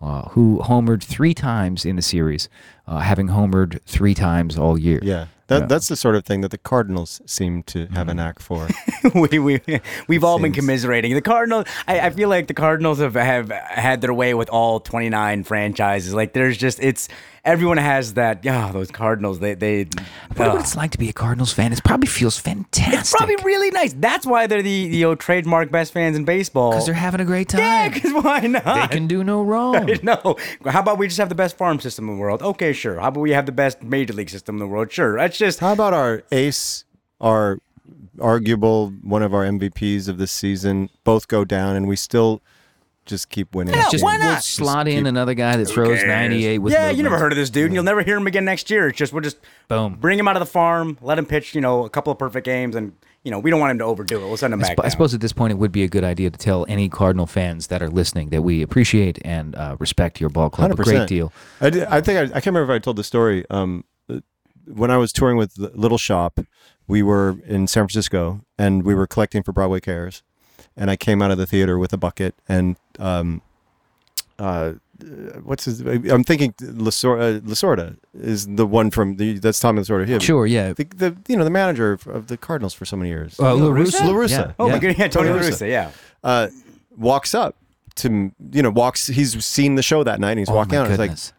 uh, 0.00 0.22
who 0.30 0.60
homered 0.64 1.02
three 1.02 1.34
times 1.34 1.84
in 1.84 1.96
the 1.96 2.02
series, 2.02 2.48
uh, 2.86 2.98
having 2.98 3.28
homered 3.28 3.80
three 3.82 4.14
times 4.14 4.58
all 4.58 4.78
year. 4.78 5.00
yeah. 5.02 5.26
That, 5.48 5.68
That's 5.68 5.88
the 5.88 5.96
sort 5.96 6.16
of 6.16 6.24
thing 6.24 6.40
that 6.40 6.50
the 6.50 6.58
Cardinals 6.58 7.20
seem 7.26 7.62
to 7.64 7.86
have 7.88 8.06
Mm-hmm. 8.06 8.08
a 8.10 8.14
knack 8.14 8.38
for. 8.40 8.68
we, 9.14 9.38
we, 9.38 9.60
we've 10.08 10.24
all 10.24 10.38
been 10.38 10.52
commiserating. 10.52 11.14
The 11.14 11.20
Cardinals, 11.22 11.66
I, 11.86 12.00
I 12.00 12.10
feel 12.10 12.28
like 12.28 12.46
the 12.48 12.54
Cardinals 12.54 12.98
have, 13.00 13.14
have 13.14 13.50
had 13.50 14.00
their 14.00 14.12
way 14.14 14.34
with 14.34 14.48
all 14.50 14.80
29 14.80 15.44
franchises. 15.44 16.14
Like, 16.14 16.32
there's 16.32 16.56
just, 16.56 16.78
it's, 16.80 17.08
everyone 17.44 17.76
has 17.76 18.14
that, 18.14 18.44
yeah, 18.44 18.72
those 18.72 18.90
Cardinals, 18.90 19.38
they, 19.38 19.54
they, 19.54 19.80
I 20.36 20.44
uh, 20.44 20.52
what 20.54 20.60
it's 20.60 20.76
like 20.76 20.90
to 20.92 20.98
be 20.98 21.08
a 21.08 21.12
Cardinals 21.12 21.52
fan. 21.52 21.72
It 21.72 21.82
probably 21.84 22.08
feels 22.08 22.38
fantastic. 22.38 22.98
it's 23.00 23.12
probably 23.14 23.36
really 23.44 23.70
nice. 23.70 23.92
That's 23.92 24.26
why 24.26 24.46
they're 24.48 24.62
the, 24.62 24.70
you 24.70 25.02
know, 25.04 25.14
trademark 25.14 25.70
best 25.70 25.92
fans 25.92 26.16
in 26.16 26.24
baseball. 26.24 26.70
because 26.72 26.86
they're 26.86 26.94
having 26.94 27.20
a 27.20 27.24
great 27.24 27.48
time. 27.48 27.60
yeah, 27.60 27.88
because 27.88 28.12
why 28.12 28.40
not? 28.40 28.64
they 28.90 28.96
can 28.96 29.06
do 29.06 29.22
no 29.22 29.42
wrong. 29.44 29.88
No. 30.02 30.36
How 30.66 30.80
about 30.80 30.98
we 30.98 31.06
just 31.06 31.18
have 31.18 31.28
the 31.28 31.34
best 31.36 31.56
farm 31.56 31.78
system 31.80 32.08
in 32.08 32.16
the 32.16 32.20
world? 32.20 32.42
Okay, 32.42 32.72
sure. 32.72 32.98
How 33.00 33.08
about 33.08 33.20
we 33.20 33.30
have 33.30 33.46
the 33.46 33.52
best 33.52 33.82
major 33.82 34.12
league 34.12 34.30
system 34.30 34.56
in 34.56 34.58
the 34.60 34.66
world? 34.66 34.90
Sure. 34.92 35.16
That's 35.16 35.35
just 35.38 35.60
How 35.60 35.72
about 35.72 35.92
our 35.94 36.22
ace, 36.32 36.84
our 37.20 37.58
arguable 38.20 38.90
one 39.02 39.22
of 39.22 39.34
our 39.34 39.44
MVPs 39.44 40.08
of 40.08 40.18
this 40.18 40.32
season, 40.32 40.90
both 41.04 41.28
go 41.28 41.44
down 41.44 41.76
and 41.76 41.86
we 41.86 41.96
still 41.96 42.42
just 43.04 43.28
keep 43.28 43.54
winning? 43.54 43.74
Yeah, 43.74 43.88
Just 43.90 44.02
why 44.02 44.16
we'll 44.18 44.26
not? 44.32 44.42
slot 44.42 44.86
Just 44.86 44.96
in 44.96 45.04
keep- 45.04 45.08
another 45.08 45.34
guy 45.34 45.56
that 45.56 45.66
throws 45.66 45.98
cares? 45.98 46.04
98 46.08 46.58
with 46.58 46.72
yeah, 46.72 46.90
you 46.90 47.02
never 47.02 47.18
heard 47.18 47.32
of 47.32 47.36
this 47.36 47.50
dude, 47.50 47.66
and 47.66 47.74
you'll 47.74 47.84
never 47.84 48.02
hear 48.02 48.16
him 48.16 48.26
again 48.26 48.44
next 48.44 48.68
year. 48.70 48.88
It's 48.88 48.98
just 48.98 49.12
we'll 49.12 49.22
just 49.22 49.38
Boom. 49.68 49.94
bring 49.94 50.18
him 50.18 50.26
out 50.28 50.36
of 50.36 50.40
the 50.40 50.46
farm, 50.46 50.98
let 51.02 51.18
him 51.18 51.26
pitch, 51.26 51.54
you 51.54 51.60
know, 51.60 51.84
a 51.84 51.90
couple 51.90 52.12
of 52.12 52.18
perfect 52.18 52.44
games, 52.44 52.74
and 52.74 52.92
you 53.22 53.30
know 53.30 53.38
we 53.38 53.50
don't 53.50 53.60
want 53.60 53.70
him 53.72 53.78
to 53.78 53.84
overdo 53.84 54.16
it. 54.20 54.26
We'll 54.26 54.36
send 54.36 54.54
him 54.54 54.60
I, 54.60 54.68
back. 54.68 54.76
sp- 54.78 54.86
I 54.86 54.88
suppose 54.88 55.14
at 55.14 55.20
this 55.20 55.32
point 55.32 55.52
it 55.52 55.56
would 55.56 55.72
be 55.72 55.84
a 55.84 55.88
good 55.88 56.04
idea 56.04 56.30
to 56.30 56.38
tell 56.38 56.64
any 56.68 56.88
Cardinal 56.88 57.26
fans 57.26 57.68
that 57.68 57.80
are 57.82 57.88
listening 57.90 58.30
that 58.30 58.42
we 58.42 58.60
appreciate 58.62 59.18
and 59.24 59.54
uh, 59.54 59.76
respect 59.78 60.20
your 60.20 60.30
ball 60.30 60.50
club 60.50 60.72
a 60.72 60.76
great 60.76 61.06
deal. 61.06 61.32
I, 61.60 61.70
did, 61.70 61.84
I 61.84 62.00
think 62.00 62.18
I, 62.18 62.22
I 62.36 62.40
can't 62.40 62.46
remember 62.46 62.72
if 62.74 62.76
I 62.76 62.78
told 62.80 62.96
the 62.96 63.04
story. 63.04 63.44
Um, 63.50 63.84
when 64.66 64.90
I 64.90 64.96
was 64.96 65.12
touring 65.12 65.36
with 65.36 65.56
Little 65.58 65.98
Shop, 65.98 66.40
we 66.86 67.02
were 67.02 67.36
in 67.46 67.66
San 67.66 67.82
Francisco 67.84 68.40
and 68.58 68.84
we 68.84 68.94
were 68.94 69.06
collecting 69.06 69.42
for 69.42 69.52
Broadway 69.52 69.80
Cares, 69.80 70.22
and 70.76 70.90
I 70.90 70.96
came 70.96 71.22
out 71.22 71.30
of 71.30 71.38
the 71.38 71.46
theater 71.46 71.78
with 71.78 71.92
a 71.92 71.96
bucket 71.96 72.34
and 72.48 72.76
um, 72.98 73.42
uh, 74.38 74.72
what's 75.42 75.64
his? 75.64 75.80
I'm 75.80 76.24
thinking 76.24 76.52
Lasorda, 76.54 77.36
uh, 77.36 77.40
Lasorda 77.40 77.96
is 78.14 78.46
the 78.46 78.66
one 78.66 78.90
from 78.90 79.16
the 79.16 79.38
that's 79.38 79.58
Tommy 79.60 79.80
Lasorda. 79.82 80.06
He, 80.06 80.18
Sure, 80.20 80.46
yeah. 80.46 80.72
The, 80.72 80.84
the 80.84 81.16
you 81.28 81.36
know 81.36 81.44
the 81.44 81.50
manager 81.50 81.92
of, 81.92 82.06
of 82.06 82.26
the 82.28 82.36
Cardinals 82.36 82.74
for 82.74 82.84
so 82.84 82.96
many 82.96 83.10
years. 83.10 83.38
Uh, 83.40 83.54
La 83.54 83.70
Russa? 83.70 84.00
Russa? 84.00 84.00
La 84.06 84.12
Russa. 84.12 84.30
Yeah, 84.30 84.52
Oh 84.58 84.66
yeah. 84.66 84.72
my 84.72 84.78
goodness, 84.78 84.98
yeah, 84.98 85.08
Tony 85.08 85.28
Tony 85.28 85.40
La 85.40 85.46
Russa. 85.46 85.52
Russa, 85.62 85.68
yeah. 85.68 85.90
uh, 86.24 86.48
walks 86.96 87.34
up 87.34 87.56
to 87.96 88.30
you 88.52 88.62
know 88.62 88.70
walks. 88.70 89.06
He's 89.06 89.42
seen 89.44 89.74
the 89.76 89.82
show 89.82 90.04
that 90.04 90.20
night. 90.20 90.32
and 90.32 90.40
He's 90.40 90.50
Oh, 90.50 90.54
walking 90.54 90.78
my 90.78 90.84
out. 90.84 90.90
He's 90.90 90.98
like, 90.98 91.10
goodness. 91.10 91.32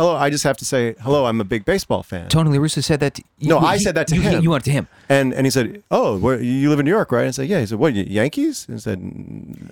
"Hello." 0.00 0.16
I 0.16 0.30
just 0.30 0.44
have 0.44 0.56
to 0.58 0.64
say 0.64 0.94
hello. 1.00 1.26
I'm 1.26 1.40
a 1.40 1.44
big 1.54 1.64
baseball 1.64 2.02
fan. 2.02 2.28
Tony 2.28 2.50
La 2.50 2.58
Russa 2.64 2.82
said 2.82 3.00
that. 3.00 3.14
To, 3.14 3.22
No, 3.42 3.60
you- 3.60 3.66
I 3.66 3.76
he- 3.76 3.84
said 3.84 3.94
that 3.94 4.06
to 4.08 4.14
you, 4.16 4.22
him. 4.22 4.42
You 4.42 4.50
went 4.50 4.64
to 4.64 4.70
him. 4.72 4.88
And 5.08 5.32
and 5.34 5.46
he 5.46 5.50
said, 5.50 5.82
"Oh, 5.90 6.18
where, 6.18 6.40
you 6.40 6.68
live 6.70 6.80
in 6.80 6.84
New 6.86 6.90
York, 6.98 7.12
right?" 7.12 7.20
And 7.20 7.28
I 7.28 7.32
said, 7.32 7.48
"Yeah." 7.48 7.60
He 7.60 7.66
said, 7.66 7.78
"What? 7.78 7.94
Yankees?" 7.94 8.66
And 8.68 8.76
I 8.76 8.80
said, 8.80 8.98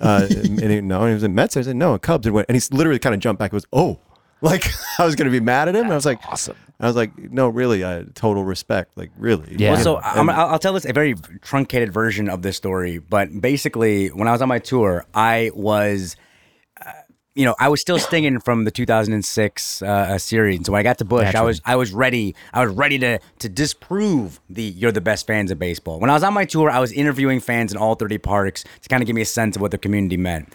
uh, 0.01 0.27
and 0.63 0.71
he, 0.71 0.81
"No." 0.81 1.01
And 1.03 1.09
he 1.09 1.15
was 1.15 1.23
in 1.25 1.35
Mets. 1.35 1.57
I 1.57 1.63
said, 1.63 1.77
"No, 1.77 1.99
Cubs." 1.99 2.27
And, 2.27 2.35
went, 2.35 2.47
and 2.49 2.57
he 2.57 2.63
literally 2.71 2.99
kind 2.99 3.15
of 3.15 3.21
jumped 3.21 3.39
back. 3.41 3.51
and 3.53 3.57
was, 3.57 3.67
"Oh." 3.73 3.99
Like 4.41 4.67
I 5.01 5.05
was 5.05 5.17
gonna 5.17 5.33
be 5.33 5.41
mad 5.41 5.67
at 5.69 5.75
him. 5.75 5.83
And 5.83 5.93
I 5.93 5.97
was 5.97 6.07
like, 6.07 6.21
awesome. 6.31 6.55
I 6.79 6.87
was 6.87 6.95
like, 6.95 7.11
no, 7.19 7.49
really, 7.49 7.85
I 7.85 8.05
total 8.15 8.45
respect. 8.45 8.97
Like, 8.97 9.11
really. 9.19 9.57
Yeah. 9.59 9.73
Well, 9.73 9.83
so 9.83 9.97
And- 9.97 10.21
I'm, 10.21 10.31
I'll 10.31 10.47
I'll 10.51 10.59
tell 10.61 10.75
this 10.75 10.85
a 10.85 10.93
very 10.93 11.17
truncated 11.43 11.93
version 11.93 12.29
of 12.29 12.43
this 12.43 12.57
story, 12.57 12.99
but 12.99 13.41
basically, 13.41 14.09
when 14.19 14.29
I 14.29 14.33
was 14.33 14.41
on 14.41 14.47
my 14.47 14.61
tour, 14.61 15.05
I 15.13 15.51
was, 15.57 16.15
uh, 16.15 16.21
you 17.39 17.45
know, 17.45 17.55
I 17.61 17.69
was 17.69 17.81
still 17.81 18.01
stinging 18.01 18.41
from 18.41 18.65
the 18.65 18.73
2006 18.73 19.83
uh, 19.83 20.19
series. 20.19 20.57
And 20.57 20.67
so 20.67 20.73
when 20.73 20.81
I 20.81 20.83
got 20.83 20.99
to 20.99 21.05
Busch, 21.05 21.37
I 21.37 21.43
was 21.43 21.61
I 21.65 21.77
was 21.77 21.93
ready. 21.93 22.35
I 22.53 22.67
was 22.67 22.75
ready 22.75 22.99
to 22.99 23.21
to 23.39 23.49
disprove 23.49 24.41
the 24.51 24.65
you're 24.65 24.91
the 24.91 25.01
best 25.01 25.25
fans 25.25 25.53
of 25.53 25.59
baseball. 25.59 26.01
When 26.01 26.11
I 26.11 26.15
was 26.15 26.25
on 26.25 26.35
my 26.35 26.45
tour, 26.45 26.69
I 26.69 26.81
was 26.81 26.91
interviewing 26.91 27.39
fans 27.39 27.71
in 27.71 27.79
all 27.79 27.95
30 27.95 28.19
parks 28.19 28.65
to 28.83 28.89
kind 28.89 29.05
of 29.05 29.07
give 29.07 29.15
me 29.15 29.23
a 29.23 29.25
sense 29.25 29.55
of 29.55 29.63
what 29.63 29.71
the 29.71 29.79
community 29.79 30.17
meant. 30.17 30.53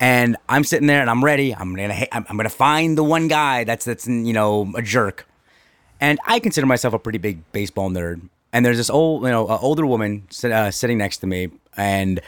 And 0.00 0.38
I'm 0.48 0.64
sitting 0.64 0.86
there 0.86 1.02
and 1.02 1.10
I'm 1.10 1.22
ready. 1.22 1.54
I'm 1.54 1.76
gonna 1.76 2.06
I'm 2.10 2.24
I'm 2.30 2.38
gonna 2.38 2.48
find 2.48 2.96
the 2.96 3.04
one 3.04 3.28
guy 3.28 3.64
that's 3.64 3.84
that's 3.84 4.08
you 4.08 4.32
know 4.32 4.72
a 4.74 4.80
jerk. 4.80 5.28
And 6.00 6.18
I 6.26 6.38
consider 6.38 6.66
myself 6.66 6.94
a 6.94 6.98
pretty 6.98 7.18
big 7.18 7.52
baseball 7.52 7.90
nerd. 7.90 8.30
And 8.50 8.64
there's 8.64 8.78
this 8.78 8.88
old, 8.88 9.24
you 9.24 9.30
know, 9.30 9.46
uh, 9.46 9.58
older 9.60 9.84
woman 9.84 10.26
sit, 10.30 10.52
uh, 10.52 10.70
sitting 10.70 10.96
next 10.96 11.18
to 11.18 11.26
me, 11.26 11.50
and 11.76 12.20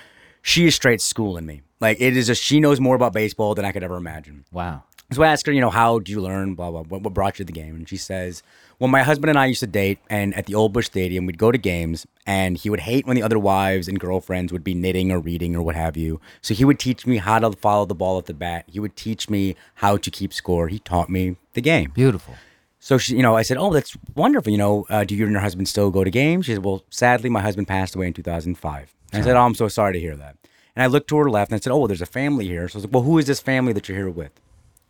she 0.42 0.66
is 0.66 0.74
straight 0.74 1.00
schooling 1.00 1.46
me. 1.46 1.62
Like 1.80 2.00
it 2.00 2.16
is 2.16 2.26
just 2.26 2.42
she 2.42 2.60
knows 2.60 2.80
more 2.80 2.96
about 2.96 3.12
baseball 3.12 3.54
than 3.54 3.64
I 3.64 3.72
could 3.72 3.82
ever 3.82 3.96
imagine. 3.96 4.44
Wow. 4.52 4.84
So 5.12 5.22
I 5.22 5.28
ask 5.28 5.46
her, 5.46 5.52
you 5.52 5.60
know, 5.60 5.70
how 5.70 5.98
did 6.00 6.08
you 6.08 6.20
learn? 6.20 6.54
Blah 6.54 6.70
blah. 6.70 6.82
What, 6.82 7.02
what 7.02 7.14
brought 7.14 7.38
you 7.38 7.44
to 7.44 7.52
the 7.52 7.58
game? 7.58 7.76
And 7.76 7.88
she 7.88 7.96
says, 7.96 8.42
well, 8.78 8.88
my 8.88 9.02
husband 9.02 9.30
and 9.30 9.38
I 9.38 9.46
used 9.46 9.60
to 9.60 9.66
date, 9.66 9.98
and 10.10 10.34
at 10.34 10.46
the 10.46 10.54
old 10.54 10.72
Busch 10.74 10.86
Stadium, 10.86 11.24
we'd 11.24 11.38
go 11.38 11.50
to 11.50 11.56
games, 11.56 12.06
and 12.26 12.58
he 12.58 12.68
would 12.68 12.80
hate 12.80 13.06
when 13.06 13.16
the 13.16 13.22
other 13.22 13.38
wives 13.38 13.88
and 13.88 13.98
girlfriends 13.98 14.52
would 14.52 14.64
be 14.64 14.74
knitting 14.74 15.10
or 15.10 15.18
reading 15.18 15.56
or 15.56 15.62
what 15.62 15.76
have 15.76 15.96
you. 15.96 16.20
So 16.42 16.52
he 16.52 16.64
would 16.64 16.78
teach 16.78 17.06
me 17.06 17.16
how 17.16 17.38
to 17.38 17.52
follow 17.52 17.86
the 17.86 17.94
ball 17.94 18.18
at 18.18 18.26
the 18.26 18.34
bat. 18.34 18.64
He 18.66 18.78
would 18.80 18.94
teach 18.94 19.30
me 19.30 19.56
how 19.76 19.96
to 19.96 20.10
keep 20.10 20.34
score. 20.34 20.68
He 20.68 20.78
taught 20.78 21.08
me 21.08 21.36
the 21.54 21.62
game. 21.62 21.92
Beautiful. 21.94 22.34
So 22.80 22.98
she, 22.98 23.16
you 23.16 23.22
know, 23.22 23.34
I 23.34 23.42
said, 23.42 23.56
"Oh, 23.56 23.72
that's 23.72 23.96
wonderful. 24.14 24.52
You 24.52 24.58
know, 24.58 24.86
uh, 24.90 25.04
do 25.04 25.14
you 25.16 25.24
and 25.24 25.32
your 25.32 25.40
husband 25.40 25.68
still 25.68 25.90
go 25.90 26.04
to 26.04 26.10
games?" 26.10 26.46
She 26.46 26.52
said, 26.52 26.64
"Well, 26.64 26.84
sadly, 26.90 27.30
my 27.30 27.40
husband 27.40 27.66
passed 27.66 27.94
away 27.96 28.08
in 28.08 28.12
2005." 28.12 28.94
And 29.12 29.22
I 29.22 29.24
said, 29.24 29.36
"Oh, 29.36 29.40
I'm 29.42 29.54
so 29.54 29.68
sorry 29.68 29.94
to 29.94 30.00
hear 30.00 30.16
that." 30.16 30.36
And 30.76 30.84
I 30.84 30.86
looked 30.86 31.08
to 31.08 31.16
her 31.16 31.30
left 31.30 31.50
and 31.50 31.56
I 31.56 31.60
said, 31.60 31.72
"Oh, 31.72 31.78
well, 31.78 31.88
there's 31.88 32.02
a 32.02 32.06
family 32.06 32.46
here." 32.46 32.68
So 32.68 32.76
I 32.76 32.78
was 32.78 32.84
like, 32.84 32.94
"Well, 32.94 33.02
who 33.02 33.18
is 33.18 33.26
this 33.26 33.40
family 33.40 33.72
that 33.72 33.88
you're 33.88 33.98
here 33.98 34.10
with?" 34.10 34.32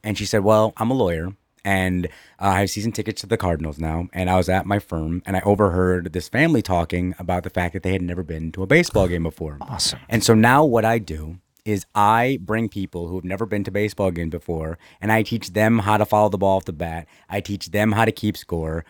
And 0.04 0.18
she 0.18 0.26
said, 0.26 0.44
"Well, 0.44 0.72
I'm 0.76 0.90
a 0.90 0.94
lawyer, 0.94 1.32
and 1.66 2.06
uh, 2.06 2.46
I 2.46 2.60
have 2.60 2.70
season 2.70 2.92
tickets 2.92 3.20
to 3.22 3.26
the 3.26 3.36
Cardinals 3.36 3.78
now. 3.78 4.08
And 4.12 4.30
I 4.30 4.36
was 4.36 4.48
at 4.48 4.66
my 4.66 4.78
firm, 4.78 5.20
and 5.26 5.36
I 5.36 5.40
overheard 5.40 6.12
this 6.12 6.28
family 6.28 6.62
talking 6.62 7.14
about 7.18 7.42
the 7.42 7.50
fact 7.50 7.74
that 7.74 7.82
they 7.82 7.92
had 7.92 8.02
never 8.02 8.22
been 8.22 8.52
to 8.52 8.62
a 8.62 8.66
baseball 8.66 9.08
game 9.08 9.24
before. 9.24 9.58
Awesome. 9.60 9.98
And 10.08 10.22
so 10.22 10.32
now 10.32 10.64
what 10.64 10.84
I 10.84 10.98
do 10.98 11.38
is 11.64 11.84
I 11.96 12.38
bring 12.40 12.68
people 12.68 13.08
who 13.08 13.16
have 13.16 13.24
never 13.24 13.44
been 13.44 13.64
to 13.64 13.72
baseball 13.72 14.12
games 14.12 14.30
before, 14.30 14.78
and 15.00 15.10
I 15.10 15.24
teach 15.24 15.52
them 15.54 15.80
how 15.80 15.96
to 15.96 16.06
follow 16.06 16.28
the 16.28 16.38
ball 16.38 16.58
off 16.58 16.64
the 16.66 16.72
bat. 16.72 17.08
I 17.28 17.40
teach 17.40 17.72
them 17.72 17.90
how 17.90 18.04
to 18.04 18.12
keep 18.12 18.36
score. 18.36 18.84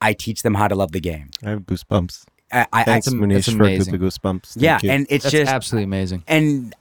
I 0.00 0.14
teach 0.14 0.42
them 0.42 0.54
how 0.54 0.68
to 0.68 0.74
love 0.74 0.92
the 0.92 1.00
game. 1.00 1.28
I 1.44 1.50
have 1.50 1.62
goosebumps. 1.62 2.24
I, 2.52 2.66
I, 2.72 2.84
Thanks, 2.84 3.08
I, 3.08 3.10
am- 3.12 3.20
Muneesh, 3.20 3.34
that's 3.34 3.46
for 3.52 3.62
amazing. 3.62 3.92
the 3.92 3.98
goosebumps. 3.98 4.54
Thank 4.54 4.62
yeah, 4.62 4.78
you. 4.82 4.90
and 4.90 5.06
it's 5.10 5.24
That's 5.24 5.32
just 5.32 5.52
absolutely 5.52 5.84
amazing. 5.84 6.24
and 6.26 6.74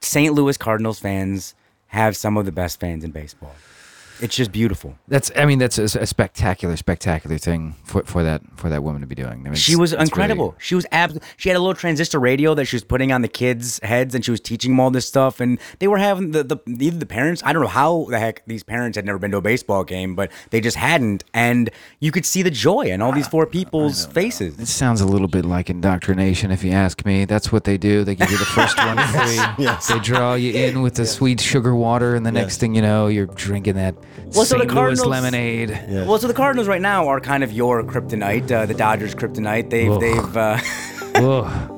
St. 0.00 0.32
Louis 0.34 0.56
Cardinals 0.56 0.98
fans 0.98 1.54
have 1.88 2.16
some 2.16 2.36
of 2.36 2.46
the 2.46 2.52
best 2.52 2.78
fans 2.80 3.02
in 3.04 3.10
baseball. 3.10 3.54
It's 4.22 4.36
just 4.36 4.52
beautiful. 4.52 4.96
That's 5.08 5.30
I 5.36 5.44
mean 5.46 5.58
that's 5.58 5.78
a, 5.78 5.84
a 6.00 6.06
spectacular, 6.06 6.76
spectacular 6.76 7.38
thing 7.38 7.74
for, 7.84 8.02
for 8.04 8.22
that 8.22 8.42
for 8.56 8.68
that 8.68 8.82
woman 8.82 9.00
to 9.00 9.06
be 9.06 9.14
doing. 9.14 9.40
I 9.46 9.50
mean, 9.50 9.54
She 9.54 9.76
was 9.76 9.92
it's 9.92 9.98
really- 9.98 10.08
incredible. 10.08 10.54
she 10.58 10.74
was 10.74 10.86
abs- 10.92 11.18
She 11.36 11.48
had 11.48 11.56
a 11.56 11.60
little 11.60 11.74
transistor 11.74 12.18
radio 12.20 12.54
that 12.54 12.66
she 12.66 12.76
was 12.76 12.84
putting 12.84 13.12
on 13.12 13.22
the 13.22 13.28
kids' 13.28 13.80
heads, 13.82 14.14
and 14.14 14.24
she 14.24 14.30
was 14.30 14.40
teaching 14.40 14.72
them 14.72 14.80
all 14.80 14.90
this 14.90 15.06
stuff. 15.06 15.40
And 15.40 15.58
they 15.78 15.88
were 15.88 15.98
having 15.98 16.32
the 16.32 16.42
the 16.44 16.58
either 16.66 16.98
the 16.98 17.06
parents. 17.06 17.42
I 17.44 17.52
don't 17.52 17.62
know 17.62 17.68
how 17.68 18.06
the 18.10 18.18
heck 18.18 18.44
these 18.46 18.62
parents 18.62 18.96
had 18.96 19.04
never 19.06 19.18
been 19.18 19.30
to 19.30 19.38
a 19.38 19.42
baseball 19.42 19.84
game, 19.84 20.14
but 20.14 20.30
they 20.50 20.60
just 20.60 20.76
hadn't. 20.76 21.24
And 21.34 21.70
you 22.00 22.12
could 22.12 22.26
see 22.26 22.42
the 22.42 22.50
joy 22.50 22.82
in 22.82 23.00
all 23.02 23.12
these 23.12 23.28
four 23.28 23.46
people's 23.46 24.06
faces. 24.06 24.58
It 24.58 24.66
sounds 24.68 25.00
a 25.00 25.06
little 25.06 25.28
bit 25.28 25.44
like 25.44 25.70
indoctrination, 25.70 26.50
if 26.50 26.62
you 26.64 26.72
ask 26.72 27.04
me. 27.06 27.24
That's 27.24 27.50
what 27.52 27.64
they 27.64 27.78
do. 27.78 28.04
They 28.04 28.14
give 28.14 28.30
you 28.30 28.38
the 28.38 28.44
first 28.44 28.76
one 28.86 28.96
free. 29.08 29.64
Yes. 29.64 29.88
They 29.88 29.98
draw 29.98 30.34
you 30.34 30.52
in 30.52 30.82
with 30.82 30.94
the 30.94 31.06
sweet 31.06 31.40
sugar 31.40 31.74
water, 31.74 32.14
and 32.14 32.24
the 32.26 32.32
next 32.32 32.58
thing 32.58 32.74
you 32.74 32.82
know, 32.82 33.06
you're 33.06 33.26
drinking 33.26 33.74
that 33.76 33.94
Well, 34.16 34.32
so 34.32 34.40
the 34.40 34.44
St. 34.44 34.58
Louis 34.60 34.72
Cardinals- 34.74 35.06
lemonade. 35.06 35.70
Yeah. 35.88 36.06
Well, 36.06 36.18
so 36.18 36.26
the 36.26 36.34
Cardinals 36.34 36.68
right 36.68 36.80
now 36.80 37.08
are 37.08 37.20
kind 37.20 37.42
of 37.42 37.52
your 37.52 37.82
kryptonite, 37.82 38.50
uh, 38.50 38.66
the 38.66 38.74
Dodgers' 38.74 39.14
kryptonite. 39.14 39.70
They've 39.70 39.90
Ugh. 39.90 40.00
they've. 40.00 40.36
Uh, 40.36 40.58
Ugh. 41.16 41.70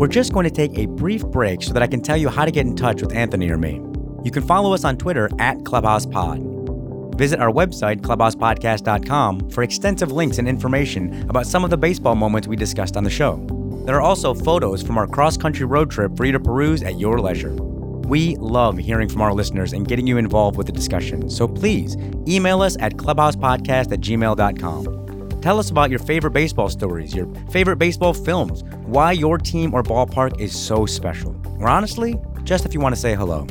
We're 0.00 0.08
just 0.08 0.32
going 0.32 0.44
to 0.44 0.50
take 0.50 0.78
a 0.78 0.86
brief 0.86 1.26
break 1.26 1.62
so 1.62 1.74
that 1.74 1.82
I 1.82 1.86
can 1.86 2.00
tell 2.00 2.16
you 2.16 2.30
how 2.30 2.46
to 2.46 2.50
get 2.50 2.64
in 2.64 2.74
touch 2.74 3.02
with 3.02 3.12
Anthony 3.12 3.50
or 3.50 3.58
me. 3.58 3.82
You 4.24 4.30
can 4.30 4.42
follow 4.42 4.72
us 4.72 4.82
on 4.82 4.96
Twitter 4.96 5.28
at 5.38 5.58
ClubhousePod. 5.58 7.16
Visit 7.18 7.38
our 7.38 7.52
website, 7.52 8.00
clubhousepodcast.com, 8.00 9.50
for 9.50 9.62
extensive 9.62 10.10
links 10.10 10.38
and 10.38 10.48
information 10.48 11.28
about 11.28 11.46
some 11.46 11.64
of 11.64 11.70
the 11.70 11.76
baseball 11.76 12.14
moments 12.14 12.48
we 12.48 12.56
discussed 12.56 12.96
on 12.96 13.04
the 13.04 13.10
show. 13.10 13.36
There 13.90 13.98
are 13.98 14.02
also 14.02 14.34
photos 14.34 14.84
from 14.84 14.98
our 14.98 15.08
cross 15.08 15.36
country 15.36 15.66
road 15.66 15.90
trip 15.90 16.16
for 16.16 16.24
you 16.24 16.30
to 16.30 16.38
peruse 16.38 16.84
at 16.84 17.00
your 17.00 17.18
leisure. 17.18 17.52
We 17.54 18.36
love 18.36 18.78
hearing 18.78 19.08
from 19.08 19.20
our 19.20 19.34
listeners 19.34 19.72
and 19.72 19.84
getting 19.84 20.06
you 20.06 20.16
involved 20.16 20.56
with 20.56 20.68
the 20.68 20.72
discussion, 20.72 21.28
so 21.28 21.48
please 21.48 21.96
email 22.28 22.62
us 22.62 22.76
at 22.78 22.92
clubhousepodcast 22.92 23.90
at 23.90 24.00
gmail.com. 24.00 25.40
Tell 25.40 25.58
us 25.58 25.70
about 25.70 25.90
your 25.90 25.98
favorite 25.98 26.30
baseball 26.30 26.68
stories, 26.68 27.16
your 27.16 27.26
favorite 27.50 27.78
baseball 27.78 28.14
films, 28.14 28.62
why 28.84 29.10
your 29.10 29.38
team 29.38 29.74
or 29.74 29.82
ballpark 29.82 30.38
is 30.38 30.56
so 30.56 30.86
special, 30.86 31.34
or 31.58 31.68
honestly, 31.68 32.14
just 32.44 32.64
if 32.64 32.72
you 32.72 32.78
want 32.78 32.94
to 32.94 33.00
say 33.00 33.16
hello. 33.16 33.44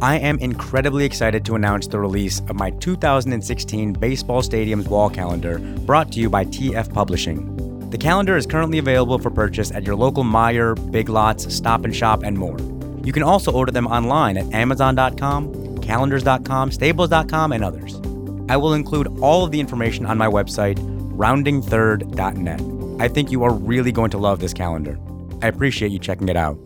I 0.00 0.18
am 0.18 0.38
incredibly 0.38 1.04
excited 1.04 1.44
to 1.44 1.56
announce 1.56 1.88
the 1.88 2.00
release 2.00 2.40
of 2.48 2.56
my 2.56 2.70
2016 2.70 3.92
Baseball 3.92 4.40
Stadiums 4.40 4.88
Wall 4.88 5.10
Calendar 5.10 5.58
brought 5.58 6.10
to 6.12 6.20
you 6.20 6.30
by 6.30 6.46
TF 6.46 6.90
Publishing. 6.94 7.65
The 7.90 7.98
calendar 7.98 8.36
is 8.36 8.46
currently 8.46 8.78
available 8.78 9.18
for 9.18 9.30
purchase 9.30 9.70
at 9.70 9.84
your 9.84 9.94
local 9.94 10.24
Meijer, 10.24 10.74
Big 10.90 11.08
Lots, 11.08 11.54
Stop 11.54 11.84
and 11.84 11.94
Shop, 11.94 12.24
and 12.24 12.36
more. 12.36 12.58
You 13.04 13.12
can 13.12 13.22
also 13.22 13.52
order 13.52 13.70
them 13.70 13.86
online 13.86 14.36
at 14.36 14.52
Amazon.com, 14.52 15.78
Calendars.com, 15.78 16.72
Staples.com, 16.72 17.52
and 17.52 17.62
others. 17.62 18.00
I 18.48 18.56
will 18.56 18.74
include 18.74 19.06
all 19.20 19.44
of 19.44 19.52
the 19.52 19.60
information 19.60 20.04
on 20.04 20.18
my 20.18 20.26
website, 20.26 20.78
roundingthird.net. 21.16 23.00
I 23.00 23.06
think 23.06 23.30
you 23.30 23.44
are 23.44 23.54
really 23.54 23.92
going 23.92 24.10
to 24.10 24.18
love 24.18 24.40
this 24.40 24.52
calendar. 24.52 24.98
I 25.40 25.46
appreciate 25.46 25.92
you 25.92 26.00
checking 26.00 26.28
it 26.28 26.36
out. 26.36 26.58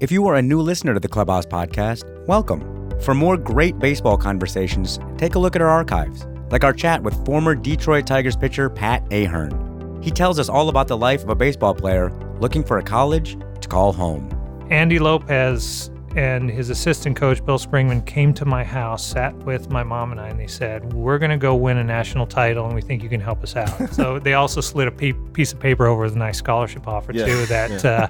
If 0.00 0.12
you 0.12 0.26
are 0.26 0.34
a 0.34 0.42
new 0.42 0.60
listener 0.60 0.92
to 0.92 1.00
the 1.00 1.08
Clubhouse 1.08 1.46
podcast, 1.46 2.04
welcome. 2.26 2.90
For 3.00 3.14
more 3.14 3.38
great 3.38 3.78
baseball 3.78 4.18
conversations, 4.18 4.98
take 5.16 5.36
a 5.36 5.38
look 5.38 5.56
at 5.56 5.62
our 5.62 5.68
archives, 5.70 6.26
like 6.50 6.64
our 6.64 6.74
chat 6.74 7.02
with 7.02 7.24
former 7.24 7.54
Detroit 7.54 8.06
Tigers 8.06 8.36
pitcher 8.36 8.68
Pat 8.68 9.08
Ahearne. 9.08 9.69
He 10.00 10.10
tells 10.10 10.38
us 10.38 10.48
all 10.48 10.68
about 10.68 10.88
the 10.88 10.96
life 10.96 11.22
of 11.22 11.28
a 11.28 11.34
baseball 11.34 11.74
player 11.74 12.10
looking 12.40 12.64
for 12.64 12.78
a 12.78 12.82
college 12.82 13.36
to 13.60 13.68
call 13.68 13.92
home. 13.92 14.28
Andy 14.70 14.98
Lopez 14.98 15.90
and 16.16 16.50
his 16.50 16.70
assistant 16.70 17.16
coach 17.16 17.44
Bill 17.44 17.58
Springman 17.58 18.04
came 18.06 18.32
to 18.34 18.44
my 18.44 18.64
house, 18.64 19.04
sat 19.06 19.34
with 19.44 19.70
my 19.70 19.82
mom 19.82 20.10
and 20.10 20.20
I, 20.20 20.28
and 20.28 20.40
they 20.40 20.46
said, 20.46 20.92
"We're 20.92 21.18
going 21.18 21.30
to 21.30 21.36
go 21.36 21.54
win 21.54 21.76
a 21.76 21.84
national 21.84 22.26
title, 22.26 22.66
and 22.66 22.74
we 22.74 22.80
think 22.80 23.02
you 23.02 23.08
can 23.08 23.20
help 23.20 23.42
us 23.42 23.54
out." 23.56 23.92
so 23.94 24.18
they 24.18 24.34
also 24.34 24.60
slid 24.60 24.88
a 24.88 24.90
pe- 24.90 25.12
piece 25.12 25.52
of 25.52 25.60
paper 25.60 25.86
over 25.86 26.02
with 26.02 26.14
a 26.14 26.18
nice 26.18 26.38
scholarship 26.38 26.88
offer 26.88 27.12
Yeah, 27.12 27.26
too. 27.26 27.46
That 27.46 27.84
yeah. 27.84 27.90
uh, 27.90 28.08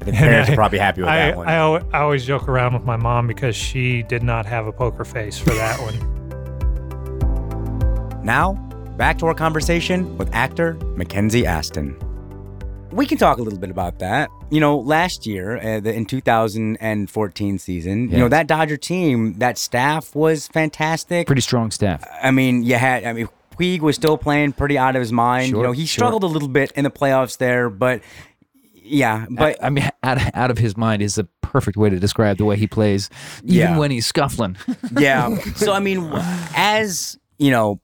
I 0.00 0.04
think 0.04 0.16
parents 0.16 0.50
I- 0.50 0.52
are 0.52 0.56
probably 0.56 0.78
happy 0.80 1.00
with 1.02 1.08
I, 1.10 1.16
that 1.18 1.36
one. 1.36 1.48
I, 1.48 1.54
I 1.96 2.00
always 2.02 2.24
joke 2.26 2.48
around 2.48 2.74
with 2.74 2.84
my 2.84 2.96
mom 2.96 3.26
because 3.26 3.54
she 3.56 4.02
did 4.02 4.22
not 4.22 4.44
have 4.46 4.66
a 4.66 4.72
poker 4.72 5.04
face 5.04 5.38
for 5.38 5.50
that 5.50 5.78
one. 5.80 5.94
Now, 8.24 8.54
back 9.00 9.16
to 9.16 9.24
our 9.24 9.32
conversation 9.32 10.18
with 10.18 10.28
actor 10.34 10.74
Mackenzie 10.94 11.46
Astin. 11.46 11.96
We 12.92 13.06
can 13.06 13.16
talk 13.16 13.38
a 13.38 13.42
little 13.42 13.58
bit 13.58 13.70
about 13.70 13.98
that. 14.00 14.28
You 14.50 14.60
know, 14.60 14.78
last 14.78 15.26
year 15.26 15.56
uh, 15.56 15.80
the, 15.80 15.94
in 15.94 16.04
2014 16.04 17.58
season, 17.58 18.10
you 18.10 18.18
know 18.18 18.28
that 18.28 18.46
Dodger 18.46 18.76
team, 18.76 19.38
that 19.38 19.56
staff 19.56 20.14
was 20.14 20.48
fantastic. 20.48 21.26
Pretty 21.26 21.40
strong 21.40 21.70
staff. 21.70 22.06
I 22.22 22.30
mean, 22.30 22.62
you 22.62 22.74
had. 22.74 23.04
I 23.04 23.14
mean, 23.14 23.30
Puig 23.58 23.80
was 23.80 23.96
still 23.96 24.18
playing 24.18 24.52
pretty 24.52 24.76
out 24.76 24.96
of 24.96 25.00
his 25.00 25.12
mind. 25.12 25.52
you 25.52 25.62
know, 25.62 25.72
he 25.72 25.86
sure. 25.86 26.00
struggled 26.02 26.22
a 26.22 26.26
little 26.26 26.48
bit 26.48 26.70
in 26.72 26.84
the 26.84 26.90
playoffs 26.90 27.38
there, 27.38 27.70
but 27.70 28.02
yeah, 28.74 29.24
but 29.30 29.56
I, 29.62 29.68
I 29.68 29.70
mean, 29.70 29.88
out, 30.02 30.18
out 30.34 30.50
of 30.50 30.58
his 30.58 30.76
mind 30.76 31.00
is 31.00 31.16
a 31.16 31.24
perfect 31.40 31.78
way 31.78 31.88
to 31.88 31.98
describe 31.98 32.36
the 32.36 32.44
way 32.44 32.56
he 32.58 32.66
plays, 32.66 33.08
even 33.44 33.54
Yeah. 33.56 33.78
when 33.78 33.90
he's 33.90 34.04
scuffling. 34.04 34.58
yeah. 34.98 35.34
So 35.54 35.72
I 35.72 35.80
mean, 35.80 36.06
as 36.54 37.18
you 37.38 37.50
know, 37.50 37.80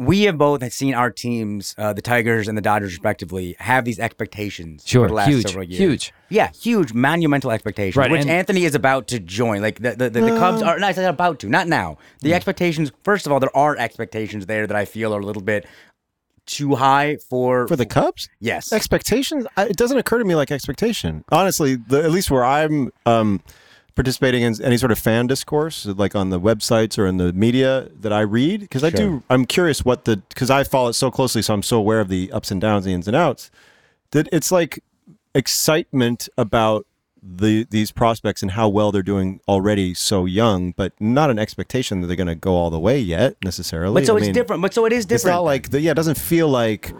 we 0.00 0.22
have 0.22 0.38
both 0.38 0.72
seen 0.72 0.94
our 0.94 1.10
teams, 1.10 1.74
uh, 1.76 1.92
the 1.92 2.00
Tigers 2.00 2.48
and 2.48 2.56
the 2.56 2.62
Dodgers, 2.62 2.92
respectively, 2.92 3.54
have 3.58 3.84
these 3.84 3.98
expectations 4.00 4.82
Sure, 4.86 5.04
for 5.04 5.08
the 5.08 5.14
last 5.14 5.28
huge, 5.28 5.42
several 5.46 5.64
years. 5.64 5.78
huge. 5.78 6.14
Yeah, 6.30 6.50
huge, 6.58 6.94
monumental 6.94 7.50
expectations, 7.50 7.96
Right, 7.96 8.10
which 8.10 8.22
and- 8.22 8.30
Anthony 8.30 8.64
is 8.64 8.74
about 8.74 9.08
to 9.08 9.20
join. 9.20 9.60
Like 9.60 9.80
the 9.80 9.90
the, 9.90 10.08
the, 10.08 10.20
the 10.22 10.38
Cubs 10.38 10.62
are 10.62 10.78
not 10.78 10.96
about 10.96 11.38
to, 11.40 11.50
not 11.50 11.68
now. 11.68 11.98
The 12.22 12.32
expectations. 12.32 12.90
First 13.04 13.26
of 13.26 13.32
all, 13.32 13.40
there 13.40 13.54
are 13.54 13.76
expectations 13.76 14.46
there 14.46 14.66
that 14.66 14.76
I 14.76 14.86
feel 14.86 15.14
are 15.14 15.20
a 15.20 15.24
little 15.26 15.42
bit 15.42 15.66
too 16.46 16.76
high 16.76 17.18
for 17.28 17.68
For 17.68 17.76
the 17.76 17.84
Cubs? 17.86 18.28
yes. 18.40 18.72
Expectations? 18.72 19.46
I, 19.56 19.66
it 19.66 19.76
doesn't 19.76 19.98
occur 19.98 20.18
to 20.18 20.24
me 20.24 20.34
like 20.34 20.50
expectation. 20.50 21.24
Honestly, 21.30 21.76
the, 21.76 22.02
at 22.02 22.10
least 22.10 22.30
where 22.30 22.44
I'm 22.44 22.90
um, 23.04 23.40
participating 23.94 24.42
in 24.42 24.60
any 24.62 24.76
sort 24.76 24.92
of 24.92 24.98
fan 24.98 25.26
discourse, 25.26 25.86
like 25.86 26.14
on 26.14 26.30
the 26.30 26.40
websites 26.40 26.98
or 26.98 27.06
in 27.06 27.16
the 27.16 27.32
media 27.32 27.88
that 28.00 28.12
I 28.12 28.20
read, 28.20 28.60
because 28.60 28.84
I 28.84 28.90
do, 28.90 29.22
I'm 29.30 29.44
curious 29.44 29.84
what 29.84 30.04
the, 30.04 30.16
because 30.16 30.50
I 30.50 30.64
follow 30.64 30.90
it 30.90 30.94
so 30.94 31.10
closely, 31.10 31.42
so 31.42 31.54
I'm 31.54 31.62
so 31.62 31.78
aware 31.78 32.00
of 32.00 32.08
the 32.08 32.30
ups 32.32 32.50
and 32.50 32.60
downs, 32.60 32.84
the 32.84 32.92
ins 32.92 33.06
and 33.06 33.16
outs, 33.16 33.50
that 34.12 34.28
it's 34.32 34.50
like 34.50 34.82
excitement 35.34 36.28
about 36.36 36.86
the 37.22 37.66
these 37.70 37.92
prospects 37.92 38.40
and 38.40 38.52
how 38.52 38.68
well 38.68 38.90
they're 38.90 39.02
doing 39.02 39.40
already 39.46 39.92
so 39.94 40.24
young, 40.24 40.72
but 40.72 40.92
not 41.00 41.30
an 41.30 41.38
expectation 41.38 42.00
that 42.00 42.06
they're 42.06 42.16
going 42.16 42.26
to 42.26 42.34
go 42.34 42.54
all 42.54 42.70
the 42.70 42.78
way 42.78 42.98
yet 42.98 43.36
necessarily. 43.44 44.00
but 44.00 44.06
so 44.06 44.14
I 44.14 44.18
it's 44.18 44.26
mean, 44.26 44.34
different. 44.34 44.62
But 44.62 44.72
so 44.72 44.86
it 44.86 44.92
is 44.92 45.04
different. 45.04 45.20
It's 45.20 45.24
not 45.26 45.40
like 45.40 45.68
the, 45.70 45.80
yeah, 45.80 45.90
it 45.90 45.96
doesn't 45.96 46.18
feel 46.18 46.48
like 46.48 46.94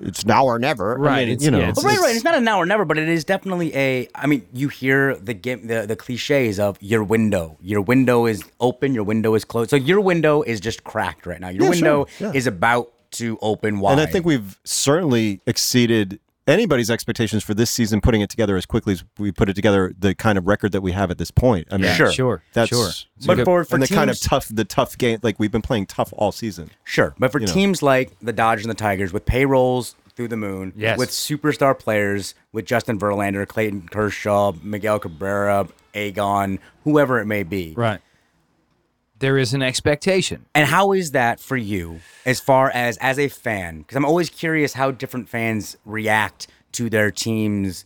it's 0.00 0.24
now 0.26 0.44
or 0.44 0.58
never. 0.58 0.96
I 0.98 1.00
Right, 1.00 1.18
mean, 1.26 1.34
it's- 1.34 1.44
you 1.44 1.50
know, 1.50 1.58
yeah, 1.58 1.68
it's- 1.70 1.84
Well, 1.84 1.92
right, 1.94 2.00
right. 2.02 2.14
It's 2.14 2.24
not 2.24 2.34
a 2.34 2.40
now 2.40 2.58
or 2.58 2.66
never, 2.66 2.84
but 2.84 2.98
it 2.98 3.08
is 3.08 3.24
definitely 3.24 3.74
a. 3.76 4.08
I 4.14 4.26
mean, 4.26 4.42
you 4.52 4.68
hear 4.68 5.16
the 5.16 5.34
game, 5.34 5.66
the 5.66 5.86
the 5.86 5.96
cliches 5.96 6.58
of 6.58 6.76
your 6.80 7.04
window. 7.04 7.56
Your 7.60 7.80
window 7.80 8.26
is 8.26 8.42
open. 8.60 8.94
Your 8.94 9.04
window 9.04 9.34
is 9.34 9.44
closed. 9.44 9.70
So 9.70 9.76
your 9.76 10.00
window 10.00 10.42
is 10.42 10.60
just 10.60 10.84
cracked 10.84 11.26
right 11.26 11.40
now. 11.40 11.48
Your 11.48 11.64
Yeah, 11.64 11.70
window 11.70 12.06
sure, 12.18 12.28
yeah. 12.28 12.38
is 12.38 12.46
about 12.46 12.92
to 13.12 13.38
open 13.40 13.80
wide. 13.80 13.92
And 13.92 14.00
I 14.00 14.06
think 14.06 14.26
we've 14.26 14.58
certainly 14.64 15.40
exceeded 15.46 16.20
anybody's 16.48 16.90
expectations 16.90 17.44
for 17.44 17.54
this 17.54 17.70
season, 17.70 18.00
putting 18.00 18.20
it 18.20 18.30
together 18.30 18.56
as 18.56 18.66
quickly 18.66 18.94
as 18.94 19.04
we 19.18 19.30
put 19.30 19.48
it 19.48 19.54
together. 19.54 19.92
The 19.98 20.14
kind 20.14 20.38
of 20.38 20.46
record 20.46 20.72
that 20.72 20.80
we 20.80 20.92
have 20.92 21.10
at 21.10 21.18
this 21.18 21.30
point. 21.30 21.68
I 21.70 21.76
mean, 21.76 21.92
Sure. 21.94 22.10
Sure, 22.10 22.42
That's 22.52 22.70
sure. 22.70 22.90
But 23.26 23.44
for 23.44 23.64
for 23.64 23.74
and 23.76 23.82
the 23.82 23.88
kind 23.88 24.10
of 24.10 24.18
tough, 24.20 24.48
the 24.50 24.64
tough 24.64 24.96
game. 24.98 25.18
Like 25.22 25.38
we've 25.38 25.52
been 25.52 25.62
playing 25.62 25.86
tough 25.86 26.12
all 26.16 26.32
season. 26.32 26.70
sure, 26.84 27.14
but 27.18 27.30
for 27.30 27.40
you 27.40 27.46
know. 27.46 27.52
teams 27.52 27.82
like 27.82 28.12
the 28.20 28.32
Dodgers 28.32 28.64
and 28.64 28.70
the 28.70 28.74
Tigers 28.78 29.12
with 29.12 29.26
payrolls 29.26 29.94
through 30.16 30.28
the 30.28 30.36
moon, 30.36 30.72
Yes. 30.74 30.98
with 30.98 31.10
superstar 31.10 31.78
players, 31.78 32.34
with 32.52 32.64
Justin 32.66 32.98
Verlander, 32.98 33.46
Clayton 33.46 33.88
Kershaw, 33.88 34.52
Miguel 34.64 34.98
Cabrera, 34.98 35.68
Agon, 35.94 36.58
whoever 36.84 37.20
it 37.20 37.26
may 37.26 37.42
be, 37.44 37.72
Right. 37.76 38.00
There 39.20 39.36
is 39.36 39.52
an 39.54 39.62
expectation. 39.62 40.46
And 40.54 40.66
how 40.66 40.92
is 40.92 41.10
that 41.12 41.40
for 41.40 41.56
you 41.56 42.00
as 42.24 42.40
far 42.40 42.70
as 42.70 42.96
as 42.98 43.18
a 43.18 43.28
fan? 43.28 43.78
Because 43.78 43.96
I'm 43.96 44.04
always 44.04 44.30
curious 44.30 44.74
how 44.74 44.90
different 44.90 45.28
fans 45.28 45.76
react 45.84 46.46
to 46.72 46.88
their 46.88 47.10
teams. 47.10 47.84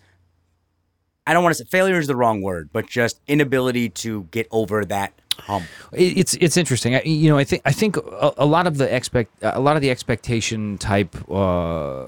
I 1.26 1.32
don't 1.32 1.42
want 1.42 1.56
to 1.56 1.62
say 1.62 1.68
failure 1.68 1.98
is 1.98 2.06
the 2.06 2.16
wrong 2.16 2.42
word, 2.42 2.70
but 2.72 2.88
just 2.88 3.20
inability 3.26 3.88
to 3.90 4.24
get 4.30 4.48
over 4.50 4.84
that 4.86 5.12
hump. 5.38 5.64
It's 5.92 6.34
it's 6.34 6.56
interesting. 6.56 6.94
I, 6.96 7.02
you 7.02 7.30
know, 7.30 7.38
I 7.38 7.44
think 7.44 7.62
I 7.64 7.72
think 7.72 7.96
a, 7.96 8.32
a 8.38 8.46
lot 8.46 8.66
of 8.66 8.78
the 8.78 8.94
expect 8.94 9.32
a 9.42 9.60
lot 9.60 9.76
of 9.76 9.82
the 9.82 9.90
expectation 9.90 10.78
type 10.78 11.14
uh, 11.30 12.06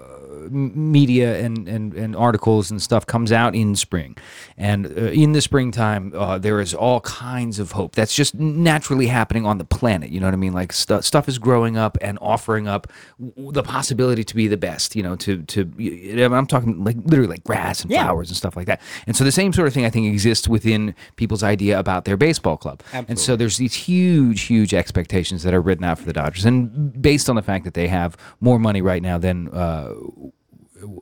media 0.51 1.39
and, 1.45 1.69
and, 1.69 1.95
and 1.95 2.17
articles 2.17 2.71
and 2.71 2.81
stuff 2.83 3.07
comes 3.07 3.33
out 3.33 3.55
in 3.55 3.75
spring. 3.77 4.17
And 4.57 4.87
uh, 4.87 5.07
in 5.07 5.33
the 5.33 5.41
springtime, 5.41 6.13
uh, 6.15 6.39
there 6.39 6.61
is 6.61 6.75
all 6.75 7.01
kinds 7.01 7.59
of 7.59 7.73
hope. 7.73 7.95
That's 7.95 8.15
just 8.15 8.35
naturally 8.35 9.07
happening 9.07 9.47
on 9.47 9.59
the 9.59 9.65
planet. 9.65 10.11
You 10.11 10.21
know 10.21 10.27
what 10.27 10.35
I 10.35 10.39
mean? 10.39 10.53
Like 10.53 10.73
stu- 10.73 11.03
stuff 11.03 11.29
is 11.29 11.39
growing 11.39 11.77
up 11.77 11.99
and 12.01 12.19
offering 12.21 12.69
up 12.69 12.87
w- 13.19 13.53
the 13.53 13.63
possibility 13.63 14.25
to 14.25 14.35
be 14.37 14.49
the 14.49 14.57
best, 14.57 14.95
you 14.97 15.03
know, 15.03 15.17
to, 15.17 15.43
to 15.43 16.25
I'm 16.35 16.47
talking 16.47 16.85
like 16.85 16.97
literally 17.05 17.29
like 17.31 17.45
grass 17.45 17.83
and 17.83 17.91
Yeah. 17.91 18.05
flowers 18.05 18.29
and 18.31 18.37
stuff 18.37 18.57
like 18.57 18.67
that. 18.67 18.81
And 19.07 19.17
so 19.17 19.25
the 19.25 19.33
same 19.33 19.53
sort 19.53 19.69
of 19.69 19.75
thing 19.75 19.85
I 19.85 19.91
think 19.91 20.07
exists 20.07 20.49
within 20.49 20.95
people's 21.17 21.43
idea 21.43 21.79
about 21.79 22.05
their 22.05 22.17
baseball 22.17 22.57
club. 22.57 22.83
And 22.93 23.19
so 23.19 23.37
there's 23.37 23.57
these 23.59 23.75
huge, 23.75 24.43
huge 24.43 24.73
expectations 24.75 25.43
that 25.43 25.55
are 25.55 25.61
written 25.61 25.85
out 25.85 25.99
for 25.99 26.05
the 26.05 26.13
Dodgers. 26.13 26.45
And 26.45 27.01
based 27.03 27.29
on 27.29 27.37
the 27.37 27.43
fact 27.43 27.65
that 27.65 27.75
they 27.75 27.89
have 27.89 28.17
more 28.41 28.59
money 28.59 28.83
right 28.83 29.03
now 29.03 29.19
than, 29.19 29.49
uh, 29.49 29.93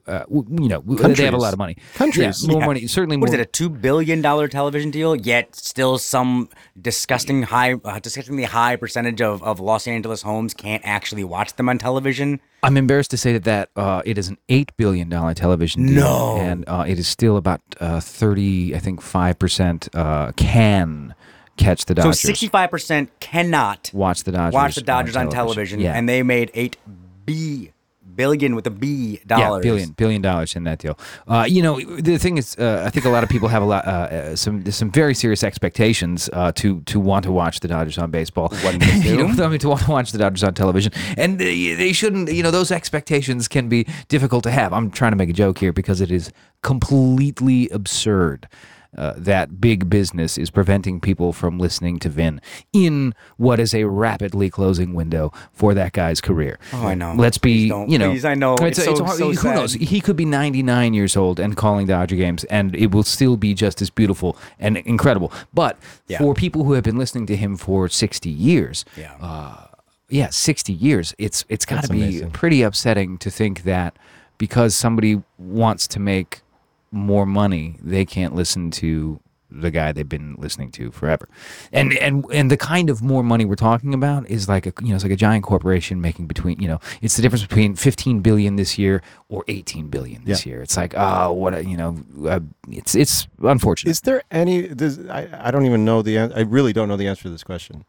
uh, 0.07 0.25
you 0.31 0.69
know, 0.69 0.81
w- 0.83 1.15
they 1.15 1.25
have 1.25 1.35
a 1.35 1.37
lot 1.37 1.53
of 1.53 1.59
money. 1.59 1.77
Countries. 1.95 2.43
Yeah, 2.45 2.51
more 2.53 2.61
Yeah. 2.61 2.67
money. 2.67 2.87
Certainly 2.87 3.17
What 3.19 3.29
more. 3.31 3.35
is 3.37 3.41
it? 3.41 3.49
A 3.49 3.51
two 3.51 3.69
billion 3.69 4.23
dollar 4.23 4.49
television 4.49 4.91
deal? 4.91 5.15
Yet 5.17 5.55
still 5.57 5.99
some 5.99 6.49
disgusting 6.81 7.43
high, 7.45 7.75
uh, 7.85 7.99
disgustingly 7.99 8.45
high 8.45 8.77
percentage 8.77 9.21
of, 9.21 9.43
of 9.43 9.61
Los 9.61 9.87
Angeles 9.87 10.23
homes 10.23 10.55
can't 10.55 10.83
actually 10.85 11.25
watch 11.25 11.55
them 11.57 11.69
on 11.69 11.79
television. 11.79 12.41
I'm 12.63 12.77
embarrassed 12.77 13.11
to 13.11 13.17
say 13.17 13.33
that 13.33 13.45
that 13.45 13.71
uh, 13.77 14.03
it 14.05 14.19
is 14.19 14.29
an 14.29 14.39
eight 14.49 14.71
billion 14.77 15.09
dollar 15.09 15.35
television 15.35 15.87
deal, 15.87 15.97
No. 15.97 16.37
and 16.39 16.65
uh, 16.69 16.85
it 16.87 16.99
is 16.99 17.09
still 17.09 17.37
about 17.37 17.61
uh, 17.81 18.01
thirty, 18.01 18.75
I 18.75 18.79
think, 18.79 19.01
five 19.03 19.39
percent 19.39 19.89
uh, 19.95 20.31
can 20.37 21.15
catch 21.57 21.85
the 21.87 21.95
Dodgers. 21.95 22.21
So 22.21 22.29
sixty 22.29 22.47
five 22.47 22.71
percent 22.71 23.11
cannot 23.21 23.91
watch 23.93 24.23
the 24.23 24.33
Dodgers. 24.33 24.55
watch 24.55 24.75
the 24.77 24.83
Dodgers 24.83 25.17
on 25.17 25.29
television, 25.29 25.81
Yeah, 25.81 25.95
and 25.97 26.09
they 26.09 26.23
made 26.23 26.51
eight 26.55 26.77
b 27.27 27.72
billion 28.15 28.55
with 28.55 28.67
a 28.67 28.71
B 28.71 29.21
dollars. 29.27 29.65
yeah, 29.65 29.71
billion 29.71 29.91
billion 29.91 30.23
dollars 30.23 30.57
in 30.57 30.65
that 30.65 30.79
deal. 30.79 30.99
Uh, 31.27 31.47
you 31.49 31.63
know, 31.63 31.81
the 31.81 32.19
thing 32.19 32.39
is, 32.39 32.57
uh, 32.59 32.83
I 32.87 32.91
think 32.91 33.07
a 33.07 33.09
lot 33.09 33.23
of 33.23 33.31
people 33.31 33.49
have 33.49 33.63
a 33.63 33.67
lot, 33.67 33.87
uh, 33.87 33.91
uh, 33.91 34.37
some 34.37 34.71
some 34.71 34.91
very 34.91 35.15
serious 35.15 35.43
expectations 35.45 36.31
uh, 36.33 36.53
to 36.53 36.81
to 36.83 37.01
want 37.01 37.25
to 37.25 37.33
watch 37.33 37.61
the 37.61 37.69
Dodgers 37.69 37.99
on 37.99 38.11
baseball. 38.11 38.53
You 39.03 39.17
know. 39.17 39.45
I 39.45 39.49
mean, 39.49 39.59
to 39.61 39.69
want 39.69 39.83
to 39.83 39.91
watch 39.91 40.13
the 40.13 40.19
Dodgers 40.19 40.45
on 40.45 40.55
television, 40.55 40.93
and 41.17 41.39
they, 41.39 41.75
they 41.75 41.93
shouldn't. 41.93 42.33
You 42.33 42.43
know, 42.43 42.51
those 42.51 42.71
expectations 42.71 43.49
can 43.49 43.69
be 43.69 43.87
difficult 44.09 44.45
to 44.45 44.51
have. 44.51 44.73
I'm 44.73 44.91
trying 44.91 45.13
to 45.13 45.17
make 45.17 45.31
a 45.31 45.33
joke 45.33 45.59
here 45.59 45.73
because 45.73 46.01
it 46.01 46.11
is 46.11 46.31
completely 46.63 47.69
absurd. 47.71 48.49
Uh, 48.97 49.15
that 49.17 49.59
big 49.59 49.89
business 49.89 50.37
is 50.37 50.51
preventing 50.51 51.01
people 51.01 51.33
from 51.33 51.59
listening 51.59 51.99
to 51.99 52.11
Vin 52.11 52.43
in 52.75 53.15
what 53.39 53.59
is 53.59 53.75
a 53.75 53.85
rapidly 53.85 54.51
closing 54.51 54.93
window 54.93 55.33
for 55.51 55.73
that 55.73 55.93
guy's 55.95 56.21
career. 56.21 56.59
Oh, 56.75 56.87
I 56.89 56.95
know. 56.95 57.15
Let's 57.17 57.39
be, 57.39 57.69
you 57.89 57.97
know, 57.99 58.11
Please, 58.11 58.27
I 58.27 58.35
know. 58.35 58.55
It's 58.57 58.85
so- 58.85 59.03
hard- 59.03 59.17
so 59.17 59.29
who 59.29 59.35
sad. 59.35 59.55
knows? 59.55 59.73
He 59.73 60.03
could 60.03 60.17
be 60.17 60.27
99 60.27 60.93
years 60.93 61.17
old 61.17 61.41
and 61.41 61.57
calling 61.57 61.87
Dodger 61.87 62.17
games, 62.17 62.45
and 62.45 62.77
it 62.77 62.93
will 62.93 63.03
still 63.03 63.39
be 63.39 63.55
just 63.55 63.81
as 63.81 63.89
beautiful 63.89 64.37
and 64.61 64.77
incredible. 64.77 65.33
But 65.55 65.79
Yeah. 66.07 66.19
for 66.19 66.35
people 66.35 66.65
who 66.65 66.75
have 66.75 66.85
been 66.85 66.99
listening 66.99 67.25
to 67.29 67.37
him 67.37 67.57
for 67.57 67.89
60 67.89 68.29
years, 68.29 68.85
Yeah. 68.95 69.13
uh, 69.23 69.69
yeah, 70.11 70.29
60 70.31 70.75
years, 70.75 71.15
it's 71.17 71.47
it's 71.49 71.65
got 71.65 71.85
to 71.85 71.89
be 71.91 72.03
amazing. 72.03 72.31
pretty 72.33 72.61
upsetting 72.61 73.17
to 73.19 73.31
think 73.31 73.63
that 73.63 73.97
because 74.37 74.75
somebody 74.75 75.23
wants 75.39 75.87
to 75.89 75.99
make 75.99 76.42
more 76.93 77.27
money, 77.27 77.77
they 77.83 78.05
can't 78.05 78.35
listen 78.35 78.71
to 78.73 79.21
the 79.61 79.71
guy 79.71 79.93
they've 79.93 80.09
been 80.09 80.35
listening 80.39 80.71
to 80.73 80.91
forever. 80.91 81.29
And 81.73 81.93
and 81.99 82.25
and 82.33 82.51
the 82.51 82.57
kind 82.57 82.91
of 82.91 83.03
more 83.03 83.23
money 83.23 83.45
we're 83.45 83.55
talking 83.55 83.95
about 83.95 84.29
is 84.29 84.49
like 84.49 84.67
a 84.67 84.73
you 84.81 84.89
know 84.89 84.95
it's 84.95 85.05
like 85.05 85.13
a 85.13 85.17
giant 85.17 85.45
corporation 85.45 86.01
making 86.01 86.27
between 86.27 86.59
you 86.61 86.69
know 86.69 86.81
it's 87.01 87.17
the 87.17 87.23
difference 87.23 87.43
between 87.43 87.75
15 87.75 88.21
billion 88.21 88.57
this 88.57 88.79
year 88.79 89.03
or 89.29 89.45
18 89.49 89.89
billion 89.89 90.25
this 90.25 90.47
year. 90.47 90.63
It's 90.63 90.77
like 90.77 90.95
oh 90.97 91.33
what 91.33 91.55
a, 91.55 91.65
you 91.65 91.77
know 91.77 91.99
uh, 92.27 92.41
it's 92.71 92.95
it's 92.95 93.29
unfortunate. 93.43 93.91
Is 93.91 94.01
there 94.01 94.23
any? 94.31 94.63
This, 94.63 94.99
I 95.11 95.29
I 95.33 95.51
don't 95.51 95.67
even 95.67 95.85
know 95.85 96.03
the. 96.03 96.19
I 96.19 96.41
really 96.41 96.73
don't 96.73 96.89
know 96.89 96.97
the 96.97 97.09
answer 97.09 97.25
to 97.25 97.31
this 97.31 97.45
question. 97.45 97.85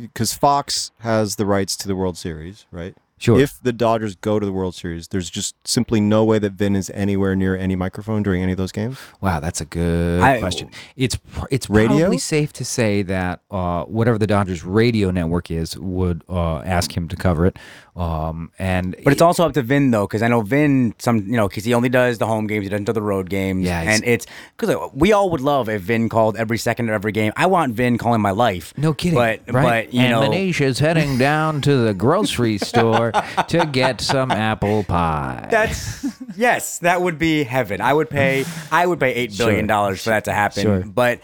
Because 0.00 0.32
Fox 0.32 0.92
has 1.00 1.36
the 1.36 1.44
rights 1.44 1.76
to 1.76 1.88
the 1.88 1.94
World 1.94 2.16
Series, 2.16 2.64
right? 2.70 2.96
Sure. 3.16 3.38
If 3.38 3.62
the 3.62 3.72
Dodgers 3.72 4.16
go 4.16 4.40
to 4.40 4.44
the 4.44 4.52
World 4.52 4.74
Series, 4.74 5.08
there's 5.08 5.30
just 5.30 5.54
simply 5.66 6.00
no 6.00 6.24
way 6.24 6.38
that 6.40 6.52
Vin 6.54 6.74
is 6.74 6.90
anywhere 6.90 7.36
near 7.36 7.56
any 7.56 7.76
microphone 7.76 8.22
during 8.24 8.42
any 8.42 8.52
of 8.52 8.58
those 8.58 8.72
games. 8.72 8.98
Wow, 9.20 9.38
that's 9.40 9.60
a 9.60 9.64
good 9.64 10.20
I- 10.20 10.40
question. 10.40 10.68
It's 10.96 11.14
pr- 11.16 11.46
it's 11.50 11.70
Radio? 11.70 11.98
probably 12.00 12.18
safe 12.18 12.52
to 12.54 12.64
say 12.64 13.02
that 13.02 13.40
uh, 13.50 13.84
whatever 13.84 14.18
the 14.18 14.26
Dodgers 14.26 14.64
radio 14.64 15.10
network 15.12 15.50
is 15.50 15.78
would 15.78 16.22
uh, 16.28 16.58
ask 16.58 16.96
him 16.96 17.06
to 17.08 17.16
cover 17.16 17.46
it. 17.46 17.56
Um, 17.96 18.50
and 18.58 18.96
But 19.04 19.12
it's 19.12 19.22
also 19.22 19.46
up 19.46 19.52
to 19.52 19.62
Vin 19.62 19.92
though, 19.92 20.04
because 20.04 20.20
I 20.20 20.26
know 20.26 20.40
Vin 20.40 20.94
some 20.98 21.18
you 21.28 21.36
know 21.36 21.46
because 21.46 21.64
he 21.64 21.74
only 21.74 21.88
does 21.88 22.18
the 22.18 22.26
home 22.26 22.48
games, 22.48 22.64
he 22.64 22.68
doesn't 22.68 22.86
do 22.86 22.92
the 22.92 23.00
road 23.00 23.30
games. 23.30 23.64
Yeah, 23.64 23.80
and 23.82 24.02
it's 24.04 24.26
because 24.56 24.90
we 24.94 25.12
all 25.12 25.30
would 25.30 25.40
love 25.40 25.68
if 25.68 25.82
Vin 25.82 26.08
called 26.08 26.36
every 26.36 26.58
second 26.58 26.88
of 26.88 26.94
every 26.94 27.12
game. 27.12 27.32
I 27.36 27.46
want 27.46 27.74
Vin 27.74 27.96
calling 27.96 28.20
my 28.20 28.32
life. 28.32 28.74
no 28.76 28.94
kidding, 28.94 29.14
But 29.16 29.42
right? 29.48 29.86
but 29.86 29.94
you 29.94 30.00
and 30.00 30.10
know 30.10 30.22
Muneesh's 30.28 30.80
heading 30.80 31.18
down 31.30 31.60
to 31.60 31.76
the 31.76 31.94
grocery 31.94 32.58
store 32.58 33.12
to 33.48 33.64
get 33.70 34.00
some 34.00 34.32
apple 34.32 34.82
pie. 34.82 35.46
that's 35.48 36.04
yes, 36.36 36.80
that 36.80 37.00
would 37.00 37.16
be 37.18 37.44
heaven. 37.44 37.80
I 37.80 37.92
would 37.92 38.10
pay 38.10 38.44
I 38.72 38.86
would 38.86 38.98
pay 38.98 39.14
eight 39.14 39.38
billion 39.38 39.68
dollars 39.68 40.02
for 40.02 40.10
that 40.10 40.24
to 40.24 40.32
happen. 40.32 40.62
Sure. 40.64 40.80
But 40.80 41.20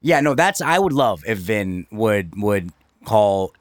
yeah, 0.00 0.20
no, 0.20 0.34
that's 0.34 0.62
I 0.62 0.78
would 0.78 0.94
love 0.94 1.22
if 1.26 1.36
Vin 1.36 1.86
would 1.92 2.32
would 2.40 2.72
call. 3.04 3.52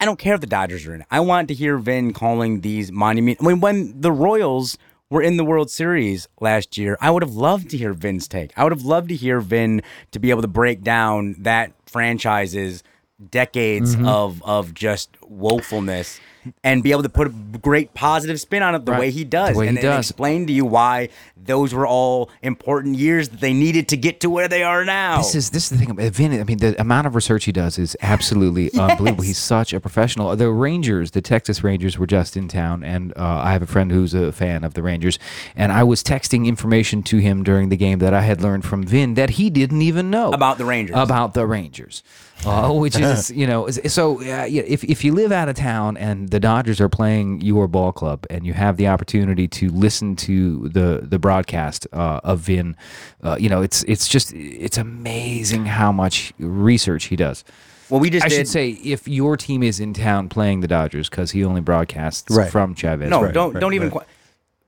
I 0.00 0.04
don't 0.04 0.18
care 0.18 0.34
if 0.34 0.40
the 0.40 0.46
Dodgers 0.46 0.86
are 0.86 0.94
in 0.94 1.00
it. 1.02 1.06
I 1.10 1.20
want 1.20 1.48
to 1.48 1.54
hear 1.54 1.78
Vin 1.78 2.12
calling 2.12 2.60
these 2.60 2.90
monument. 2.92 3.38
I 3.40 3.46
mean, 3.46 3.60
when 3.60 4.00
the 4.00 4.12
Royals 4.12 4.76
were 5.10 5.22
in 5.22 5.36
the 5.36 5.44
World 5.44 5.70
Series 5.70 6.28
last 6.40 6.76
year, 6.76 6.98
I 7.00 7.10
would 7.10 7.22
have 7.22 7.34
loved 7.34 7.70
to 7.70 7.76
hear 7.76 7.92
Vin's 7.92 8.26
take. 8.28 8.52
I 8.56 8.64
would 8.64 8.72
have 8.72 8.84
loved 8.84 9.08
to 9.10 9.14
hear 9.14 9.40
Vin 9.40 9.82
to 10.10 10.18
be 10.18 10.30
able 10.30 10.42
to 10.42 10.48
break 10.48 10.82
down 10.82 11.36
that 11.40 11.72
franchise's 11.86 12.82
decades 13.30 13.94
Mm-hmm. 13.94 14.08
of 14.08 14.42
of 14.42 14.74
just 14.74 15.16
woefulness 15.22 16.18
and 16.64 16.82
be 16.82 16.90
able 16.90 17.04
to 17.04 17.08
put 17.08 17.28
a 17.28 17.30
great 17.62 17.94
positive 17.94 18.40
spin 18.40 18.62
on 18.62 18.74
it 18.74 18.84
the 18.84 18.90
Right. 18.92 19.00
way 19.00 19.10
he 19.12 19.24
does 19.24 19.56
way 19.56 19.66
he 19.66 19.68
and, 19.68 19.78
and 19.78 19.82
does. 19.84 20.10
explain 20.10 20.46
to 20.48 20.52
you 20.52 20.64
why 20.64 21.08
those 21.46 21.74
were 21.74 21.86
all 21.86 22.30
important 22.42 22.96
years 22.96 23.28
that 23.28 23.40
they 23.40 23.52
needed 23.52 23.88
to 23.88 23.96
get 23.96 24.20
to 24.20 24.30
where 24.30 24.48
they 24.48 24.62
are 24.62 24.84
now. 24.84 25.18
This 25.18 25.34
is 25.34 25.50
this 25.50 25.64
is 25.64 25.70
the 25.70 25.76
thing 25.78 25.90
about 25.90 26.12
Vin. 26.12 26.38
I 26.38 26.44
mean, 26.44 26.58
the 26.58 26.80
amount 26.80 27.06
of 27.06 27.14
research 27.14 27.44
he 27.44 27.52
does 27.52 27.78
is 27.78 27.96
absolutely 28.00 28.72
unbelievable. 28.78 29.24
He's 29.24 29.38
such 29.38 29.72
a 29.72 29.80
professional. 29.80 30.34
The 30.36 30.50
Rangers, 30.50 31.12
the 31.12 31.22
Texas 31.22 31.62
Rangers, 31.62 31.98
were 31.98 32.06
just 32.06 32.36
in 32.36 32.48
town, 32.48 32.84
and 32.84 33.12
uh, 33.16 33.42
I 33.44 33.52
have 33.52 33.62
a 33.62 33.66
friend 33.66 33.90
who's 33.90 34.14
a 34.14 34.32
fan 34.32 34.64
of 34.64 34.74
the 34.74 34.82
Rangers, 34.82 35.18
and 35.56 35.72
I 35.72 35.84
was 35.84 36.02
texting 36.02 36.46
information 36.46 37.02
to 37.04 37.18
him 37.18 37.42
during 37.42 37.68
the 37.68 37.76
game 37.76 37.98
that 38.00 38.14
I 38.14 38.22
had 38.22 38.40
learned 38.40 38.64
from 38.64 38.82
Vin 38.84 39.14
that 39.14 39.30
he 39.30 39.50
didn't 39.50 39.82
even 39.82 40.10
know 40.10 40.32
About 40.32 40.58
the 40.58 40.64
Rangers. 40.64 40.96
About 40.96 41.34
the 41.34 41.46
Rangers, 41.46 42.02
uh, 42.44 42.72
which 42.72 42.96
is 42.98 43.30
you 43.40 43.46
know 43.46 43.68
so 43.68 44.20
uh, 44.20 44.44
yeah, 44.44 44.62
if 44.66 44.84
if 44.84 45.04
you 45.04 45.12
live 45.12 45.32
out 45.32 45.48
of 45.48 45.56
town 45.56 45.96
and 45.96 46.30
the 46.30 46.40
Dodgers 46.40 46.80
are 46.80 46.88
playing 46.88 47.40
your 47.40 47.68
ball 47.68 47.92
club 47.92 48.26
and 48.30 48.46
you 48.46 48.52
have 48.52 48.76
the 48.76 48.88
opportunity 48.88 49.48
to 49.48 49.68
listen 49.70 50.16
to 50.16 50.68
the 50.68 51.00
the 51.02 51.18
broadcast 51.38 51.86
uh, 51.92 52.20
of 52.22 52.40
Vin, 52.40 52.76
uh, 53.22 53.36
you 53.40 53.48
know 53.48 53.62
it's 53.62 53.82
it's 53.84 54.06
just 54.08 54.32
it's 54.34 54.78
amazing 54.78 55.66
how 55.66 55.90
much 55.92 56.32
research 56.38 57.04
he 57.06 57.16
does. 57.16 57.44
well, 57.90 58.00
we 58.00 58.08
just 58.10 58.24
I 58.24 58.28
did. 58.28 58.36
should 58.36 58.48
say 58.48 58.70
if 58.70 59.08
your 59.08 59.36
team 59.36 59.62
is 59.62 59.80
in 59.80 59.92
town 59.94 60.28
playing 60.28 60.60
the 60.60 60.68
Dodgers 60.68 61.08
because 61.10 61.32
he 61.32 61.44
only 61.44 61.60
broadcasts 61.60 62.30
Right. 62.30 62.50
from 62.50 62.74
Chavez. 62.74 63.10
no, 63.10 63.22
Right, 63.22 63.34
don't 63.34 63.52
right, 63.54 63.60
don't 63.60 63.74
even 63.74 63.88
right. 63.90 63.98
qu- 64.06 64.12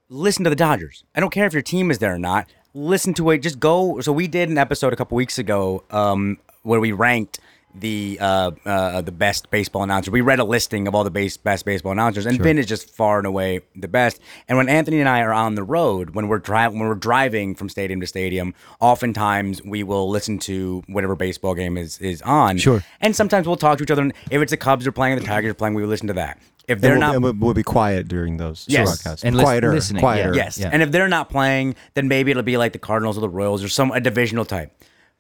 listen 0.09 0.45
to 0.45 0.51
the 0.51 0.57
Dodgers. 0.57 1.05
I 1.15 1.21
don't 1.21 1.31
care 1.33 1.47
if 1.47 1.53
your 1.53 1.63
team 1.63 1.91
is 1.91 1.99
there 1.99 2.15
or 2.15 2.19
not. 2.19 2.47
Listen 2.75 3.15
to 3.15 3.31
it. 3.31 3.39
Just 3.39 3.59
go. 3.61 4.01
So 4.01 4.13
we 4.13 4.27
did 4.29 4.49
an 4.51 4.59
episode 4.59 4.93
a 4.93 4.97
couple 4.97 5.17
weeks 5.17 5.39
ago 5.39 5.83
um, 5.91 6.37
where 6.63 6.81
we 6.81 6.93
ranked 6.93 7.39
the 7.79 8.19
uh, 8.21 8.51
uh, 8.65 9.01
the 9.03 9.13
best 9.13 9.51
baseball 9.51 9.83
announcer. 9.83 10.11
We 10.11 10.21
read 10.21 10.39
a 10.39 10.45
listing 10.45 10.89
of 10.89 10.95
all 10.95 11.05
the 11.05 11.11
base, 11.11 11.37
best 11.37 11.65
baseball 11.65 11.93
announcers, 11.93 12.27
and 12.27 12.41
Vin 12.41 12.59
is 12.59 12.67
just 12.67 12.91
far 12.91 13.19
and 13.19 13.27
away 13.27 13.61
the 13.75 13.89
best. 13.89 14.21
And 14.49 14.57
when 14.59 14.69
Anthony 14.69 15.01
and 15.01 15.09
I 15.09 15.21
are 15.21 15.33
on 15.33 15.55
the 15.55 15.63
road, 15.63 16.11
when 16.11 16.29
we're 16.29 16.39
driving, 16.39 16.79
when 16.79 16.89
we're 16.89 16.95
driving 16.95 17.55
from 17.55 17.69
stadium 17.69 18.01
to 18.01 18.07
stadium, 18.07 18.55
oftentimes 18.81 19.63
we 19.63 19.83
will 19.83 20.09
listen 20.09 20.39
to 20.41 20.83
whatever 20.89 21.15
baseball 21.15 21.55
game 21.55 21.77
is 21.77 21.99
is 21.99 22.23
on. 22.23 22.59
Sure. 22.59 22.83
And 23.01 23.15
sometimes 23.15 23.47
we'll 23.47 23.57
talk 23.57 23.79
to 23.79 23.85
each 23.85 23.91
other. 23.91 24.03
And 24.03 24.13
if 24.31 24.41
it's 24.41 24.51
the 24.51 24.57
Cubs 24.57 24.87
are 24.87 24.93
playing, 24.93 25.17
or 25.17 25.21
the 25.21 25.27
Tigers 25.27 25.51
are 25.51 25.55
playing, 25.55 25.75
we 25.75 25.83
will 25.83 25.89
listen 25.89 26.07
to 26.09 26.15
that. 26.15 26.39
If 26.69 26.81
they're 26.81 26.93
and 26.93 27.01
not, 27.01 27.21
we'll, 27.21 27.31
and 27.31 27.41
we'll 27.41 27.55
be 27.55 27.63
quiet 27.63 28.09
during 28.09 28.39
those 28.39 28.65
Yes. 28.69 28.87
broadcasts. 28.89 29.25
And 29.25 29.37
quieter, 29.37 29.73
listening, 29.73 30.01
quieter. 30.01 30.31
yeah. 30.35 30.45
Yes. 30.45 30.61
And 30.61 30.83
if 30.83 30.91
they're 30.91 31.07
not 31.09 31.31
playing, 31.31 31.77
then 31.95 32.09
maybe 32.09 32.33
it'll 32.33 32.43
be 32.43 32.57
like 32.57 32.73
the 32.73 32.81
Cardinals 32.81 33.17
or 33.17 33.21
the 33.21 33.29
Royals 33.29 33.63
or 33.63 33.69
some 33.69 33.93
a 33.93 34.01
divisional 34.01 34.45
type. 34.45 34.73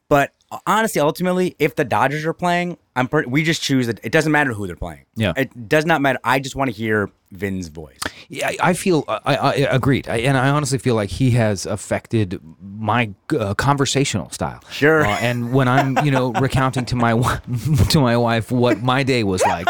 But 0.09 0.33
uh, 0.51 0.59
honestly, 0.67 1.01
ultimately, 1.01 1.57
if 1.59 1.75
the 1.75 1.85
Dodgers 1.85 2.25
are 2.25 2.33
playing, 2.33 2.79
I'm 2.95 3.09
pretty, 3.09 3.29
we 3.29 3.43
just 3.43 3.63
choose 3.63 3.87
that. 3.87 4.01
It 4.03 4.13
doesn't 4.13 4.31
matter 4.33 4.53
who 4.53 4.67
they're 4.67 4.77
playing. 4.77 5.05
Yeah. 5.17 5.33
It 5.37 5.69
does 5.69 5.85
not 5.85 6.01
matter. 6.01 6.19
I 6.23 6.39
just 6.39 6.57
want 6.57 6.71
to 6.71 6.77
hear 6.77 7.11
Vin's 7.33 7.69
voice. 7.69 8.01
Yeah, 8.29 8.49
I 8.49 8.57
I 8.71 8.73
feel 8.75 9.05
I, 9.09 9.37
I 9.37 9.55
agreed, 9.55 10.09
I, 10.09 10.19
and 10.19 10.37
I 10.37 10.51
honestly 10.51 10.79
feel 10.79 10.95
like 10.95 11.11
he 11.11 11.31
has 11.33 11.67
affected 11.67 12.41
my 12.61 13.11
uh, 13.39 13.55
conversational 13.55 14.31
style. 14.31 14.61
Sure. 14.71 15.05
Uh, 15.05 15.19
and 15.21 15.53
when 15.53 15.69
I'm, 15.69 16.05
you 16.05 16.11
know, 16.11 16.33
recounting 16.41 16.85
to 16.87 16.97
my 16.97 17.13
to 17.91 18.01
my 18.01 18.17
wife 18.17 18.51
what 18.51 18.83
my 18.83 19.03
day 19.03 19.25
was 19.25 19.43
like, 19.43 19.67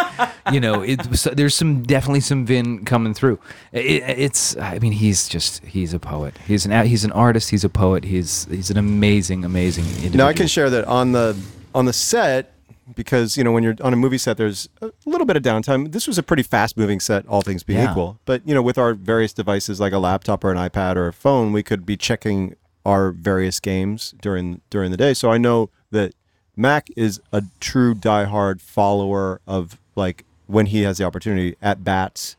you 0.52 0.60
know, 0.60 0.82
it, 0.82 1.02
so 1.16 1.30
there's 1.30 1.54
some 1.54 1.82
definitely 1.82 2.20
some 2.20 2.46
Vin 2.46 2.84
coming 2.84 3.14
through. 3.14 3.38
It, 3.72 4.02
it's, 4.02 4.56
I 4.56 4.78
mean, 4.78 4.92
he's 4.92 5.28
just 5.28 5.64
he's 5.64 5.94
a 5.94 5.98
poet. 5.98 6.36
He's 6.46 6.66
an 6.66 6.86
he's 6.86 7.04
an 7.04 7.12
artist. 7.12 7.50
He's 7.50 7.64
a 7.64 7.68
poet. 7.68 8.04
He's 8.04 8.46
he's 8.46 8.70
an 8.70 8.76
amazing, 8.76 9.44
amazing 9.44 9.84
individual. 9.84 10.18
Now 10.18 10.28
I 10.28 10.32
can 10.32 10.46
share 10.46 10.70
that 10.70 10.84
on 10.86 11.12
the 11.12 11.36
on 11.74 11.84
the 11.84 11.92
set 11.92 12.55
because 12.94 13.36
you 13.36 13.44
know 13.44 13.52
when 13.52 13.62
you're 13.62 13.74
on 13.82 13.92
a 13.92 13.96
movie 13.96 14.18
set, 14.18 14.36
there's 14.36 14.68
a 14.80 14.90
little 15.04 15.26
bit 15.26 15.36
of 15.36 15.42
downtime. 15.42 15.92
This 15.92 16.06
was 16.06 16.18
a 16.18 16.22
pretty 16.22 16.42
fast 16.42 16.76
moving 16.76 17.00
set, 17.00 17.26
all 17.26 17.42
things 17.42 17.62
being 17.62 17.80
Yeah. 17.80 17.90
equal. 17.90 18.18
But 18.24 18.42
you 18.46 18.54
know, 18.54 18.62
with 18.62 18.78
our 18.78 18.94
various 18.94 19.32
devices 19.32 19.80
like 19.80 19.92
a 19.92 19.98
laptop 19.98 20.44
or 20.44 20.50
an 20.52 20.56
iPad 20.58 20.96
or 20.96 21.08
a 21.08 21.12
phone, 21.12 21.52
we 21.52 21.62
could 21.62 21.84
be 21.84 21.96
checking 21.96 22.54
our 22.84 23.10
various 23.10 23.58
games 23.60 24.14
during 24.22 24.60
during 24.70 24.90
the 24.90 24.96
day. 24.96 25.12
So 25.14 25.30
I 25.32 25.38
know 25.38 25.70
that 25.90 26.12
Mac 26.56 26.88
is 26.96 27.20
a 27.32 27.42
true 27.60 27.94
diehard 27.94 28.60
follower 28.60 29.40
of 29.46 29.78
like 29.96 30.24
when 30.46 30.66
he 30.66 30.82
has 30.82 30.98
the 30.98 31.04
opportunity 31.04 31.56
at 31.60 31.82
bats, 31.82 32.36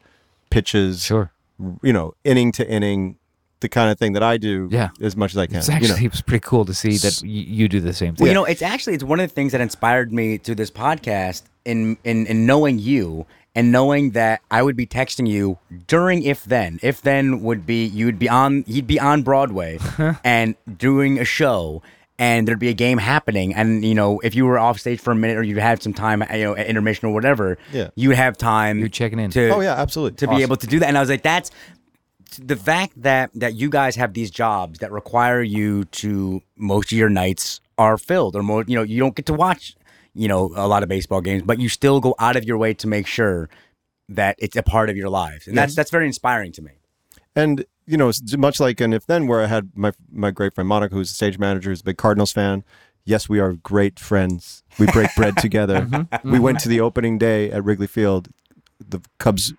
pitches, 0.49 1.03
Sure. 1.03 1.31
you 1.83 1.91
know, 1.91 2.13
inning 2.23 2.51
to 2.53 2.67
inning. 2.69 3.17
The 3.59 3.69
kind 3.69 3.89
of 3.91 3.97
thing 3.97 4.13
that 4.13 4.21
I 4.23 4.37
do, 4.37 4.67
Yeah. 4.71 4.89
as 5.01 5.15
much 5.17 5.31
as 5.33 5.37
I 5.39 5.47
can. 5.47 5.55
It's 5.57 5.67
you 5.67 5.73
know. 5.73 5.77
actually 5.77 6.05
it 6.05 6.11
was 6.11 6.21
pretty 6.21 6.43
cool 6.45 6.63
to 6.65 6.73
see 6.75 6.97
that 6.97 7.19
y- 7.23 7.29
you 7.29 7.67
do 7.67 7.79
the 7.79 7.93
same 7.93 8.13
thing. 8.15 8.23
Well, 8.25 8.27
you 8.29 8.33
know, 8.35 8.45
it's 8.45 8.61
actually 8.61 8.93
it's 8.93 9.03
one 9.03 9.19
of 9.19 9.27
the 9.29 9.33
things 9.33 9.51
that 9.53 9.61
inspired 9.61 10.13
me 10.13 10.37
to 10.39 10.53
this 10.53 10.69
podcast 10.69 11.43
in 11.65 11.97
in 12.03 12.27
in 12.27 12.45
knowing 12.45 12.77
you 12.77 13.25
and 13.55 13.71
knowing 13.71 14.11
that 14.11 14.41
I 14.51 14.61
would 14.61 14.75
be 14.75 14.85
texting 14.85 15.27
you 15.27 15.57
during 15.87 16.21
If/Then. 16.23 16.79
If 16.83 17.01
then 17.01 17.41
would 17.41 17.65
be 17.65 17.83
you'd 17.85 18.19
be 18.19 18.29
on 18.29 18.63
you'd 18.67 18.85
be 18.85 18.99
on 18.99 19.23
Broadway 19.23 19.79
and 20.23 20.53
doing 20.77 21.17
a 21.19 21.25
show 21.25 21.81
and 22.19 22.47
there'd 22.47 22.57
be 22.59 22.69
a 22.69 22.73
game 22.73 22.97
happening 22.99 23.53
and 23.53 23.83
you 23.85 23.93
know 23.93 24.19
if 24.23 24.33
you 24.33 24.43
were 24.45 24.57
off 24.57 24.79
stage 24.79 24.99
for 24.99 25.11
a 25.11 25.15
minute 25.15 25.37
or 25.37 25.43
you 25.43 25.59
had 25.59 25.83
some 25.83 25.93
time 25.93 26.23
you 26.33 26.43
know 26.45 26.55
at 26.55 26.65
intermission 26.67 27.07
or 27.07 27.13
whatever 27.13 27.57
Yeah. 27.71 27.89
you 27.95 28.09
would 28.09 28.17
have 28.17 28.37
time 28.37 28.79
You're 28.79 28.89
checking 28.89 29.19
in. 29.19 29.29
to 29.31 29.49
Oh, 29.49 29.59
yeah, 29.61 29.75
absolutely. 29.75 30.15
to 30.17 30.27
be 30.27 30.41
able 30.41 30.55
to 30.57 30.65
do 30.67 30.79
that 30.79 30.87
and 30.87 30.97
I 30.97 30.99
was 30.99 31.09
like 31.11 31.21
that's 31.21 31.51
the 32.35 32.55
fact 32.55 33.01
that 33.01 33.29
that 33.33 33.55
you 33.55 33.69
guys 33.69 33.95
have 33.95 34.13
these 34.13 34.29
jobs 34.31 34.79
that 34.79 34.91
require 34.91 35.41
you 35.41 35.85
to 35.85 36.41
most 36.55 36.91
of 36.91 36.97
your 36.97 37.09
nights 37.09 37.61
are 37.77 37.97
filled 37.97 38.35
or 38.35 38.43
more 38.43 38.63
you 38.67 38.75
know 38.75 38.83
you 38.83 38.99
don't 38.99 39.15
get 39.15 39.25
to 39.25 39.33
watch 39.33 39.75
you 40.13 40.27
know 40.27 40.51
a 40.55 40.67
lot 40.67 40.83
of 40.83 40.89
baseball 40.89 41.21
games 41.21 41.43
but 41.43 41.59
you 41.59 41.69
still 41.69 41.99
go 41.99 42.15
out 42.19 42.35
of 42.35 42.43
your 42.43 42.57
way 42.57 42.73
to 42.73 42.87
make 42.87 43.07
sure 43.07 43.49
that 44.09 44.35
it's 44.39 44.55
a 44.55 44.63
part 44.63 44.89
of 44.89 44.97
your 44.97 45.09
lives 45.09 45.47
and 45.47 45.57
that's 45.57 45.75
that's 45.75 45.91
very 45.91 46.05
inspiring 46.05 46.51
to 46.51 46.61
me 46.61 46.71
And 47.35 47.65
you 47.85 47.97
know, 47.97 48.11
much 48.37 48.59
like 48.59 48.81
an 48.81 48.91
If/Then 48.93 49.27
where 49.27 49.41
I 49.41 49.47
had 49.47 49.71
my 49.75 49.91
my 50.11 50.31
great 50.31 50.53
friend 50.55 50.67
Monica, 50.67 50.93
who's 50.95 51.11
a 51.11 51.13
stage 51.13 51.37
manager, 51.39 51.69
who's 51.69 51.81
a 51.81 51.83
big 51.85 51.97
Cardinals 51.97 52.33
fan. 52.33 52.63
Yes, 53.05 53.29
we 53.29 53.39
are 53.39 53.53
great 53.53 53.97
friends. 53.99 54.63
We 54.77 54.87
break 54.87 55.09
bread 55.15 55.37
together. 55.45 55.81
Mm-hmm. 55.85 56.31
We 56.31 56.39
went 56.39 56.59
to 56.61 56.69
the 56.69 56.81
opening 56.81 57.17
day 57.17 57.49
at 57.49 57.63
Wrigley 57.63 57.87
Field. 57.87 58.27
The 58.85 58.99
Cubs 59.19 59.53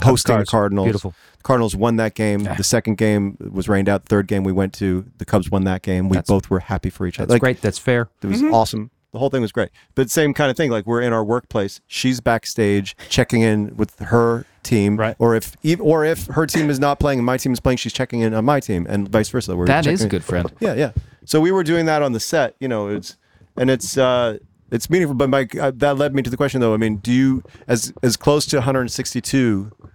hosting 0.00 0.34
the 0.34 0.36
Cards. 0.36 0.50
Cardinals. 0.50 0.86
Beautiful. 0.86 1.14
Cardinals 1.42 1.74
won 1.76 1.96
that 1.96 2.14
game. 2.14 2.44
The 2.44 2.64
second 2.64 2.96
game 2.96 3.36
was 3.50 3.68
rained 3.68 3.88
out. 3.88 4.04
The 4.04 4.08
third 4.08 4.26
game 4.26 4.44
we 4.44 4.52
went 4.52 4.72
to, 4.74 5.04
the 5.18 5.24
Cubs 5.24 5.50
won 5.50 5.64
that 5.64 5.82
game. 5.82 6.08
We 6.08 6.16
That's- 6.16 6.28
both 6.28 6.50
were 6.50 6.60
happy 6.60 6.90
for 6.90 7.06
each 7.06 7.18
other. 7.20 7.26
That's 7.28 7.40
great. 7.40 7.60
That's 7.60 7.78
fair. 7.78 8.08
It 8.22 8.26
was 8.28 8.42
awesome. 8.42 8.90
The 9.12 9.18
whole 9.18 9.28
thing 9.28 9.42
was 9.42 9.52
great. 9.52 9.68
But 9.94 10.08
same 10.08 10.32
kind 10.32 10.50
of 10.50 10.56
thing. 10.56 10.70
Like 10.70 10.86
we're 10.86 11.02
in 11.02 11.12
our 11.12 11.22
workplace. 11.22 11.82
She's 11.86 12.20
backstage 12.20 12.96
checking 13.10 13.42
in 13.42 13.76
with 13.76 13.98
her 13.98 14.46
team. 14.62 14.96
Right. 14.96 15.14
Or 15.18 15.34
if 15.34 15.54
ev- 15.62 15.82
or 15.82 16.02
if 16.06 16.26
her 16.28 16.46
team 16.46 16.70
is 16.70 16.80
not 16.80 16.98
playing 16.98 17.18
and 17.18 17.26
my 17.26 17.36
team 17.36 17.52
is 17.52 17.60
playing, 17.60 17.76
she's 17.76 17.92
checking 17.92 18.20
in 18.20 18.32
on 18.32 18.46
my 18.46 18.58
team, 18.58 18.86
and 18.88 19.06
vice 19.10 19.28
versa. 19.28 19.54
We're 19.54 19.66
That 19.66 19.82
checking 19.84 19.92
is 19.94 20.00
a 20.00 20.04
in. 20.04 20.08
good 20.08 20.24
friend. 20.24 20.50
Yeah, 20.60 20.72
yeah. 20.74 20.92
So 21.26 21.40
we 21.42 21.52
were 21.52 21.62
doing 21.62 21.84
that 21.86 22.00
on 22.00 22.12
the 22.12 22.20
set. 22.20 22.56
You 22.58 22.68
know, 22.68 22.88
it's 22.88 23.18
and 23.58 23.68
it's 23.68 23.98
uh 23.98 24.38
it's 24.70 24.88
meaningful. 24.88 25.14
But 25.14 25.28
Mike, 25.28 25.54
uh, 25.56 25.72
that 25.74 25.98
led 25.98 26.14
me 26.14 26.22
to 26.22 26.30
the 26.30 26.38
question 26.38 26.62
though. 26.62 26.72
I 26.72 26.78
mean, 26.78 26.96
do 26.96 27.12
you 27.12 27.42
as 27.68 27.92
as 28.02 28.16
close 28.16 28.46
to 28.46 28.56
162 28.56 29.72
a 29.82 29.86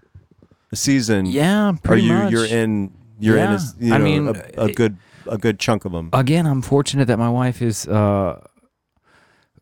season? 0.76 1.26
Yeah, 1.26 1.70
Are 1.70 1.74
pretty 1.74 2.03
you 2.03 2.13
much. 2.13 2.32
you're 2.32 2.45
in 2.45 2.91
you're 3.20 3.38
in 3.38 3.43
Yeah. 3.45 3.51
a, 3.51 3.55
s- 3.55 3.76
you 3.80 3.93
I 3.93 3.97
mean, 3.97 4.28
a, 4.28 4.63
a 4.65 4.72
good 4.74 4.97
a 5.30 5.38
good 5.38 5.59
chunk 5.59 5.86
of 5.86 5.91
them. 5.91 6.09
again, 6.13 6.45
I'm 6.45 6.61
fortunate 6.61 7.07
that 7.07 7.18
my 7.20 7.30
wife 7.30 7.61
is, 7.61 7.88
uh, 7.88 8.39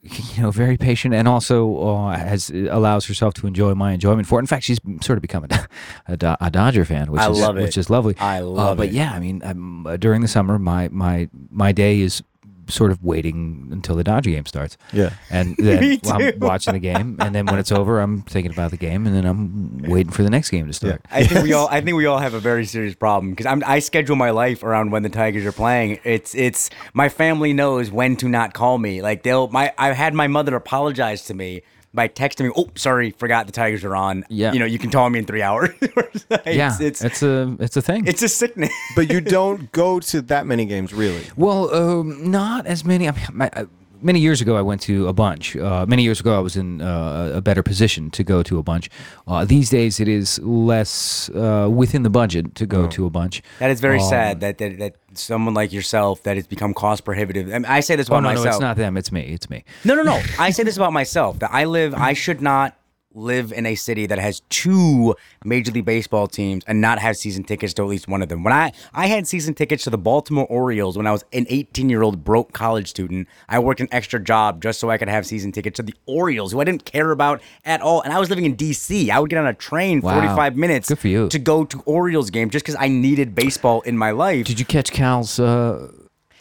you 0.03 0.41
know, 0.43 0.51
very 0.51 0.77
patient 0.77 1.15
and 1.15 1.27
also 1.27 1.77
uh, 1.79 2.15
has 2.17 2.51
allows 2.51 3.05
herself 3.07 3.33
to 3.35 3.47
enjoy 3.47 3.73
my 3.73 3.91
enjoyment 3.93 4.27
for 4.27 4.37
it. 4.37 4.43
In 4.43 4.47
fact, 4.47 4.63
she's 4.63 4.79
sort 5.01 5.17
of 5.17 5.21
become 5.23 5.45
a, 5.49 5.67
a, 6.07 6.37
a 6.41 6.51
Dodger 6.51 6.85
fan, 6.85 7.11
which 7.11 7.21
I 7.21 7.29
is 7.31 7.39
love 7.39 7.57
it. 7.57 7.63
which 7.63 7.77
is 7.77 7.89
lovely. 7.89 8.15
I 8.19 8.39
Uh, 8.41 8.45
love 8.45 8.77
but 8.77 8.83
it. 8.83 8.89
But 8.89 8.93
yeah, 8.95 9.11
I 9.13 9.19
mean, 9.19 9.41
um, 9.43 9.87
uh, 9.87 9.97
during 9.97 10.21
the 10.21 10.27
summer, 10.27 10.59
my 10.59 10.89
my 10.89 11.27
my 11.49 11.71
day 11.71 12.01
is 12.01 12.21
sort 12.67 12.91
of 12.91 13.03
waiting 13.03 13.69
until 13.71 13.95
the 13.95 14.03
Dodger 14.03 14.31
game 14.31 14.45
starts. 14.45 14.77
Yeah. 14.91 15.11
And 15.29 15.55
then 15.59 15.79
Me 15.81 15.99
I'm 16.05 16.39
watching 16.39 16.73
the 16.73 16.79
game, 16.79 17.17
and 17.19 17.33
then 17.33 17.45
when 17.45 17.59
it's 17.59 17.71
over, 17.71 17.99
I'm 17.99 18.21
thinking 18.23 18.51
about 18.51 18.71
the 18.71 18.77
game, 18.77 19.05
and 19.05 19.15
then 19.15 19.25
I'm 19.25 19.77
waiting 19.79 20.11
for 20.11 20.23
the 20.23 20.29
next 20.29 20.49
game 20.49 20.67
to 20.67 20.73
start. 20.73 21.01
I 21.11 21.23
think 21.23 21.43
we 21.43 21.53
all 21.53 21.67
I 21.69 21.81
think 21.81 21.97
we 21.97 22.05
all 22.05 22.19
have 22.19 22.33
a 22.33 22.39
very 22.39 22.65
serious 22.65 22.95
problem 22.95 23.31
because 23.31 23.45
I'm 23.45 23.63
I 23.65 23.79
schedule 23.79 24.15
my 24.15 24.31
life 24.31 24.63
around 24.63 24.91
when 24.91 25.03
the 25.03 25.09
Tigers 25.09 25.45
are 25.45 25.51
playing. 25.51 25.99
It's 26.03 26.35
it's 26.35 26.69
my 26.93 27.09
family 27.09 27.53
knows 27.53 27.91
when 27.91 28.15
to 28.17 28.29
not 28.29 28.53
call 28.53 28.77
me. 28.77 29.01
Like 29.01 29.23
they'll 29.23 29.47
my 29.49 29.73
I've 29.77 29.95
had 29.95 30.13
my 30.13 30.27
mother 30.27 30.55
apologize 30.55 31.25
to 31.25 31.33
me 31.33 31.63
by 31.95 32.07
texting 32.07 32.45
me. 32.45 32.51
Oh, 32.55 32.69
sorry, 32.75 33.11
forgot 33.11 33.45
the 33.45 33.51
Tigers 33.51 33.83
are 33.83 33.95
on. 33.95 34.25
Yeah. 34.29 34.53
you 34.53 34.59
know 34.59 34.65
you 34.65 34.77
can 34.77 34.91
call 34.91 35.09
me 35.09 35.19
in 35.19 35.25
three 35.25 35.41
hours. 35.41 35.69
it's, 35.81 36.25
yeah, 36.45 36.77
it's, 36.79 37.03
it's 37.03 37.23
a 37.23 37.55
it's 37.59 37.77
a 37.77 37.81
thing. 37.81 38.05
it's 38.07 38.21
a 38.21 38.29
sickness. 38.29 38.73
but 38.95 39.11
you 39.11 39.21
don't 39.39 39.71
go 39.71 39.99
to 39.99 40.21
that 40.23 40.45
many 40.45 40.65
games, 40.65 40.93
really. 40.93 41.23
Well, 41.35 41.73
um, 41.73 42.29
not 42.29 42.65
as 42.65 42.83
many. 42.85 43.07
I 43.07 43.11
mean, 43.11 43.25
my, 43.31 43.49
uh, 43.53 43.65
many 44.05 44.19
years 44.19 44.39
ago, 44.41 44.55
I 44.55 44.61
went 44.61 44.81
to 44.83 45.07
a 45.07 45.13
bunch. 45.13 45.55
Uh, 45.57 45.85
many 45.87 46.03
years 46.03 46.19
ago, 46.19 46.37
I 46.37 46.39
was 46.39 46.55
in 46.55 46.81
uh, 46.81 47.31
a 47.35 47.41
better 47.41 47.63
position 47.63 48.09
to 48.11 48.23
go 48.23 48.43
to 48.43 48.57
a 48.59 48.63
bunch. 48.63 48.89
Uh, 49.27 49.43
these 49.43 49.69
days, 49.69 49.99
it 49.99 50.07
is 50.07 50.39
less 50.39 51.29
uh, 51.31 51.67
within 51.69 52.03
the 52.03 52.09
budget 52.09 52.55
to 52.55 52.65
go 52.65 52.87
to 52.87 53.05
a 53.05 53.09
bunch. 53.09 53.41
That 53.59 53.71
is 53.71 53.81
very 53.81 53.99
Um, 53.99 54.09
sad 54.09 54.39
that, 54.41 54.57
that 54.59 54.77
that 54.79 54.93
someone 55.13 55.53
like 55.53 55.73
yourself 55.73 56.23
that 56.23 56.35
has 56.37 56.47
become 56.47 56.73
cost 56.73 57.03
prohibitive. 57.03 57.47
I, 57.49 57.59
mean, 57.59 57.65
I 57.65 57.79
say 57.81 57.95
this 57.95 58.09
Oh 58.09 58.13
about 58.13 58.23
no, 58.23 58.29
myself. 58.29 58.45
no, 58.45 58.49
it's 58.51 58.59
not 58.61 58.77
them. 58.77 58.97
It's 58.97 59.11
me. 59.11 59.21
It's 59.21 59.49
me. 59.49 59.63
No, 59.83 59.95
no, 59.95 60.03
no. 60.03 60.21
I 60.39 60.51
say 60.51 60.63
this 60.63 60.77
about 60.77 60.93
myself 60.93 61.39
that 61.39 61.51
I 61.51 61.65
live. 61.65 61.93
I 61.93 62.13
should 62.13 62.41
not 62.41 62.77
live 63.15 63.51
in 63.51 63.65
a 63.65 63.75
city 63.75 64.05
that 64.05 64.19
has 64.19 64.41
two 64.49 65.15
Major 65.43 65.71
League 65.71 65.85
Baseball 65.85 66.27
teams 66.27 66.63
and 66.67 66.81
not 66.81 66.99
have 66.99 67.15
season 67.15 67.43
tickets 67.43 67.73
to 67.75 67.81
at 67.83 67.87
least 67.87 68.07
one 68.07 68.21
of 68.21 68.29
them. 68.29 68.43
When 68.43 68.53
I 68.53 68.71
I 68.93 69.07
had 69.07 69.25
season 69.27 69.53
tickets 69.53 69.83
to 69.85 69.89
the 69.89 69.97
Baltimore 69.97 70.45
Orioles 70.47 70.97
when 70.97 71.07
I 71.07 71.11
was 71.11 71.23
an 71.33 71.45
18 71.49 71.89
year 71.89 72.01
old 72.03 72.23
broke 72.23 72.51
college 72.53 72.89
student, 72.89 73.27
I 73.49 73.59
worked 73.59 73.79
an 73.79 73.87
extra 73.91 74.19
job 74.23 74.61
just 74.61 74.79
so 74.79 74.89
I 74.89 74.97
could 74.97 75.07
have 75.09 75.25
season 75.25 75.51
tickets 75.51 75.77
to 75.77 75.83
the 75.83 75.93
Orioles, 76.05 76.51
who 76.51 76.59
I 76.59 76.63
didn't 76.65 76.85
care 76.85 77.11
about 77.11 77.41
at 77.63 77.81
all. 77.81 78.01
And 78.01 78.11
I 78.13 78.19
was 78.19 78.29
living 78.29 78.45
in 78.45 78.55
D.C. 78.55 79.09
I 79.09 79.19
would 79.19 79.29
get 79.29 79.39
on 79.39 79.47
a 79.47 79.53
train 79.53 80.01
Wow. 80.01 80.15
45 80.15 80.55
minutes 80.57 80.89
Good 80.89 80.99
for 80.99 81.07
you. 81.07 81.29
to 81.29 81.39
go 81.39 81.63
to 81.63 81.79
Orioles 81.85 82.29
game 82.29 82.49
just 82.49 82.65
because 82.65 82.75
I 82.79 82.87
needed 82.89 83.33
baseball 83.33 83.81
in 83.81 83.97
my 83.97 84.11
life. 84.11 84.45
Did 84.45 84.59
you 84.59 84.65
catch 84.65 84.91
Cal's? 84.91 85.39
Uh, 85.39 85.91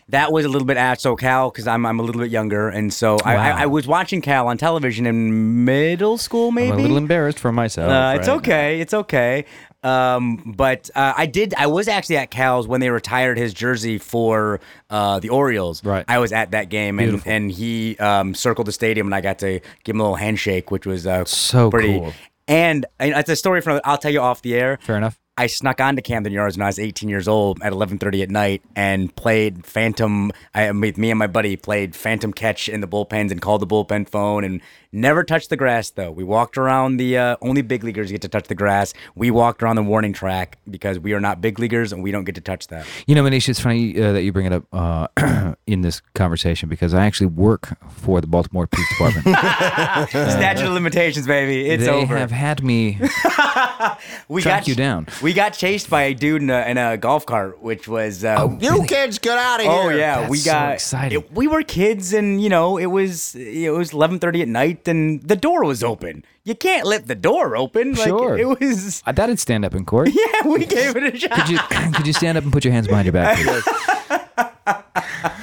That 0.09 0.33
was 0.33 0.45
a 0.45 0.49
little 0.49 0.67
bit 0.67 0.77
at 0.77 0.99
SoCal 0.99 1.53
because 1.53 1.67
I'm 1.67 1.87
I'm 1.87 1.99
a 1.99 2.03
little 2.03 2.21
bit 2.21 2.31
younger, 2.31 2.69
and 2.69 2.93
so 2.93 3.17
I, 3.25 3.37
I, 3.37 3.51
I 3.63 3.67
was 3.67 3.87
watching 3.87 4.21
Cal 4.21 4.49
on 4.49 4.59
television 4.59 5.07
in 5.07 5.65
middle 5.65 6.19
school, 6.19 6.53
maybe. 6.53 6.73
I'm 6.73 6.79
a 6.79 6.83
little 6.83 6.97
embarrassed 6.99 7.39
for 7.39 7.53
myself. 7.53 7.91
Uh, 7.91 8.19
it's 8.19 8.29
right? 8.29 8.37
okay. 8.37 8.81
It's 8.81 8.93
okay. 8.95 9.47
Um, 9.83 10.55
but 10.57 10.89
uh, 10.95 11.13
I 11.17 11.27
did. 11.27 11.55
I 11.57 11.67
was 11.67 11.89
actually 11.89 12.17
at 12.19 12.31
Cal's 12.31 12.67
when 12.69 12.81
they 12.81 12.91
retired 12.91 13.37
his 13.39 13.53
jersey 13.55 13.99
for 13.99 14.61
uh, 14.91 15.21
the 15.21 15.29
Orioles. 15.31 15.85
Right. 15.85 16.05
I 16.09 16.19
was 16.19 16.33
at 16.33 16.51
that 16.53 16.69
game, 16.71 16.99
and, 16.99 17.09
Beautiful. 17.11 17.33
and 17.33 17.51
he 17.51 17.97
um, 17.99 18.35
circled 18.35 18.67
the 18.67 18.73
stadium, 18.73 19.07
and 19.07 19.15
I 19.15 19.21
got 19.21 19.39
to 19.41 19.61
give 19.85 19.95
him 19.95 20.01
a 20.01 20.05
little 20.05 20.17
handshake, 20.17 20.71
which 20.71 20.87
was 20.87 21.07
uh, 21.07 21.25
So 21.27 21.71
pretty. 21.71 21.99
cool. 21.99 22.13
And, 22.47 22.85
and 22.99 23.15
it's 23.15 23.31
a 23.31 23.37
story 23.37 23.61
from. 23.63 23.81
I'll 23.85 23.97
tell 23.99 24.13
you 24.13 24.21
off 24.21 24.43
the 24.43 24.55
air. 24.55 24.79
Fair 24.83 24.97
enough. 24.97 25.19
I 25.37 25.49
snuck 25.49 25.81
onto 25.81 26.01
Camden 26.01 26.33
Yards 26.33 26.57
when 26.57 26.63
I 26.63 26.69
was 26.69 26.79
18 26.79 27.09
years 27.09 27.27
old 27.27 27.61
at 27.61 27.73
11:30 27.73 28.23
at 28.23 28.31
night 28.31 28.63
and 28.77 29.15
played 29.17 29.67
Phantom. 29.67 30.31
I 30.55 30.71
me, 30.71 30.93
me 30.97 31.11
and 31.11 31.19
my 31.19 31.27
buddy 31.27 31.57
played 31.57 31.97
Phantom 31.97 32.33
catch 32.33 32.69
in 32.69 32.81
the 32.81 32.87
bullpens 32.87 33.33
and 33.33 33.43
called 33.43 33.61
the 33.61 33.67
bullpen 33.67 34.09
phone 34.09 34.45
and 34.45 34.61
never 34.95 35.25
touched 35.25 35.51
the 35.51 35.57
grass 35.57 35.91
though. 35.91 36.11
We 36.11 36.25
walked 36.25 36.57
around 36.57 36.97
the 36.97 37.19
uh, 37.19 37.37
only 37.43 37.63
big 37.63 37.85
leaguers 37.85 38.11
get 38.11 38.23
to 38.23 38.29
touch 38.29 38.47
the 38.49 38.55
grass. 38.55 38.95
We 39.15 39.31
walked 39.31 39.63
around 39.63 39.77
the 39.77 39.83
warning 39.83 40.13
track 40.13 40.59
because 40.71 40.99
we 40.99 41.13
are 41.13 41.21
not 41.21 41.41
big 41.41 41.59
leaguers 41.59 41.93
and 41.93 42.03
we 42.03 42.11
don't 42.13 42.25
get 42.25 42.37
to 42.37 42.41
touch 42.41 42.69
that. 42.69 42.87
You 43.07 43.15
know, 43.15 43.23
Muneesh, 43.25 43.49
it's 43.49 43.61
funny 43.61 44.01
uh, 44.01 44.13
that 44.13 44.23
you 44.23 44.33
bring 44.33 44.47
it 44.47 44.53
up 44.53 44.65
uh, 44.73 45.55
in 45.67 45.83
this 45.83 46.01
conversation 46.15 46.69
because 46.69 46.95
I 46.95 47.05
actually 47.07 47.27
work 47.27 47.77
for 47.91 48.21
the 48.21 48.27
Baltimore 48.27 48.67
Police 48.67 48.89
Department. 48.91 49.25
Statute 50.09 50.67
of 50.67 50.73
limitations, 50.73 51.27
baby. 51.27 51.69
It's 51.69 51.85
they 51.85 51.91
over. 51.91 52.17
have 52.17 52.31
had 52.31 52.63
me. 52.63 52.99
we 54.29 54.43
track 54.43 54.61
got 54.63 54.69
you 54.69 54.75
down. 54.75 55.07
We 55.23 55.33
got 55.33 55.51
chased 55.55 55.91
by 55.91 56.03
a 56.05 56.15
dude 56.15 56.43
in 56.43 56.51
a, 56.51 56.63
in 56.63 56.79
a 56.79 56.97
golf 56.97 57.27
cart, 57.27 57.61
which 57.63 57.89
was 57.89 58.25
uh, 58.25 58.57
You 58.61 58.85
kids, 58.85 59.19
get 59.19 59.37
out 59.39 59.61
of 59.61 59.67
here! 59.67 59.73
Oh 59.75 59.89
yeah, 59.89 60.21
That's 60.21 60.31
we 60.31 60.39
so 60.39 60.51
got 60.51 60.73
exciting. 60.75 61.21
it- 61.21 61.33
we 61.33 61.49
were 61.49 61.63
kids, 61.63 62.13
and 62.13 62.41
you 62.43 62.49
know 62.49 62.77
it 62.77 62.87
was 62.87 63.35
it 63.35 63.71
was 63.71 63.93
eleven 63.93 64.19
thirty 64.19 64.43
at 64.43 64.49
night. 64.49 64.84
And 64.89 65.23
the 65.23 65.37
door 65.37 65.65
was 65.65 65.83
open. 65.83 66.25
You 66.45 66.55
can't 66.55 66.87
lift 66.87 67.07
the 67.09 67.15
door 67.15 67.57
open. 67.57 67.95
Like, 67.95 68.07
Sure. 68.09 68.37
It 68.39 68.47
was. 68.61 69.03
Uh, 69.07 69.13
That'd 69.13 69.39
stand 69.41 69.65
up 69.65 69.75
in 69.75 69.85
court. 69.85 70.11
Yeah, 70.15 70.47
we 70.49 70.65
gave 70.67 70.97
it 70.97 71.15
a 71.15 71.19
shot. 71.19 71.31
Could 71.33 71.49
you, 71.49 71.59
could 71.95 72.07
you 72.07 72.13
stand 72.13 72.37
up 72.39 72.45
and 72.45 72.53
put 72.53 72.65
your 72.65 72.73
hands 72.73 72.87
behind 72.89 73.07
your 73.07 73.13
back? 73.13 73.39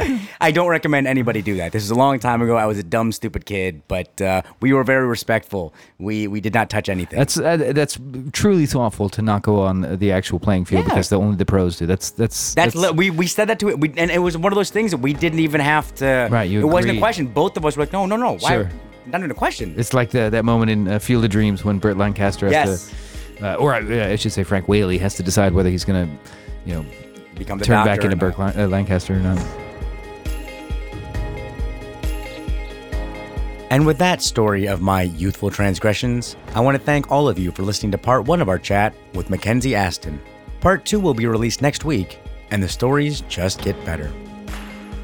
I 0.40 0.50
don't 0.50 0.68
recommend 0.68 1.06
anybody 1.06 1.42
do 1.42 1.56
that. 1.56 1.72
This 1.72 1.82
is 1.82 1.90
a 1.90 1.94
long 1.94 2.18
time 2.18 2.42
ago. 2.42 2.56
I 2.56 2.66
was 2.66 2.78
a 2.78 2.82
dumb, 2.82 3.12
stupid 3.12 3.44
kid, 3.46 3.82
but 3.88 4.20
uh, 4.20 4.42
we 4.60 4.72
were 4.72 4.84
very 4.84 5.06
respectful. 5.06 5.74
We 5.98 6.26
we 6.28 6.40
did 6.40 6.54
not 6.54 6.70
touch 6.70 6.88
anything. 6.88 7.18
That's 7.18 7.38
uh, 7.38 7.72
that's 7.74 7.98
truly 8.32 8.66
thoughtful 8.66 9.08
to 9.10 9.22
not 9.22 9.42
go 9.42 9.60
on 9.60 9.98
the 9.98 10.12
actual 10.12 10.38
playing 10.38 10.64
field 10.64 10.82
Yeah. 10.84 10.88
because 10.88 11.08
the, 11.08 11.18
only 11.18 11.36
the 11.36 11.44
pros 11.46 11.76
do. 11.78 11.86
That's 11.86 12.10
that's 12.10 12.54
That's, 12.54 12.74
li- 12.74 12.90
we 12.92 13.10
we 13.10 13.26
said 13.26 13.48
that 13.48 13.58
to 13.60 13.68
it, 13.68 13.78
we, 13.80 13.92
and 13.96 14.10
it 14.10 14.18
was 14.18 14.36
one 14.36 14.52
of 14.52 14.56
those 14.56 14.70
things 14.70 14.90
that 14.92 14.98
we 14.98 15.12
didn't 15.12 15.40
even 15.40 15.60
have 15.60 15.94
to. 15.96 16.28
Right, 16.30 16.50
you 16.50 16.60
It 16.60 16.64
wasn't 16.72 16.96
a 16.96 17.00
question. 17.00 17.26
Both 17.26 17.56
of 17.56 17.64
us 17.66 17.76
were 17.76 17.82
like, 17.84 17.92
no, 17.92 18.06
no, 18.06 18.16
no. 18.16 18.36
Why? 18.38 18.50
Sure. 18.50 18.70
Not 19.06 19.20
even 19.20 19.30
a 19.30 19.34
question. 19.34 19.74
It's 19.76 19.92
like 19.94 20.10
the, 20.10 20.30
that 20.30 20.44
moment 20.44 20.70
in 20.70 20.86
uh, 20.88 20.98
Field 20.98 21.24
of 21.24 21.30
Dreams 21.30 21.64
when 21.64 21.78
Burt 21.78 21.96
Lancaster 21.96 22.46
has 22.46 22.52
Yes. 22.52 22.94
to, 23.38 23.52
uh, 23.52 23.54
or 23.56 23.74
uh, 23.74 24.12
I 24.12 24.16
should 24.16 24.32
say 24.32 24.44
Frank 24.44 24.68
Whaley 24.68 24.98
has 24.98 25.14
to 25.16 25.22
decide 25.22 25.52
whether 25.54 25.70
he's 25.70 25.84
going 25.84 26.06
to, 26.06 26.30
you 26.66 26.74
know, 26.74 26.84
Become 27.36 27.58
the 27.58 27.64
turn 27.64 27.84
back 27.86 28.04
into 28.04 28.12
or 28.14 28.18
Burt. 28.18 28.38
Lan- 28.38 28.58
uh, 28.60 28.68
Lancaster 28.68 29.14
or 29.14 29.18
not. 29.20 29.38
And 33.70 33.86
with 33.86 33.98
that 33.98 34.20
story 34.20 34.66
of 34.66 34.82
my 34.82 35.02
youthful 35.02 35.48
transgressions, 35.48 36.34
I 36.56 36.60
want 36.60 36.76
to 36.76 36.82
thank 36.82 37.12
all 37.12 37.28
of 37.28 37.38
you 37.38 37.52
for 37.52 37.62
listening 37.62 37.92
to 37.92 37.98
part 37.98 38.24
one 38.24 38.40
of 38.40 38.48
our 38.48 38.58
chat 38.58 38.92
with 39.14 39.30
Mackenzie 39.30 39.76
Astin. 39.76 40.20
Part 40.60 40.84
two 40.84 40.98
will 40.98 41.14
be 41.14 41.26
released 41.26 41.62
next 41.62 41.84
week, 41.84 42.18
and 42.50 42.60
the 42.60 42.68
stories 42.68 43.20
just 43.22 43.62
get 43.62 43.82
better. 43.84 44.12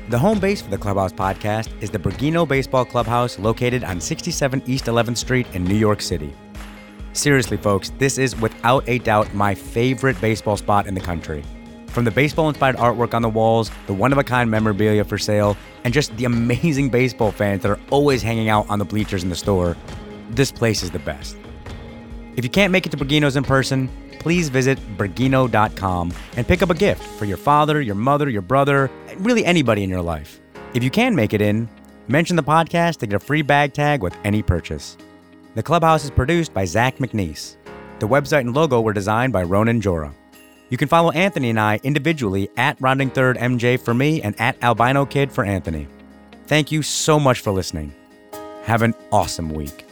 The 0.08 0.18
home 0.18 0.40
base 0.40 0.62
for 0.62 0.70
the 0.70 0.78
Clubhouse 0.78 1.12
podcast 1.12 1.70
is 1.80 1.90
the 1.90 1.98
Bergino 2.00 2.46
Baseball 2.46 2.84
Clubhouse 2.84 3.38
located 3.38 3.84
on 3.84 4.00
67 4.00 4.60
East 4.66 4.86
11th 4.86 5.18
Street 5.18 5.46
in 5.52 5.62
New 5.62 5.76
York 5.76 6.00
City. 6.00 6.34
Seriously, 7.12 7.56
folks, 7.56 7.90
this 7.98 8.18
is 8.18 8.34
without 8.40 8.82
a 8.88 8.98
doubt 8.98 9.32
my 9.32 9.54
favorite 9.54 10.20
baseball 10.20 10.56
spot 10.56 10.88
in 10.88 10.94
the 10.94 11.00
country. 11.00 11.44
From 11.96 12.04
the 12.04 12.10
baseball 12.10 12.50
inspired 12.50 12.76
artwork 12.76 13.14
on 13.14 13.22
the 13.22 13.28
walls, 13.30 13.70
the 13.86 13.94
one 13.94 14.12
of 14.12 14.18
a 14.18 14.22
kind 14.22 14.50
memorabilia 14.50 15.02
for 15.02 15.16
sale, 15.16 15.56
and 15.82 15.94
just 15.94 16.14
the 16.18 16.26
amazing 16.26 16.90
baseball 16.90 17.32
fans 17.32 17.62
that 17.62 17.70
are 17.70 17.80
always 17.88 18.20
hanging 18.20 18.50
out 18.50 18.68
on 18.68 18.78
the 18.78 18.84
bleachers 18.84 19.22
in 19.22 19.30
the 19.30 19.34
store, 19.34 19.78
this 20.28 20.52
place 20.52 20.82
is 20.82 20.90
the 20.90 20.98
best. 20.98 21.38
If 22.36 22.44
you 22.44 22.50
can't 22.50 22.70
make 22.70 22.84
it 22.84 22.90
to 22.90 22.98
Bergino's 22.98 23.34
in 23.34 23.44
person, 23.44 23.88
please 24.18 24.50
visit 24.50 24.78
Bergino.com 24.98 26.12
and 26.36 26.46
pick 26.46 26.60
up 26.60 26.68
a 26.68 26.74
gift 26.74 27.02
for 27.02 27.24
your 27.24 27.38
father, 27.38 27.80
your 27.80 27.94
mother, 27.94 28.28
your 28.28 28.42
brother, 28.42 28.90
really 29.16 29.46
anybody 29.46 29.82
in 29.82 29.88
your 29.88 30.02
life. 30.02 30.38
If 30.74 30.84
you 30.84 30.90
can 30.90 31.14
make 31.14 31.32
it 31.32 31.40
in, 31.40 31.66
mention 32.08 32.36
the 32.36 32.42
podcast 32.42 32.98
to 32.98 33.06
get 33.06 33.16
a 33.16 33.24
free 33.24 33.40
bag 33.40 33.72
tag 33.72 34.02
with 34.02 34.14
any 34.22 34.42
purchase. 34.42 34.98
The 35.54 35.62
clubhouse 35.62 36.04
is 36.04 36.10
produced 36.10 36.52
by 36.52 36.66
Zach 36.66 36.98
McNeese. 36.98 37.56
The 38.00 38.06
website 38.06 38.40
and 38.40 38.54
logo 38.54 38.82
were 38.82 38.92
designed 38.92 39.32
by 39.32 39.44
Ronan 39.44 39.80
Jora. 39.80 40.12
You 40.68 40.76
can 40.76 40.88
follow 40.88 41.10
Anthony 41.12 41.50
and 41.50 41.60
I 41.60 41.80
individually 41.82 42.48
at 42.56 42.80
Rounding 42.80 43.10
Third 43.10 43.36
MJ 43.36 43.78
for 43.78 43.94
me 43.94 44.20
and 44.22 44.38
at 44.40 44.62
Albino 44.62 45.06
Kid 45.06 45.30
for 45.30 45.44
Anthony. 45.44 45.86
Thank 46.46 46.72
you 46.72 46.82
so 46.82 47.20
much 47.20 47.40
for 47.40 47.52
listening. 47.52 47.94
Have 48.64 48.82
an 48.82 48.94
awesome 49.12 49.50
week. 49.50 49.85